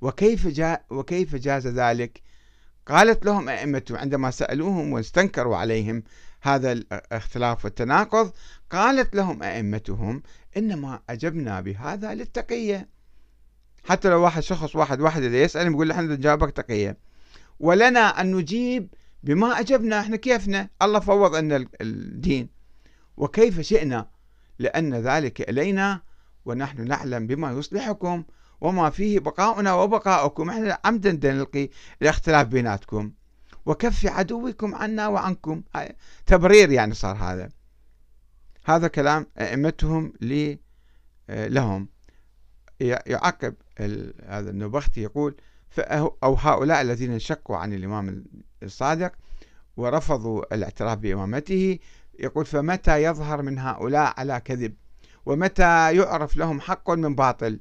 وكيف 0.01 0.47
جاء 0.47 0.85
وكيف 0.89 1.35
جاز 1.35 1.67
ذلك؟ 1.67 2.21
قالت 2.85 3.25
لهم 3.25 3.49
أئمتهم 3.49 3.97
عندما 3.97 4.31
سألوهم 4.31 4.93
واستنكروا 4.93 5.57
عليهم 5.57 6.03
هذا 6.41 6.71
الاختلاف 6.71 7.65
والتناقض 7.65 8.31
قالت 8.71 9.15
لهم 9.15 9.43
أئمتهم 9.43 10.23
إنما 10.57 10.99
أجبنا 11.09 11.61
بهذا 11.61 12.13
للتقية. 12.13 12.96
حتى 13.87 14.09
لو 14.09 14.21
واحد 14.21 14.41
شخص 14.41 14.75
واحد 14.75 15.01
واحد 15.01 15.23
إذا 15.23 15.41
يسأل 15.41 15.67
يقول 15.67 15.91
إحنا 15.91 16.15
نجاوبك 16.15 16.51
تقية 16.51 16.97
ولنا 17.59 18.21
أن 18.21 18.35
نجيب 18.35 18.93
بما 19.23 19.59
أجبنا 19.59 19.99
إحنا 19.99 20.15
كيفنا. 20.15 20.69
الله 20.81 20.99
فوض 20.99 21.35
أن 21.35 21.67
الدين. 21.81 22.49
وكيف 23.17 23.59
شئنا؟ 23.59 24.09
لأن 24.59 24.95
ذلك 24.95 25.49
إلينا 25.49 26.01
ونحن 26.45 26.87
نعلم 26.87 27.27
بما 27.27 27.51
يصلحكم 27.51 28.23
وما 28.61 28.89
فيه 28.89 29.19
بقاؤنا 29.19 29.73
وبقاؤكم. 29.73 30.49
إحنا 30.49 30.77
عمدا 30.85 31.33
نلقي 31.33 31.69
الاختلاف 32.01 32.47
بيناتكم. 32.47 33.11
وكف 33.65 34.05
عدوكم 34.05 34.75
عنا 34.75 35.07
وعنكم. 35.07 35.63
تبرير 36.25 36.71
يعني 36.71 36.93
صار 36.93 37.15
هذا. 37.15 37.49
هذا 38.65 38.87
كلام 38.87 39.27
أئمتهم 39.37 40.13
لي 40.21 40.59
آه، 41.29 41.47
لهم. 41.47 41.89
يعقب 42.79 43.55
هذا 44.27 44.49
النبختي 44.49 45.01
يقول 45.01 45.35
أو 46.23 46.33
هؤلاء 46.33 46.81
الذين 46.81 47.11
انشقوا 47.11 47.57
عن 47.57 47.73
الإمام 47.73 48.25
الصادق 48.63 49.11
ورفضوا 49.77 50.55
الاعتراف 50.55 50.97
بإمامته 50.97 51.79
يقول 52.19 52.45
فمتى 52.45 53.03
يظهر 53.03 53.41
من 53.41 53.59
هؤلاء 53.59 54.13
على 54.17 54.41
كذب؟ 54.45 54.73
ومتى 55.25 55.95
يعرف 55.95 56.37
لهم 56.37 56.61
حق 56.61 56.91
من 56.91 57.15
باطل؟ 57.15 57.59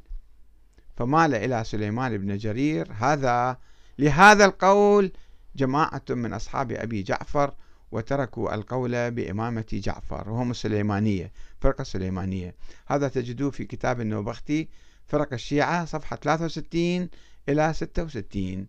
فمال 0.96 1.34
إلى 1.34 1.64
سليمان 1.64 2.18
بن 2.18 2.36
جرير 2.36 2.92
هذا. 2.92 3.58
لهذا 3.98 4.44
القول 4.44 5.12
جماعة 5.56 6.02
من 6.10 6.32
أصحاب 6.32 6.72
أبي 6.72 7.02
جعفر 7.02 7.54
وتركوا 7.92 8.54
القول 8.54 9.10
بإمامة 9.10 9.64
جعفر 9.72 10.30
وهم 10.30 10.50
السليمانية 10.50 11.32
فرقة 11.60 11.82
السليمانية 11.82 12.54
هذا 12.86 13.08
تجدوه 13.08 13.50
في 13.50 13.64
كتاب 13.64 14.00
النوبختي 14.00 14.68
فرق 15.06 15.32
الشيعة 15.32 15.84
صفحة 15.84 16.16
63 16.16 17.08
إلى 17.48 17.72
66 17.72 18.66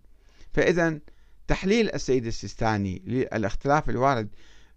فإذا 0.53 0.99
تحليل 1.47 1.93
السيد 1.93 2.25
السيستاني 2.25 3.01
للاختلاف 3.05 3.89
الوارد 3.89 4.29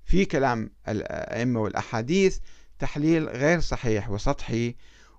في 0.05 0.25
كلام 0.25 0.71
الأئمة 0.89 1.61
والأحاديث 1.61 2.39
تحليل 2.79 3.29
غير 3.29 3.61
صحيح 3.61 4.11
وسطحي 4.11 4.75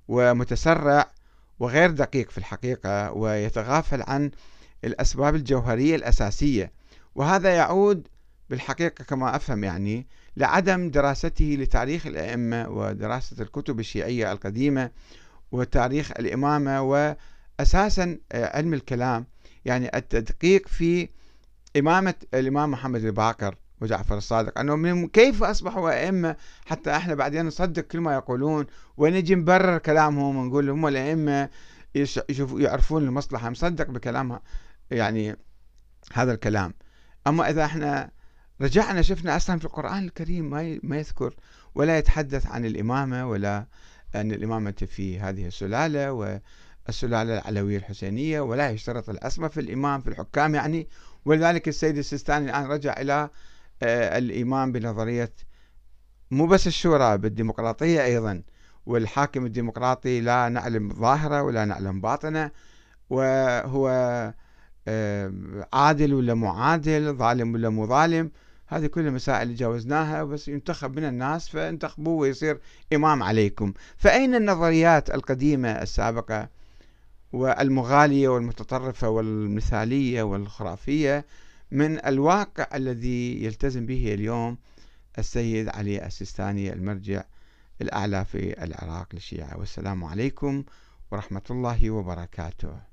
ومتسرع 0.07 1.11
وغير 1.59 1.91
دقيق 1.91 2.29
في 2.29 2.37
الحقيقة 2.37 3.11
ويتغافل 3.11 4.01
عن 4.01 4.31
الأسباب 4.83 5.35
الجوهرية 5.35 5.95
الأساسية. 5.95 6.71
وهذا 7.15 7.55
يعود 7.55 8.07
بالحقيقة 8.49 9.03
كما 9.03 9.35
أفهم 9.35 9.63
يعني 9.63 10.07
لعدم 10.37 10.89
دراسته 10.89 11.57
لتاريخ 11.59 12.07
الأئمة 12.07 12.69
ودراسة 12.69 13.43
الكتب 13.43 13.79
الشيعية 13.79 14.31
القديمة 14.31 14.91
وتاريخ 15.51 16.11
الإمامة 16.11 16.81
وأساسا 16.81 18.17
علم 18.33 18.73
الكلام. 18.73 19.25
يعني 19.65 19.97
التدقيق 19.97 20.67
في 20.67 21.09
إمامة 21.77 22.13
الإمام 22.33 22.71
محمد 22.71 23.05
الباقر 23.05 23.55
وجعفر 23.81 24.17
الصادق. 24.17 24.59
أنه 24.59 24.75
من 24.75 25.07
كيف 25.07 25.43
أصبحوا 25.43 25.89
أئمة 25.89 26.35
حتى 26.65 26.95
إحنا 26.95 27.15
بعدين 27.15 27.45
نصدق 27.45 27.81
كل 27.81 27.99
ما 27.99 28.13
يقولون 28.13 28.65
ونجي 28.97 29.35
نبرر 29.35 29.77
كلامهم 29.77 30.35
ونقول 30.35 30.69
هم 30.69 30.87
الأئمة 30.87 31.49
يعرفون 32.37 33.03
المصلحة 33.03 33.49
نصدق 33.49 33.89
بكلامها 33.89 34.41
يعني 34.91 35.35
هذا 36.13 36.33
الكلام. 36.33 36.73
أما 37.27 37.49
إذا 37.49 37.65
إحنا 37.65 38.11
رجعنا 38.61 39.01
شفنا 39.01 39.35
أصلا 39.35 39.59
في 39.59 39.65
القرآن 39.65 40.05
الكريم 40.05 40.49
ما 40.49 40.79
ما 40.83 40.97
يذكر 40.97 41.35
ولا 41.75 41.97
يتحدث 41.97 42.47
عن 42.47 42.65
الإمامة 42.65 43.29
ولا 43.29 43.65
أن 44.15 44.31
الإمامة 44.31 44.71
في 44.87 45.19
هذه 45.19 45.47
السلالة 45.47 46.11
والسلالة 46.11 47.37
العلوية 47.37 47.77
الحسينية 47.77 48.41
ولا 48.41 48.69
يشترط 48.69 49.09
الأسمى 49.09 49.49
في 49.49 49.59
الإمام 49.59 50.01
في 50.01 50.07
الحكام 50.07 50.55
يعني. 50.55 50.87
ولذلك 51.25 51.67
السيد 51.67 51.97
السيستاني 51.97 52.49
الآن 52.49 52.65
رجع 52.65 52.93
إلى 53.01 53.29
آه، 53.83 54.17
الإيمان 54.17 54.71
بنظرية 54.71 55.33
مو 56.31 56.47
بس 56.47 56.67
الشورى 56.67 57.17
بالديمقراطية 57.17 58.03
أيضا. 58.03 58.43
والحاكم 58.85 59.45
الديمقراطي 59.45 60.21
لا 60.21 60.49
نعلم 60.49 60.93
ظاهرة 60.93 61.41
ولا 61.43 61.65
نعلم 61.65 62.01
باطنة 62.01 62.51
وهو 63.09 63.89
آه، 64.87 65.33
عادل 65.73 66.13
ولا 66.13 66.33
معادل 66.33 67.13
ظالم 67.13 67.53
ولا 67.53 67.69
مو 67.69 67.87
ظالم. 67.87 68.31
هذه 68.71 68.85
كل 68.85 69.07
المسائل 69.07 69.41
اللي 69.41 69.53
جاوزناها 69.53 70.23
بس 70.23 70.47
ينتخب 70.47 70.95
من 70.99 71.03
الناس 71.03 71.49
فانتخبوه 71.49 72.13
ويصير 72.13 72.59
إمام 72.93 73.23
عليكم. 73.23 73.73
فأين 73.97 74.35
النظريات 74.35 75.09
القديمة 75.09 75.69
السابقة 75.69 76.49
والمغالية 77.33 78.29
والمتطرفة 78.29 79.09
والمثالية 79.09 80.23
والخرافية 80.23 81.25
من 81.71 82.05
الواقع 82.05 82.67
الذي 82.75 83.43
يلتزم 83.43 83.85
به 83.85 84.13
اليوم 84.13 84.57
السيد 85.19 85.69
علي 85.69 86.05
السيستاني 86.05 86.73
المرجع 86.73 87.23
الأعلى 87.81 88.25
في 88.25 88.63
العراق 88.63 89.07
للشيعة؟ 89.13 89.57
والسلام 89.57 90.03
عليكم 90.03 90.63
ورحمة 91.11 91.41
الله 91.49 91.89
وبركاته. 91.89 92.90